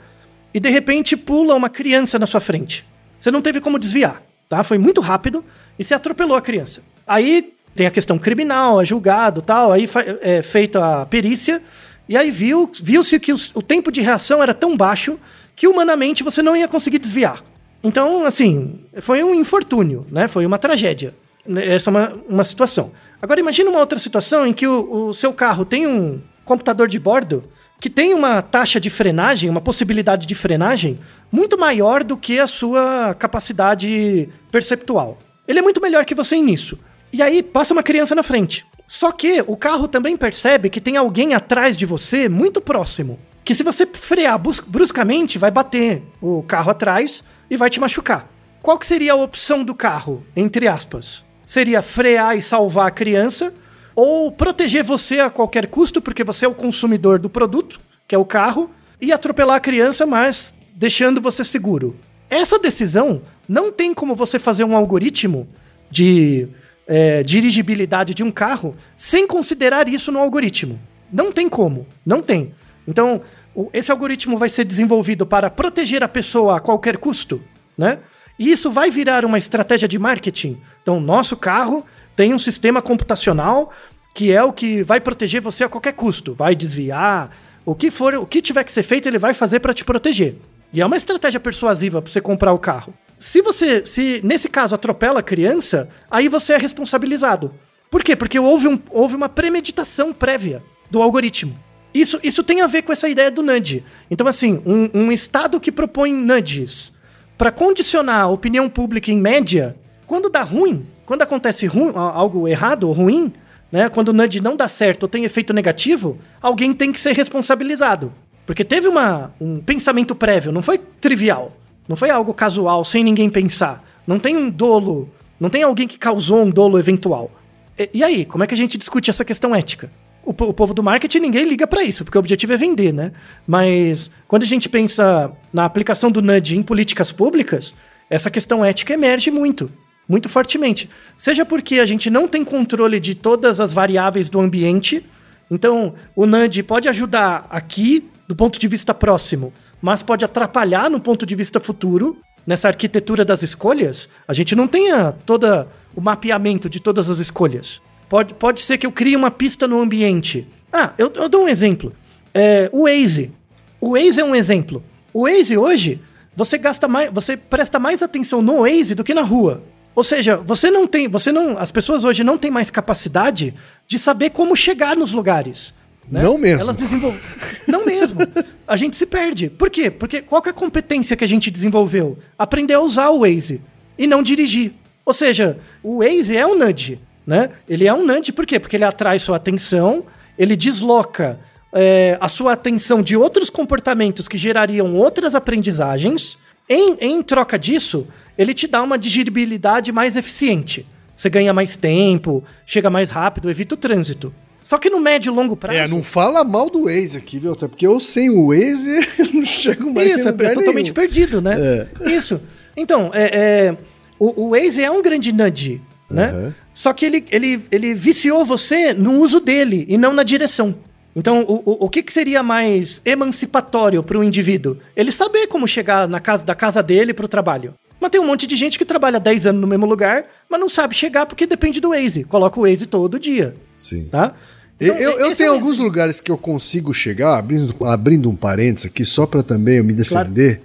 e 0.55 0.59
de 0.59 0.70
repente 0.70 1.16
pula 1.16 1.55
uma 1.55 1.68
criança 1.68 2.18
na 2.18 2.26
sua 2.26 2.40
frente. 2.40 2.86
Você 3.18 3.30
não 3.30 3.42
teve 3.42 3.61
como 3.61 3.78
desviar, 3.78 4.22
tá? 4.48 4.62
Foi 4.62 4.78
muito 4.78 5.00
rápido 5.00 5.44
e 5.78 5.84
você 5.84 5.92
atropelou 5.94 6.36
a 6.36 6.40
criança. 6.40 6.80
Aí 7.07 7.53
tem 7.74 7.86
a 7.86 7.90
questão 7.90 8.18
criminal, 8.18 8.80
é 8.80 8.86
julgado 8.86 9.42
tal, 9.42 9.72
aí 9.72 9.86
fa- 9.86 10.05
é 10.22 10.40
feita 10.42 11.03
a 11.03 11.07
perícia 11.07 11.62
e 12.09 12.16
aí 12.16 12.30
viu, 12.30 12.70
viu-se 12.82 13.18
que 13.20 13.32
os- 13.32 13.50
o 13.55 13.62
tempo 13.62 13.90
de 13.92 14.00
reação 14.00 14.42
era 14.42 14.53
tão 14.55 14.76
baixo 14.76 15.18
que 15.55 15.68
humanamente 15.68 16.22
você 16.22 16.42
não 16.42 16.57
ia 16.57 16.66
conseguir 16.68 16.98
desviar. 16.98 17.42
Então, 17.84 18.24
assim, 18.24 18.80
foi 19.00 19.22
um 19.24 19.34
infortúnio, 19.34 20.07
né? 20.11 20.28
Foi 20.28 20.46
uma 20.46 20.59
tragédia. 20.59 21.14
Essa 21.57 21.90
é 21.90 21.92
uma, 21.92 22.12
uma 22.28 22.44
situação. 22.44 22.92
Agora, 23.20 23.40
imagine 23.40 23.68
uma 23.68 23.80
outra 23.80 23.98
situação 23.98 24.46
em 24.46 24.53
que 24.53 24.66
o, 24.66 25.09
o 25.09 25.14
seu 25.14 25.32
carro 25.32 25.64
tem 25.64 25.86
um 25.86 26.20
computador 26.44 26.86
de 26.88 26.98
bordo 26.98 27.42
que 27.80 27.90
tem 27.90 28.14
uma 28.14 28.40
taxa 28.40 28.78
de 28.78 28.88
frenagem, 28.88 29.50
uma 29.50 29.61
possibilidade 29.61 30.24
de 30.24 30.34
frenagem 30.36 31.00
muito 31.32 31.59
maior 31.59 32.05
do 32.05 32.16
que 32.16 32.38
a 32.38 32.46
sua 32.46 33.12
capacidade 33.18 34.28
perceptual. 34.53 35.18
Ele 35.48 35.59
é 35.59 35.62
muito 35.62 35.80
melhor 35.80 36.05
que 36.05 36.14
você 36.14 36.36
nisso. 36.40 36.78
E 37.12 37.20
aí 37.20 37.42
passa 37.42 37.74
uma 37.74 37.82
criança 37.82 38.14
na 38.14 38.22
frente. 38.22 38.64
Só 38.86 39.10
que 39.12 39.42
o 39.46 39.56
carro 39.56 39.88
também 39.88 40.16
percebe 40.16 40.68
que 40.68 40.80
tem 40.80 40.96
alguém 40.96 41.34
atrás 41.34 41.76
de 41.76 41.86
você 41.86 42.28
muito 42.28 42.60
próximo. 42.60 43.18
Que 43.44 43.54
se 43.54 43.62
você 43.62 43.86
frear 43.86 44.38
brus- 44.38 44.60
bruscamente, 44.60 45.38
vai 45.38 45.50
bater 45.50 46.02
o 46.20 46.42
carro 46.42 46.70
atrás 46.70 47.24
e 47.50 47.56
vai 47.56 47.70
te 47.70 47.80
machucar. 47.80 48.30
Qual 48.60 48.78
que 48.78 48.86
seria 48.86 49.12
a 49.14 49.16
opção 49.16 49.64
do 49.64 49.74
carro, 49.74 50.24
entre 50.36 50.68
aspas? 50.68 51.24
Seria 51.44 51.82
frear 51.82 52.36
e 52.36 52.42
salvar 52.42 52.86
a 52.86 52.90
criança 52.92 53.52
ou 53.94 54.30
proteger 54.30 54.84
você 54.84 55.20
a 55.20 55.28
qualquer 55.30 55.66
custo, 55.66 56.00
porque 56.00 56.22
você 56.22 56.44
é 56.44 56.48
o 56.48 56.54
consumidor 56.54 57.18
do 57.18 57.28
produto, 57.28 57.80
que 58.06 58.14
é 58.14 58.18
o 58.18 58.24
carro, 58.24 58.70
e 59.00 59.12
atropelar 59.12 59.56
a 59.56 59.60
criança, 59.60 60.06
mas 60.06 60.54
deixando 60.74 61.20
você 61.20 61.42
seguro. 61.44 61.96
Essa 62.30 62.58
decisão 62.58 63.22
não 63.48 63.72
tem 63.72 63.92
como 63.92 64.14
você 64.14 64.38
fazer 64.38 64.64
um 64.64 64.76
algoritmo 64.76 65.48
de 65.90 66.48
é, 66.86 67.22
dirigibilidade 67.22 68.14
de 68.14 68.22
um 68.22 68.30
carro 68.30 68.74
sem 68.96 69.26
considerar 69.26 69.88
isso 69.88 70.10
no 70.10 70.18
algoritmo. 70.18 70.78
Não 71.12 71.30
tem 71.32 71.48
como. 71.48 71.86
Não 72.04 72.22
tem. 72.22 72.54
Então, 72.86 73.20
o- 73.54 73.68
esse 73.72 73.90
algoritmo 73.90 74.36
vai 74.36 74.48
ser 74.48 74.64
desenvolvido 74.64 75.26
para 75.26 75.50
proteger 75.50 76.02
a 76.02 76.08
pessoa 76.08 76.56
a 76.56 76.60
qualquer 76.60 76.96
custo, 76.96 77.42
né? 77.76 77.98
E 78.38 78.50
isso 78.50 78.70
vai 78.70 78.90
virar 78.90 79.24
uma 79.24 79.38
estratégia 79.38 79.86
de 79.86 79.98
marketing. 79.98 80.58
Então, 80.82 81.00
nosso 81.00 81.36
carro 81.36 81.84
tem 82.16 82.34
um 82.34 82.38
sistema 82.38 82.80
computacional 82.82 83.70
que 84.14 84.32
é 84.32 84.42
o 84.42 84.52
que 84.52 84.82
vai 84.82 85.00
proteger 85.00 85.40
você 85.40 85.64
a 85.64 85.68
qualquer 85.68 85.92
custo. 85.92 86.34
Vai 86.34 86.54
desviar, 86.54 87.30
o 87.64 87.74
que 87.74 87.90
for, 87.90 88.14
o 88.14 88.26
que 88.26 88.42
tiver 88.42 88.64
que 88.64 88.72
ser 88.72 88.82
feito, 88.82 89.08
ele 89.08 89.18
vai 89.18 89.32
fazer 89.32 89.60
para 89.60 89.72
te 89.72 89.84
proteger. 89.84 90.36
E 90.72 90.80
é 90.80 90.86
uma 90.86 90.96
estratégia 90.96 91.38
persuasiva 91.38 92.02
para 92.02 92.10
você 92.10 92.20
comprar 92.20 92.52
o 92.52 92.58
carro. 92.58 92.92
Se 93.22 93.40
você, 93.40 93.86
se 93.86 94.20
nesse 94.24 94.48
caso 94.48 94.74
atropela 94.74 95.20
a 95.20 95.22
criança, 95.22 95.88
aí 96.10 96.28
você 96.28 96.54
é 96.54 96.56
responsabilizado. 96.56 97.54
Por 97.88 98.02
quê? 98.02 98.16
Porque 98.16 98.36
houve, 98.36 98.66
um, 98.66 98.76
houve 98.90 99.14
uma 99.14 99.28
premeditação 99.28 100.12
prévia 100.12 100.60
do 100.90 101.00
algoritmo. 101.00 101.56
Isso, 101.94 102.18
isso 102.20 102.42
tem 102.42 102.62
a 102.62 102.66
ver 102.66 102.82
com 102.82 102.90
essa 102.92 103.08
ideia 103.08 103.30
do 103.30 103.40
nudge. 103.40 103.84
Então, 104.10 104.26
assim, 104.26 104.60
um, 104.66 104.90
um 104.92 105.12
estado 105.12 105.60
que 105.60 105.70
propõe 105.70 106.12
nudges 106.12 106.92
para 107.38 107.52
condicionar 107.52 108.22
a 108.22 108.26
opinião 108.28 108.68
pública 108.68 109.12
em 109.12 109.18
média, 109.18 109.76
quando 110.04 110.28
dá 110.28 110.42
ruim, 110.42 110.84
quando 111.06 111.22
acontece 111.22 111.64
ru- 111.66 111.96
algo 111.96 112.48
errado 112.48 112.88
ou 112.88 112.92
ruim, 112.92 113.32
né, 113.70 113.88
quando 113.88 114.08
o 114.08 114.12
nudge 114.12 114.40
não 114.40 114.56
dá 114.56 114.66
certo 114.66 115.04
ou 115.04 115.08
tem 115.08 115.22
efeito 115.22 115.52
negativo, 115.52 116.18
alguém 116.40 116.72
tem 116.74 116.90
que 116.90 116.98
ser 117.00 117.14
responsabilizado. 117.14 118.12
Porque 118.44 118.64
teve 118.64 118.88
uma, 118.88 119.32
um 119.40 119.60
pensamento 119.60 120.12
prévio, 120.12 120.50
não 120.50 120.60
foi 120.60 120.78
trivial. 120.78 121.56
Não 121.88 121.96
foi 121.96 122.10
algo 122.10 122.32
casual, 122.32 122.84
sem 122.84 123.02
ninguém 123.02 123.28
pensar. 123.28 123.84
Não 124.06 124.18
tem 124.18 124.36
um 124.36 124.48
dolo, 124.48 125.10
não 125.38 125.50
tem 125.50 125.62
alguém 125.62 125.86
que 125.86 125.98
causou 125.98 126.42
um 126.42 126.50
dolo 126.50 126.78
eventual. 126.78 127.30
E, 127.78 127.90
e 127.94 128.04
aí, 128.04 128.24
como 128.24 128.44
é 128.44 128.46
que 128.46 128.54
a 128.54 128.56
gente 128.56 128.78
discute 128.78 129.10
essa 129.10 129.24
questão 129.24 129.54
ética? 129.54 129.90
O, 130.24 130.30
o 130.30 130.54
povo 130.54 130.72
do 130.72 130.82
marketing, 130.82 131.18
ninguém 131.18 131.44
liga 131.44 131.66
pra 131.66 131.82
isso, 131.82 132.04
porque 132.04 132.16
o 132.16 132.20
objetivo 132.20 132.52
é 132.52 132.56
vender, 132.56 132.92
né? 132.92 133.12
Mas 133.46 134.10
quando 134.28 134.44
a 134.44 134.46
gente 134.46 134.68
pensa 134.68 135.32
na 135.52 135.64
aplicação 135.64 136.10
do 136.10 136.22
nudge 136.22 136.56
em 136.56 136.62
políticas 136.62 137.10
públicas, 137.10 137.74
essa 138.08 138.30
questão 138.30 138.64
ética 138.64 138.92
emerge 138.92 139.30
muito, 139.30 139.70
muito 140.08 140.28
fortemente. 140.28 140.88
Seja 141.16 141.44
porque 141.44 141.80
a 141.80 141.86
gente 141.86 142.08
não 142.08 142.28
tem 142.28 142.44
controle 142.44 143.00
de 143.00 143.14
todas 143.14 143.58
as 143.58 143.72
variáveis 143.72 144.30
do 144.30 144.38
ambiente, 144.38 145.04
então 145.50 145.94
o 146.14 146.24
NAND 146.24 146.62
pode 146.62 146.88
ajudar 146.88 147.46
aqui 147.50 148.08
do 148.32 148.36
ponto 148.36 148.58
de 148.58 148.66
vista 148.66 148.94
próximo, 148.94 149.52
mas 149.82 150.02
pode 150.02 150.24
atrapalhar 150.24 150.88
no 150.88 150.98
ponto 150.98 151.26
de 151.26 151.34
vista 151.34 151.60
futuro, 151.60 152.16
nessa 152.46 152.66
arquitetura 152.66 153.26
das 153.26 153.42
escolhas, 153.42 154.08
a 154.26 154.32
gente 154.32 154.56
não 154.56 154.66
tenha 154.66 155.12
todo 155.26 155.68
o 155.94 156.00
mapeamento 156.00 156.66
de 156.66 156.80
todas 156.80 157.10
as 157.10 157.18
escolhas. 157.18 157.82
Pode, 158.08 158.32
pode 158.32 158.62
ser 158.62 158.78
que 158.78 158.86
eu 158.86 158.90
crie 158.90 159.14
uma 159.14 159.30
pista 159.30 159.68
no 159.68 159.82
ambiente. 159.82 160.48
Ah, 160.72 160.94
eu, 160.96 161.12
eu 161.14 161.28
dou 161.28 161.44
um 161.44 161.48
exemplo. 161.48 161.92
É, 162.32 162.70
o 162.72 162.84
Waze. 162.84 163.30
O 163.78 163.90
Waze 163.90 164.22
é 164.22 164.24
um 164.24 164.34
exemplo. 164.34 164.82
O 165.12 165.28
Waze 165.28 165.58
hoje, 165.58 166.00
você 166.34 166.56
gasta 166.56 166.88
mais, 166.88 167.12
você 167.12 167.36
presta 167.36 167.78
mais 167.78 168.02
atenção 168.02 168.40
no 168.40 168.62
Waze 168.62 168.94
do 168.94 169.04
que 169.04 169.12
na 169.12 169.20
rua. 169.20 169.62
Ou 169.94 170.02
seja, 170.02 170.38
você 170.38 170.70
não 170.70 170.86
tem, 170.86 171.06
você 171.06 171.30
não, 171.30 171.58
as 171.58 171.70
pessoas 171.70 172.02
hoje 172.02 172.24
não 172.24 172.38
têm 172.38 172.50
mais 172.50 172.70
capacidade 172.70 173.52
de 173.86 173.98
saber 173.98 174.30
como 174.30 174.56
chegar 174.56 174.96
nos 174.96 175.12
lugares. 175.12 175.74
Né? 176.11 176.22
Não 176.22 176.36
mesmo. 176.36 176.62
Elas 176.62 176.76
desenvolvem. 176.76 177.20
Não 177.66 177.86
mesmo. 177.86 178.20
A 178.66 178.76
gente 178.76 178.96
se 178.96 179.07
perde. 179.07 179.48
Por 179.48 179.70
quê? 179.70 179.90
Porque 179.90 180.20
qual 180.20 180.42
é 180.44 180.50
a 180.50 180.53
competência 180.53 181.16
que 181.16 181.24
a 181.24 181.28
gente 181.28 181.50
desenvolveu? 181.50 182.18
Aprender 182.38 182.74
a 182.74 182.80
usar 182.80 183.11
o 183.11 183.20
Waze 183.20 183.61
e 183.96 184.07
não 184.07 184.22
dirigir. 184.22 184.72
Ou 185.05 185.12
seja, 185.12 185.59
o 185.82 185.98
Waze 185.98 186.36
é 186.36 186.46
um 186.46 186.57
nudge, 186.57 187.00
né? 187.26 187.50
Ele 187.68 187.86
é 187.86 187.94
um 187.94 188.05
nudge 188.05 188.32
por 188.32 188.46
quê? 188.46 188.59
Porque 188.59 188.76
ele 188.76 188.84
atrai 188.84 189.18
sua 189.18 189.36
atenção, 189.36 190.05
ele 190.38 190.57
desloca 190.57 191.40
é, 191.72 192.16
a 192.20 192.28
sua 192.28 192.53
atenção 192.53 193.03
de 193.03 193.16
outros 193.16 193.48
comportamentos 193.48 194.28
que 194.28 194.38
gerariam 194.38 194.94
outras 194.94 195.34
aprendizagens. 195.34 196.38
Em, 196.68 196.96
em 197.00 197.22
troca 197.22 197.59
disso, 197.59 198.07
ele 198.38 198.55
te 198.55 198.66
dá 198.66 198.82
uma 198.82 198.98
digeribilidade 198.98 199.90
mais 199.90 200.16
eficiente. 200.16 200.86
Você 201.16 201.28
ganha 201.28 201.53
mais 201.53 201.76
tempo, 201.76 202.44
chega 202.66 202.90
mais 202.90 203.11
rápido, 203.11 203.50
evita 203.50 203.74
o 203.74 203.78
trânsito. 203.78 204.32
Só 204.62 204.78
que 204.78 204.88
no 204.90 205.00
médio 205.00 205.32
e 205.32 205.34
longo 205.34 205.56
prazo. 205.56 205.78
É, 205.78 205.88
não 205.88 206.02
fala 206.02 206.44
mal 206.44 206.70
do 206.70 206.84
Waze 206.84 207.18
aqui, 207.18 207.38
viu? 207.38 207.52
Até 207.52 207.68
porque 207.68 207.86
eu 207.86 207.98
sem 208.00 208.30
o 208.30 208.48
Waze 208.48 209.08
não 209.32 209.44
chego 209.44 209.92
mais 209.92 210.10
Isso, 210.10 210.20
em 210.20 210.28
é 210.28 210.30
lugar 210.30 210.54
totalmente 210.54 210.84
nenhum. 210.86 210.94
perdido, 210.94 211.40
né? 211.40 211.88
É. 212.00 212.10
Isso. 212.10 212.40
Então, 212.76 213.10
é, 213.12 213.24
é, 213.24 213.76
o, 214.18 214.46
o 214.46 214.50
Waze 214.50 214.82
é 214.82 214.90
um 214.90 215.02
grande 215.02 215.32
nudge, 215.32 215.80
né? 216.10 216.32
Uhum. 216.32 216.52
Só 216.74 216.92
que 216.92 217.04
ele, 217.04 217.24
ele, 217.30 217.60
ele 217.70 217.94
viciou 217.94 218.44
você 218.44 218.92
no 218.92 219.18
uso 219.18 219.40
dele 219.40 219.84
e 219.88 219.98
não 219.98 220.12
na 220.12 220.22
direção. 220.22 220.74
Então, 221.14 221.42
o, 221.42 221.56
o, 221.56 221.84
o 221.84 221.90
que, 221.90 222.02
que 222.02 222.12
seria 222.12 222.42
mais 222.42 223.02
emancipatório 223.04 224.02
para 224.02 224.18
o 224.18 224.24
indivíduo? 224.24 224.78
Ele 224.96 225.12
saber 225.12 225.46
como 225.46 225.68
chegar 225.68 226.08
na 226.08 226.20
casa, 226.20 226.44
da 226.44 226.54
casa 226.54 226.82
dele 226.82 227.12
para 227.12 227.26
o 227.26 227.28
trabalho. 227.28 227.74
Mas 228.00 228.10
tem 228.10 228.20
um 228.20 228.26
monte 228.26 228.46
de 228.46 228.56
gente 228.56 228.78
que 228.78 228.84
trabalha 228.84 229.20
10 229.20 229.46
anos 229.46 229.60
no 229.60 229.66
mesmo 229.66 229.86
lugar, 229.86 230.24
mas 230.48 230.58
não 230.58 230.68
sabe 230.68 230.94
chegar 230.94 231.26
porque 231.26 231.46
depende 231.46 231.80
do 231.80 231.90
Waze. 231.90 232.24
Coloca 232.24 232.58
o 232.58 232.64
Waze 232.64 232.86
todo 232.86 233.18
dia, 233.18 233.54
Sim. 233.82 234.04
tá? 234.10 234.34
Eu, 234.80 234.94
Então, 234.94 234.98
eu, 235.10 235.18
eu 235.20 235.26
esse 235.28 235.38
tenho 235.38 235.52
é 235.52 235.54
alguns 235.54 235.78
lugares 235.78 236.20
que 236.20 236.30
eu 236.30 236.38
consigo 236.38 236.92
chegar, 236.92 237.36
abrindo, 237.38 237.74
abrindo 237.84 238.28
um 238.30 238.34
parênteses 238.36 238.86
aqui, 238.86 239.04
só 239.04 239.26
para 239.26 239.42
também 239.42 239.76
eu 239.78 239.84
me 239.84 239.92
defender. 239.92 240.60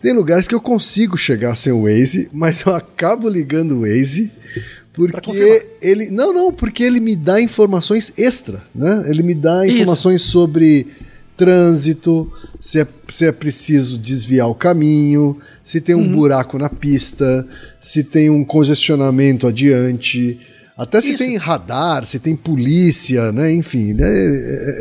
Tem 0.00 0.12
lugares 0.14 0.46
que 0.46 0.54
eu 0.54 0.60
consigo 0.60 1.16
chegar 1.16 1.54
sem 1.56 1.72
o 1.72 1.82
Waze, 1.82 2.28
mas 2.32 2.60
eu 2.62 2.74
acabo 2.74 3.28
ligando 3.28 3.72
o 3.72 3.80
Waze 3.80 4.30
porque 4.92 5.66
ele. 5.80 6.10
Não, 6.10 6.32
não, 6.32 6.52
porque 6.52 6.82
ele 6.82 6.98
me 7.00 7.14
dá 7.14 7.40
informações 7.40 8.12
extra, 8.16 8.62
né? 8.74 9.04
Ele 9.08 9.22
me 9.22 9.34
dá 9.34 9.64
Isso. 9.64 9.74
informações 9.76 10.22
sobre 10.22 10.86
trânsito, 11.36 12.30
se 12.58 12.80
é, 12.80 12.86
se 13.08 13.24
é 13.24 13.30
preciso 13.32 13.96
desviar 13.96 14.48
o 14.48 14.54
caminho, 14.54 15.36
se 15.62 15.80
tem 15.80 15.94
um 15.94 16.00
Uhum. 16.00 16.12
buraco 16.16 16.58
na 16.58 16.68
pista, 16.68 17.46
se 17.80 18.02
tem 18.02 18.28
um 18.28 18.44
congestionamento 18.44 19.46
adiante. 19.46 20.38
Até 20.78 21.00
se 21.00 21.08
Isso. 21.14 21.18
tem 21.18 21.36
radar, 21.36 22.04
se 22.04 22.20
tem 22.20 22.36
polícia, 22.36 23.32
né? 23.32 23.52
Enfim, 23.52 23.92
né? 23.94 24.06
É- 24.06 24.12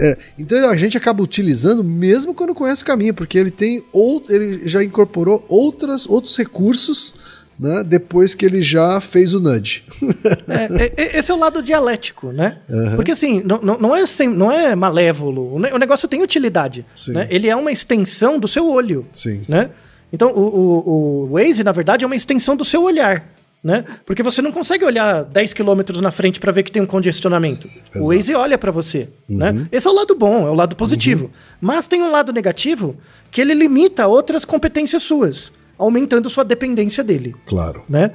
é- 0.07 0.11
é. 0.11 0.17
Então 0.37 0.69
a 0.69 0.75
gente 0.77 0.95
acaba 0.95 1.23
utilizando 1.23 1.83
mesmo 1.83 2.35
quando 2.35 2.53
conhece 2.53 2.83
o 2.83 2.85
caminho, 2.85 3.15
porque 3.15 3.35
ele 3.37 3.49
tem 3.49 3.83
ou 3.91 4.23
ele 4.29 4.61
já 4.67 4.83
incorporou 4.83 5.43
outras, 5.49 6.07
outros 6.07 6.37
recursos, 6.37 7.15
né? 7.59 7.83
Depois 7.83 8.35
que 8.35 8.45
ele 8.45 8.61
já 8.61 9.01
fez 9.01 9.33
o 9.33 9.39
nudge. 9.39 9.83
É, 10.47 10.83
é, 10.83 10.93
é, 10.95 11.17
esse 11.19 11.31
é 11.31 11.33
o 11.33 11.37
lado 11.37 11.61
dialético, 11.63 12.31
né? 12.31 12.59
Porque 12.95 13.11
assim, 13.11 13.43
não, 13.43 13.95
é 13.95 14.05
sem- 14.05 14.29
não 14.29 14.51
é 14.51 14.75
malévolo. 14.75 15.55
O 15.55 15.59
ne- 15.59 15.71
o 15.73 15.77
negócio 15.77 16.07
tem 16.07 16.21
utilidade. 16.21 16.85
Né? 17.09 17.27
Ele 17.29 17.47
é 17.49 17.55
uma 17.55 17.71
extensão 17.71 18.39
do 18.39 18.47
seu 18.47 18.69
olho. 18.69 19.05
Sim. 19.13 19.41
Né? 19.49 19.69
Então, 20.13 20.29
o, 20.29 20.39
o, 20.41 21.23
o 21.25 21.33
Waze, 21.33 21.63
na 21.63 21.71
verdade, 21.71 22.03
é 22.03 22.07
uma 22.07 22.15
extensão 22.15 22.55
do 22.55 22.63
seu 22.63 22.83
olhar. 22.83 23.27
Né? 23.63 23.83
Porque 24.05 24.21
você 24.23 24.41
não 24.41 24.51
consegue 24.51 24.85
olhar 24.85 25.23
10 25.23 25.53
quilômetros 25.53 25.99
na 25.99 26.11
frente 26.11 26.39
para 26.39 26.51
ver 26.51 26.63
que 26.63 26.71
tem 26.71 26.81
um 26.81 26.85
congestionamento. 26.85 27.67
O 27.67 27.97
Exato. 27.99 28.07
Waze 28.07 28.35
olha 28.35 28.57
para 28.57 28.71
você. 28.71 29.09
Né? 29.27 29.67
Esse 29.71 29.87
é 29.87 29.89
o 29.89 29.93
lado 29.93 30.15
bom, 30.15 30.47
é 30.47 30.51
o 30.51 30.53
lado 30.53 30.75
positivo. 30.75 31.31
Mas 31.59 31.87
tem 31.87 32.01
um 32.01 32.11
lado 32.11 32.31
negativo 32.31 32.95
que 33.31 33.41
ele 33.41 33.53
limita 33.53 34.07
outras 34.07 34.45
competências 34.45 35.03
suas, 35.03 35.51
aumentando 35.77 36.29
sua 36.29 36.45
dependência 36.45 37.03
dele 37.03 37.35
Claro. 37.45 37.83
né? 37.89 38.11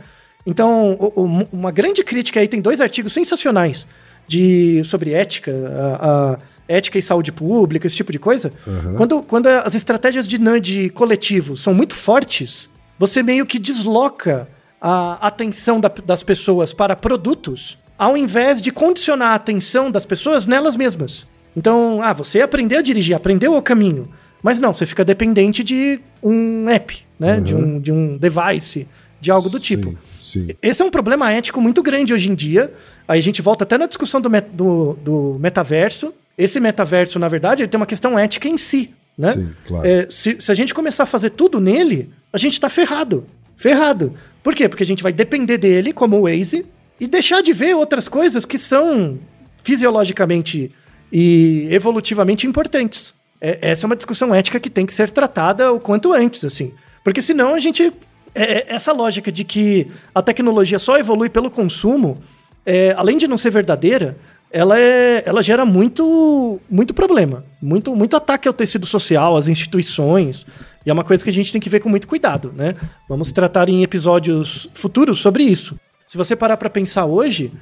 Então, 0.46 0.96
o- 0.98 1.12
o- 1.24 1.48
uma 1.52 1.70
grande 1.70 2.02
crítica 2.02 2.40
aí, 2.40 2.48
tem 2.48 2.60
dois 2.60 2.80
artigos 2.80 3.12
sensacionais 3.12 3.86
de, 4.26 4.82
sobre 4.84 5.12
ética, 5.12 5.52
a, 6.00 6.32
a 6.32 6.38
ética 6.66 6.98
e 6.98 7.02
saúde 7.02 7.30
pública, 7.30 7.86
esse 7.86 7.94
tipo 7.96 8.10
de 8.12 8.18
coisa. 8.18 8.52
Quando, 8.96 9.22
quando 9.22 9.46
as 9.48 9.74
estratégias 9.74 10.26
de 10.26 10.38
nudge 10.38 10.88
coletivo 10.90 11.56
são 11.56 11.74
muito 11.74 11.94
fortes, 11.94 12.70
você 12.98 13.22
meio 13.22 13.44
que 13.44 13.58
desloca 13.58 14.48
a 14.82 15.26
atenção 15.28 15.80
da- 15.80 15.92
das 16.04 16.22
pessoas 16.24 16.72
para 16.72 16.96
produtos, 16.96 17.78
ao 17.96 18.16
invés 18.16 18.60
de 18.60 18.72
condicionar 18.72 19.28
a 19.28 19.34
atenção 19.36 19.90
das 19.90 20.04
pessoas 20.04 20.46
nelas 20.46 20.74
mesmas. 20.76 21.24
Então, 21.56 22.00
ah, 22.02 22.12
você 22.12 22.40
aprendeu 22.40 22.80
a 22.80 22.82
dirigir, 22.82 23.14
aprendeu 23.14 23.54
o 23.56 23.62
caminho. 23.62 24.08
Mas 24.42 24.58
não, 24.58 24.72
você 24.72 24.84
fica 24.84 25.04
dependente 25.04 25.62
de 25.62 26.00
um 26.20 26.68
app, 26.68 26.98
né? 27.18 27.40
De, 27.40 27.54
um, 27.54 27.78
de 27.78 27.92
um 27.92 28.16
device, 28.18 28.88
de 29.20 29.30
algo 29.30 29.48
do 29.48 29.60
tipo. 29.60 29.96
Sim. 30.18 30.48
Esse 30.60 30.82
é 30.82 30.84
um 30.84 30.90
problema 30.90 31.30
ético 31.30 31.60
muito 31.60 31.80
grande 31.80 32.12
hoje 32.12 32.28
em 32.28 32.34
dia. 32.34 32.72
Aí 33.06 33.20
a 33.20 33.22
gente 33.22 33.40
volta 33.40 33.62
até 33.62 33.78
na 33.78 33.86
discussão 33.86 34.20
do, 34.20 34.28
met- 34.28 34.48
do, 34.52 34.94
do 34.94 35.36
metaverso. 35.38 36.12
Esse 36.36 36.58
metaverso, 36.58 37.18
na 37.20 37.28
verdade, 37.28 37.62
ele 37.62 37.68
tem 37.68 37.78
uma 37.78 37.86
questão 37.86 38.18
ética 38.18 38.48
em 38.48 38.58
si, 38.58 38.90
né? 39.16 39.32
Sim, 39.32 39.50
claro. 39.68 39.86
É, 39.86 40.06
se, 40.10 40.36
se 40.40 40.50
a 40.50 40.54
gente 40.54 40.74
começar 40.74 41.04
a 41.04 41.06
fazer 41.06 41.30
tudo 41.30 41.60
nele, 41.60 42.10
a 42.32 42.38
gente 42.38 42.58
tá 42.58 42.68
ferrado. 42.68 43.24
Ferrado. 43.54 44.14
Por 44.42 44.54
quê? 44.54 44.68
Porque 44.68 44.82
a 44.82 44.86
gente 44.86 45.02
vai 45.02 45.12
depender 45.12 45.58
dele, 45.58 45.92
como 45.92 46.16
o 46.18 46.22
Waze, 46.22 46.66
e 47.00 47.06
deixar 47.06 47.42
de 47.42 47.52
ver 47.52 47.74
outras 47.74 48.08
coisas 48.08 48.44
que 48.44 48.58
são 48.58 49.18
fisiologicamente 49.62 50.70
e 51.12 51.66
evolutivamente 51.70 52.46
importantes. 52.46 53.14
É- 53.40 53.58
essa 53.60 53.84
é 53.84 53.86
uma 53.86 53.96
discussão 53.96 54.34
ética 54.34 54.58
que 54.60 54.70
tem 54.70 54.86
que 54.86 54.94
ser 54.94 55.10
tratada 55.10 55.72
o 55.72 55.80
quanto 55.80 56.12
antes, 56.12 56.44
assim. 56.44 56.72
Porque 57.04 57.20
senão 57.22 57.54
a 57.54 57.60
gente. 57.60 57.92
é- 58.34 58.42
é- 58.60 58.66
essa 58.68 58.92
lógica 58.92 59.30
de 59.30 59.44
que 59.44 59.88
a 60.14 60.22
tecnologia 60.22 60.78
só 60.78 60.96
evolui 60.96 61.28
pelo 61.28 61.50
consumo, 61.50 62.16
é, 62.64 62.94
além 62.96 63.18
de 63.18 63.28
não 63.28 63.36
ser 63.36 63.50
verdadeira, 63.50 64.16
ela, 64.50 64.78
é, 64.80 65.22
ela 65.26 65.42
gera 65.42 65.66
muito, 65.66 66.58
muito 66.70 66.94
problema. 66.94 67.44
Muito, 67.60 67.94
muito 67.94 68.16
ataque 68.16 68.48
ao 68.48 68.54
tecido 68.54 68.86
social, 68.86 69.36
às 69.36 69.48
instituições. 69.48 70.46
E 70.84 70.90
é 70.90 70.92
uma 70.92 71.04
coisa 71.04 71.22
que 71.22 71.30
a 71.30 71.32
gente 71.32 71.52
tem 71.52 71.60
que 71.60 71.70
ver 71.70 71.80
com 71.80 71.88
muito 71.88 72.08
cuidado, 72.08 72.52
né? 72.56 72.74
Vamos 73.08 73.32
tratar 73.32 73.68
em 73.68 73.82
episódios 73.82 74.68
futuros 74.74 75.18
sobre 75.18 75.44
isso. 75.44 75.78
Se 76.06 76.16
você 76.16 76.34
parar 76.34 76.56
para 76.56 76.68
pensar 76.68 77.06
hoje, 77.06 77.52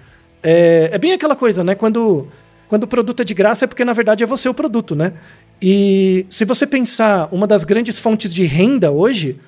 é, 0.42 0.90
é 0.92 0.98
bem 0.98 1.12
aquela 1.12 1.36
coisa, 1.36 1.62
né? 1.62 1.74
Quando, 1.74 2.28
quando 2.68 2.84
o 2.84 2.88
produto 2.88 3.20
é 3.20 3.24
de 3.24 3.34
graça 3.34 3.64
é 3.64 3.68
porque 3.68 3.84
na 3.84 3.92
verdade 3.92 4.24
é 4.24 4.26
você 4.26 4.48
o 4.48 4.54
produto, 4.54 4.94
né? 4.94 5.12
E 5.60 6.24
se 6.30 6.44
você 6.44 6.66
pensar 6.66 7.28
uma 7.30 7.46
das 7.46 7.64
grandes 7.64 7.98
fontes 7.98 8.32
de 8.32 8.44
renda 8.44 8.90
hoje, 8.90 9.38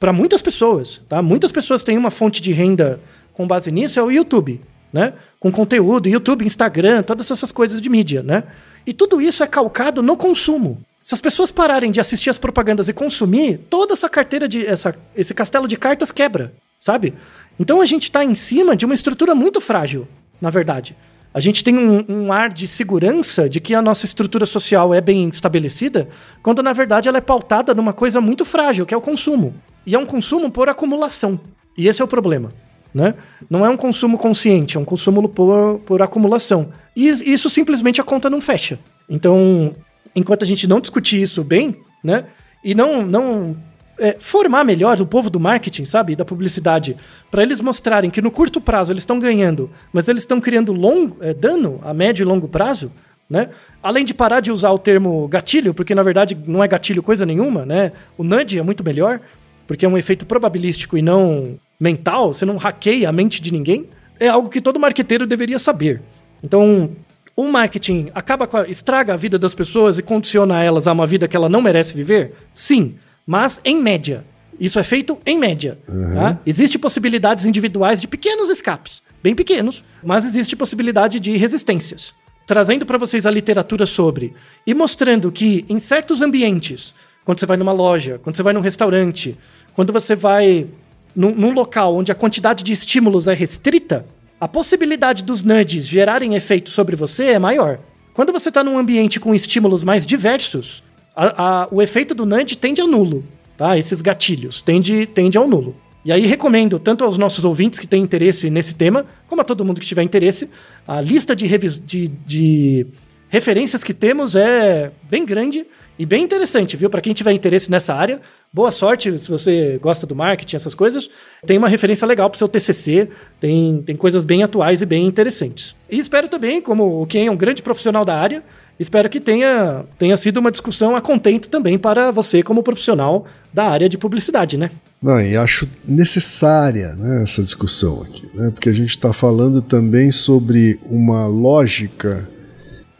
para 0.00 0.12
muitas 0.12 0.40
pessoas, 0.40 1.02
tá? 1.08 1.20
Muitas 1.20 1.52
pessoas 1.52 1.82
têm 1.82 1.98
uma 1.98 2.10
fonte 2.10 2.40
de 2.40 2.52
renda 2.52 3.00
com 3.32 3.46
base 3.46 3.70
nisso, 3.70 4.00
é 4.00 4.02
o 4.02 4.10
YouTube, 4.10 4.60
né? 4.92 5.12
Com 5.38 5.52
conteúdo, 5.52 6.08
YouTube, 6.08 6.44
Instagram, 6.44 7.02
todas 7.02 7.30
essas 7.30 7.52
coisas 7.52 7.80
de 7.80 7.88
mídia, 7.88 8.22
né? 8.22 8.44
E 8.86 8.92
tudo 8.92 9.20
isso 9.20 9.42
é 9.42 9.46
calcado 9.46 10.02
no 10.02 10.16
consumo. 10.16 10.80
Se 11.08 11.14
as 11.14 11.22
pessoas 11.22 11.50
pararem 11.50 11.90
de 11.90 12.00
assistir 12.00 12.28
as 12.28 12.36
propagandas 12.36 12.86
e 12.86 12.92
consumir, 12.92 13.60
toda 13.70 13.94
essa 13.94 14.10
carteira 14.10 14.46
de. 14.46 14.66
Essa, 14.66 14.94
esse 15.16 15.32
castelo 15.32 15.66
de 15.66 15.74
cartas 15.74 16.12
quebra, 16.12 16.52
sabe? 16.78 17.14
Então 17.58 17.80
a 17.80 17.86
gente 17.86 18.02
está 18.02 18.22
em 18.22 18.34
cima 18.34 18.76
de 18.76 18.84
uma 18.84 18.92
estrutura 18.92 19.34
muito 19.34 19.58
frágil, 19.58 20.06
na 20.38 20.50
verdade. 20.50 20.94
A 21.32 21.40
gente 21.40 21.64
tem 21.64 21.78
um, 21.78 22.04
um 22.06 22.30
ar 22.30 22.52
de 22.52 22.68
segurança 22.68 23.48
de 23.48 23.58
que 23.58 23.74
a 23.74 23.80
nossa 23.80 24.04
estrutura 24.04 24.44
social 24.44 24.92
é 24.92 25.00
bem 25.00 25.26
estabelecida, 25.30 26.10
quando 26.42 26.62
na 26.62 26.74
verdade 26.74 27.08
ela 27.08 27.16
é 27.16 27.22
pautada 27.22 27.72
numa 27.72 27.94
coisa 27.94 28.20
muito 28.20 28.44
frágil, 28.44 28.84
que 28.84 28.92
é 28.92 28.96
o 28.96 29.00
consumo. 29.00 29.54
E 29.86 29.94
é 29.94 29.98
um 29.98 30.04
consumo 30.04 30.50
por 30.50 30.68
acumulação. 30.68 31.40
E 31.74 31.88
esse 31.88 32.02
é 32.02 32.04
o 32.04 32.08
problema. 32.08 32.50
Né? 32.92 33.14
Não 33.48 33.64
é 33.64 33.70
um 33.70 33.78
consumo 33.78 34.18
consciente, 34.18 34.76
é 34.76 34.80
um 34.80 34.84
consumo 34.84 35.26
por, 35.26 35.78
por 35.86 36.02
acumulação. 36.02 36.70
E 36.94 37.08
is- 37.08 37.22
isso 37.22 37.48
simplesmente 37.48 37.98
a 37.98 38.04
conta 38.04 38.28
não 38.28 38.42
fecha. 38.42 38.78
Então, 39.08 39.74
enquanto 40.14 40.42
a 40.42 40.46
gente 40.46 40.66
não 40.66 40.80
discutir 40.80 41.20
isso 41.20 41.42
bem, 41.44 41.76
né? 42.02 42.24
E 42.62 42.74
não, 42.74 43.02
não 43.02 43.56
é, 43.98 44.16
formar 44.18 44.64
melhor 44.64 45.00
o 45.00 45.06
povo 45.06 45.28
do 45.28 45.40
marketing, 45.40 45.84
sabe? 45.84 46.14
Da 46.14 46.24
publicidade, 46.24 46.96
para 47.30 47.42
eles 47.42 47.60
mostrarem 47.60 48.10
que 48.10 48.22
no 48.22 48.30
curto 48.30 48.60
prazo 48.60 48.92
eles 48.92 49.02
estão 49.02 49.18
ganhando, 49.18 49.70
mas 49.92 50.08
eles 50.08 50.22
estão 50.22 50.40
criando 50.40 50.72
longo, 50.72 51.16
é, 51.20 51.34
dano 51.34 51.80
a 51.82 51.92
médio 51.92 52.22
e 52.22 52.26
longo 52.26 52.48
prazo, 52.48 52.92
né? 53.28 53.50
Além 53.82 54.04
de 54.04 54.14
parar 54.14 54.40
de 54.40 54.50
usar 54.50 54.70
o 54.70 54.78
termo 54.78 55.26
gatilho, 55.28 55.74
porque 55.74 55.94
na 55.94 56.02
verdade 56.02 56.36
não 56.46 56.62
é 56.62 56.68
gatilho 56.68 57.02
coisa 57.02 57.26
nenhuma, 57.26 57.66
né? 57.66 57.92
O 58.16 58.24
nudge 58.24 58.58
é 58.58 58.62
muito 58.62 58.84
melhor, 58.84 59.20
porque 59.66 59.84
é 59.84 59.88
um 59.88 59.98
efeito 59.98 60.24
probabilístico 60.24 60.96
e 60.96 61.02
não 61.02 61.58
mental, 61.78 62.32
você 62.32 62.44
não 62.44 62.56
hackeia 62.56 63.08
a 63.08 63.12
mente 63.12 63.40
de 63.42 63.52
ninguém. 63.52 63.88
É 64.18 64.28
algo 64.28 64.48
que 64.48 64.60
todo 64.60 64.80
marqueteiro 64.80 65.26
deveria 65.26 65.58
saber. 65.58 66.02
Então, 66.42 66.90
o 67.38 67.46
marketing 67.46 68.10
acaba 68.16 68.48
com 68.48 68.56
a, 68.56 68.68
estraga 68.68 69.14
a 69.14 69.16
vida 69.16 69.38
das 69.38 69.54
pessoas 69.54 69.96
e 69.96 70.02
condiciona 70.02 70.60
elas 70.60 70.88
a 70.88 70.92
uma 70.92 71.06
vida 71.06 71.28
que 71.28 71.36
ela 71.36 71.48
não 71.48 71.62
merece 71.62 71.94
viver? 71.94 72.34
Sim, 72.52 72.96
mas 73.24 73.60
em 73.64 73.80
média. 73.80 74.24
Isso 74.58 74.76
é 74.76 74.82
feito 74.82 75.16
em 75.24 75.38
média. 75.38 75.78
Uhum. 75.86 76.14
Tá? 76.16 76.38
Existem 76.44 76.80
possibilidades 76.80 77.46
individuais 77.46 78.00
de 78.00 78.08
pequenos 78.08 78.50
escapes, 78.50 79.04
bem 79.22 79.36
pequenos, 79.36 79.84
mas 80.02 80.24
existe 80.24 80.56
possibilidade 80.56 81.20
de 81.20 81.36
resistências 81.36 82.12
trazendo 82.44 82.86
para 82.86 82.96
vocês 82.96 83.26
a 83.26 83.30
literatura 83.30 83.84
sobre 83.84 84.32
e 84.66 84.72
mostrando 84.72 85.30
que 85.30 85.66
em 85.68 85.78
certos 85.78 86.22
ambientes, 86.22 86.94
quando 87.22 87.38
você 87.38 87.44
vai 87.44 87.58
numa 87.58 87.72
loja, 87.72 88.18
quando 88.24 88.36
você 88.36 88.42
vai 88.42 88.54
num 88.54 88.62
restaurante, 88.62 89.36
quando 89.74 89.92
você 89.92 90.16
vai 90.16 90.66
num, 91.14 91.34
num 91.34 91.52
local 91.52 91.94
onde 91.94 92.10
a 92.10 92.14
quantidade 92.14 92.64
de 92.64 92.72
estímulos 92.72 93.28
é 93.28 93.34
restrita, 93.34 94.06
a 94.40 94.46
possibilidade 94.46 95.24
dos 95.24 95.42
nudges 95.42 95.86
gerarem 95.86 96.34
efeito 96.34 96.70
sobre 96.70 96.94
você 96.94 97.24
é 97.24 97.38
maior. 97.38 97.80
Quando 98.14 98.32
você 98.32 98.48
está 98.48 98.62
num 98.62 98.78
ambiente 98.78 99.18
com 99.18 99.34
estímulos 99.34 99.82
mais 99.82 100.06
diversos, 100.06 100.82
a, 101.14 101.62
a, 101.62 101.68
o 101.70 101.82
efeito 101.82 102.14
do 102.14 102.24
nudge 102.24 102.56
tende 102.56 102.80
ao 102.80 102.86
nulo. 102.86 103.24
Tá? 103.56 103.76
Esses 103.76 104.00
gatilhos 104.00 104.62
tende, 104.62 105.06
tende 105.06 105.36
ao 105.36 105.48
nulo. 105.48 105.76
E 106.04 106.12
aí 106.12 106.24
recomendo 106.26 106.78
tanto 106.78 107.04
aos 107.04 107.18
nossos 107.18 107.44
ouvintes 107.44 107.78
que 107.78 107.86
têm 107.86 108.02
interesse 108.02 108.48
nesse 108.48 108.74
tema, 108.74 109.04
como 109.26 109.42
a 109.42 109.44
todo 109.44 109.64
mundo 109.64 109.80
que 109.80 109.86
tiver 109.86 110.02
interesse, 110.02 110.48
a 110.86 111.00
lista 111.00 111.34
de, 111.34 111.46
de, 111.80 112.08
de 112.08 112.86
referências 113.28 113.82
que 113.82 113.92
temos 113.92 114.36
é 114.36 114.92
bem 115.10 115.26
grande 115.26 115.66
e 115.98 116.06
bem 116.06 116.22
interessante, 116.22 116.76
viu? 116.76 116.88
Para 116.88 117.00
quem 117.00 117.12
tiver 117.12 117.32
interesse 117.32 117.70
nessa 117.70 117.92
área, 117.92 118.20
boa 118.52 118.70
sorte 118.70 119.18
se 119.18 119.28
você 119.28 119.78
gosta 119.82 120.06
do 120.06 120.14
marketing, 120.14 120.54
essas 120.54 120.74
coisas. 120.74 121.10
Tem 121.44 121.58
uma 121.58 121.68
referência 121.68 122.06
legal 122.06 122.30
para 122.30 122.36
o 122.36 122.38
seu 122.38 122.48
TCC, 122.48 123.08
tem, 123.40 123.82
tem 123.84 123.96
coisas 123.96 124.22
bem 124.22 124.44
atuais 124.44 124.80
e 124.80 124.86
bem 124.86 125.06
interessantes. 125.06 125.74
E 125.90 125.98
espero 125.98 126.28
também, 126.28 126.62
como 126.62 127.04
Ken 127.06 127.26
é 127.26 127.30
um 127.30 127.36
grande 127.36 127.62
profissional 127.62 128.04
da 128.04 128.16
área, 128.16 128.44
espero 128.78 129.08
que 129.08 129.18
tenha, 129.18 129.84
tenha 129.98 130.16
sido 130.16 130.38
uma 130.38 130.52
discussão 130.52 130.94
a 130.94 131.00
contento 131.00 131.48
também 131.48 131.76
para 131.76 132.12
você 132.12 132.44
como 132.44 132.62
profissional 132.62 133.26
da 133.52 133.64
área 133.64 133.88
de 133.88 133.98
publicidade, 133.98 134.56
né? 134.56 134.70
Não, 135.02 135.20
e 135.20 135.36
acho 135.36 135.68
necessária 135.84 136.94
né, 136.94 137.22
essa 137.22 137.42
discussão 137.42 138.02
aqui, 138.02 138.28
né, 138.34 138.50
porque 138.50 138.68
a 138.68 138.72
gente 138.72 138.90
está 138.90 139.12
falando 139.12 139.62
também 139.62 140.10
sobre 140.10 140.78
uma 140.84 141.26
lógica 141.26 142.28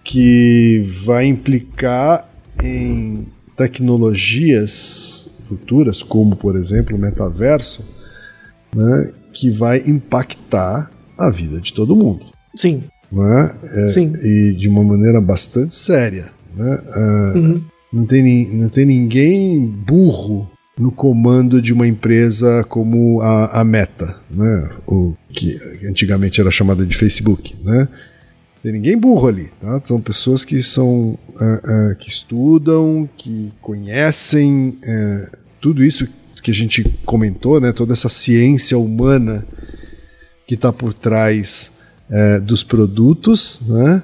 que 0.05 0.84
vai 1.05 1.26
implicar 1.26 2.28
em 2.62 3.26
tecnologias 3.56 5.30
futuras, 5.44 6.02
como 6.02 6.36
por 6.36 6.56
exemplo 6.56 6.96
o 6.96 7.00
metaverso, 7.00 7.82
né, 8.74 9.12
que 9.32 9.50
vai 9.50 9.82
impactar 9.86 10.90
a 11.18 11.30
vida 11.30 11.61
de 11.61 11.72
todo 11.72 11.96
mundo. 11.96 12.26
Sim. 12.56 12.84
Né? 13.11 13.54
É, 13.62 13.88
Sim. 13.88 14.12
E 14.22 14.54
de 14.54 14.68
uma 14.68 14.82
maneira 14.82 15.20
bastante 15.20 15.74
séria. 15.74 16.26
Né? 16.54 16.78
Uh, 16.96 17.38
uhum. 17.38 17.64
não, 17.92 18.06
tem, 18.06 18.48
não 18.54 18.68
tem 18.68 18.84
ninguém 18.84 19.66
burro 19.66 20.48
no 20.78 20.92
comando 20.92 21.61
de 21.61 21.72
uma 21.72 21.86
empresa 21.86 22.64
como 22.68 23.20
a, 23.20 23.61
a 23.61 23.64
Meta, 23.64 24.16
né? 24.30 24.68
O 24.86 25.14
que 25.28 25.59
antigamente 25.84 26.40
era 26.40 26.50
chamada 26.50 26.86
de 26.86 26.96
Facebook, 26.96 27.56
né? 27.64 27.88
Tem 28.62 28.72
ninguém 28.72 28.98
burro 28.98 29.28
ali, 29.28 29.50
tá? 29.61 29.80
São 29.84 30.00
pessoas 30.00 30.44
que 30.44 30.62
são 30.62 31.11
uh, 31.11 31.92
uh, 31.92 31.96
que 31.96 32.09
estudam, 32.09 33.09
que 33.16 33.52
conhecem 33.61 34.76
uh, 34.82 35.36
tudo 35.61 35.84
isso 35.84 36.09
que 36.42 36.50
a 36.50 36.54
gente 36.54 36.84
comentou, 37.04 37.61
né? 37.61 37.72
Toda 37.72 37.92
essa 37.92 38.09
ciência 38.09 38.76
humana 38.78 39.46
que 40.46 40.54
está 40.54 40.72
por 40.72 40.94
trás 40.94 41.70
dos 42.44 42.64
produtos, 42.64 43.61
né? 43.66 44.02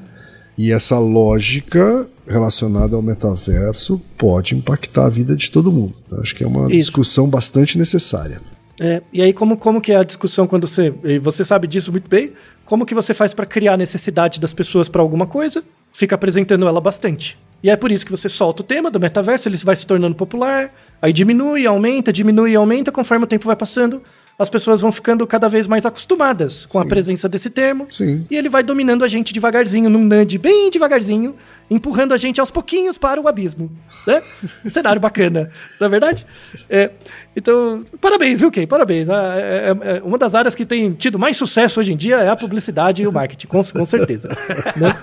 E 0.59 0.72
essa 0.72 0.98
lógica 0.98 2.07
relacionada 2.26 2.96
ao 2.96 3.00
metaverso 3.00 4.00
pode 4.18 4.55
impactar 4.55 5.07
a 5.07 5.09
vida 5.09 5.34
de 5.34 5.50
todo 5.50 5.72
mundo. 5.72 5.94
Então, 6.07 6.20
acho 6.20 6.34
que 6.34 6.44
é 6.44 6.46
uma 6.46 6.66
Isso. 6.66 6.78
discussão 6.78 7.26
bastante 7.26 7.78
necessária. 7.78 8.40
É, 8.81 9.03
e 9.12 9.22
aí, 9.22 9.33
como, 9.33 9.57
como 9.57 9.81
que 9.81 9.93
é 9.93 9.97
a 9.97 10.03
discussão 10.03 10.47
quando 10.47 10.66
você. 10.66 10.93
Você 11.22 11.45
sabe 11.45 11.66
disso 11.66 11.93
muito 11.93 12.09
bem. 12.09 12.33
Como 12.64 12.85
que 12.85 12.95
você 12.95 13.14
faz 13.14 13.33
para 13.33 13.47
criar 13.47 13.75
a 13.75 13.77
necessidade 13.77 14.41
das 14.41 14.53
pessoas 14.53 14.89
para 14.89 15.01
alguma 15.01 15.27
coisa? 15.27 15.62
Fica 15.93 16.14
apresentando 16.14 16.66
ela 16.66 16.81
bastante. 16.81 17.39
E 17.62 17.70
é 17.70 17.77
por 17.77 17.91
isso 17.91 18.05
que 18.05 18.11
você 18.11 18.29
solta 18.29 18.62
o 18.62 18.64
tema 18.64 18.91
do 18.91 19.01
metaverso, 19.01 19.49
ele 19.49 19.57
vai 19.57 19.75
se 19.75 19.87
tornando 19.87 20.14
popular, 20.14 20.70
aí 21.01 21.14
diminui, 21.14 21.66
aumenta, 21.66 22.12
diminui, 22.12 22.55
aumenta, 22.55 22.93
conforme 22.93 23.25
o 23.25 23.27
tempo 23.27 23.47
vai 23.47 23.57
passando 23.57 24.03
as 24.39 24.51
pessoas 24.51 24.80
vão 24.80 24.91
ficando 24.91 25.26
cada 25.26 25.49
vez 25.49 25.66
mais 25.68 25.87
acostumadas 25.87 26.66
com 26.66 26.78
Sim. 26.78 26.85
a 26.85 26.89
presença 26.89 27.28
desse 27.28 27.51
termo. 27.51 27.87
Sim. 27.89 28.26
E 28.30 28.37
ele 28.37 28.49
vai 28.49 28.62
dominando 28.62 29.05
a 29.05 29.09
gente 29.09 29.32
devagarzinho, 29.32 29.89
num 29.89 30.03
nudge 30.03 30.39
bem 30.39 30.70
devagarzinho, 30.70 31.37
empurrando 31.70 32.12
a 32.12 32.16
gente 32.16 32.41
aos 32.41 32.51
pouquinhos 32.51 32.99
para 32.99 33.20
o 33.20 33.28
abismo. 33.28 33.70
Né? 34.07 34.22
um 34.64 34.68
cenário 34.68 35.01
bacana, 35.01 35.51
não 35.80 35.87
é 35.87 35.91
verdade? 35.91 36.26
É, 36.68 36.91
então, 37.37 37.85
parabéns, 38.01 38.41
viu, 38.41 38.51
Kay? 38.51 38.66
Parabéns. 38.66 39.09
Ah, 39.09 39.35
é, 39.37 39.41
é, 39.41 39.97
é, 39.97 40.03
uma 40.03 40.18
das 40.18 40.35
áreas 40.35 40.55
que 40.55 40.66
tem 40.66 40.93
tido 40.93 41.18
mais 41.18 41.37
sucesso 41.37 41.78
hoje 41.78 41.93
em 41.93 41.97
dia 41.97 42.16
é 42.16 42.28
a 42.28 42.37
publicidade 42.37 43.03
e 43.03 43.07
o 43.07 43.12
marketing, 43.12 43.47
com, 43.47 43.62
com 43.62 43.87
certeza. 43.87 44.28
né? 44.76 44.95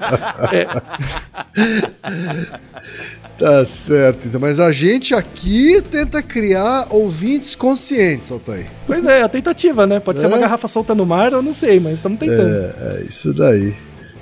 Tá 3.42 3.66
certo, 3.66 4.28
então. 4.28 4.39
Mas 4.39 4.60
a 4.60 4.72
gente 4.72 5.16
aqui 5.16 5.82
tenta 5.89 6.22
criar 6.22 6.86
ouvintes 6.92 7.56
conscientes, 7.56 8.32
Altair. 8.32 8.68
Pois 8.86 9.04
é, 9.04 9.24
a 9.24 9.28
tentativa, 9.28 9.88
né? 9.88 10.00
Pode 10.00 10.20
é? 10.20 10.22
ser 10.22 10.28
uma 10.28 10.38
é. 10.38 10.42
garrafa 10.42 10.68
solta 10.68 10.94
no 10.94 11.08
mar, 11.08 11.34
eu 11.34 11.42
não 11.42 11.52
sei, 11.52 11.80
mas 11.80 11.96
estamos 11.96 12.20
tentando. 12.20 12.39
É, 12.39 13.00
é 13.00 13.06
isso 13.10 13.34
daí. 13.34 13.76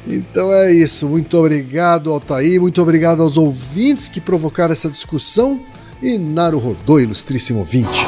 Então 0.08 0.54
é 0.54 0.72
isso. 0.72 1.06
Muito 1.06 1.38
obrigado, 1.38 2.10
Altair. 2.10 2.62
Muito 2.62 2.82
obrigado 2.82 3.22
aos 3.22 3.36
ouvintes 3.36 4.08
que 4.08 4.22
provocaram 4.22 4.72
essa 4.72 4.90
discussão. 4.90 5.60
E 6.02 6.18
Naru 6.18 6.58
Rodô, 6.58 6.98
ilustríssimo 6.98 7.60
ouvinte. 7.60 8.06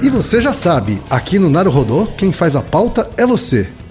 E 0.00 0.08
você 0.08 0.40
já 0.40 0.54
sabe, 0.54 1.02
aqui 1.10 1.40
no 1.40 1.50
Naru 1.50 1.72
Rodô, 1.72 2.06
quem 2.16 2.32
faz 2.32 2.54
a 2.54 2.62
pauta 2.62 3.10
é 3.16 3.26
você. 3.26 3.68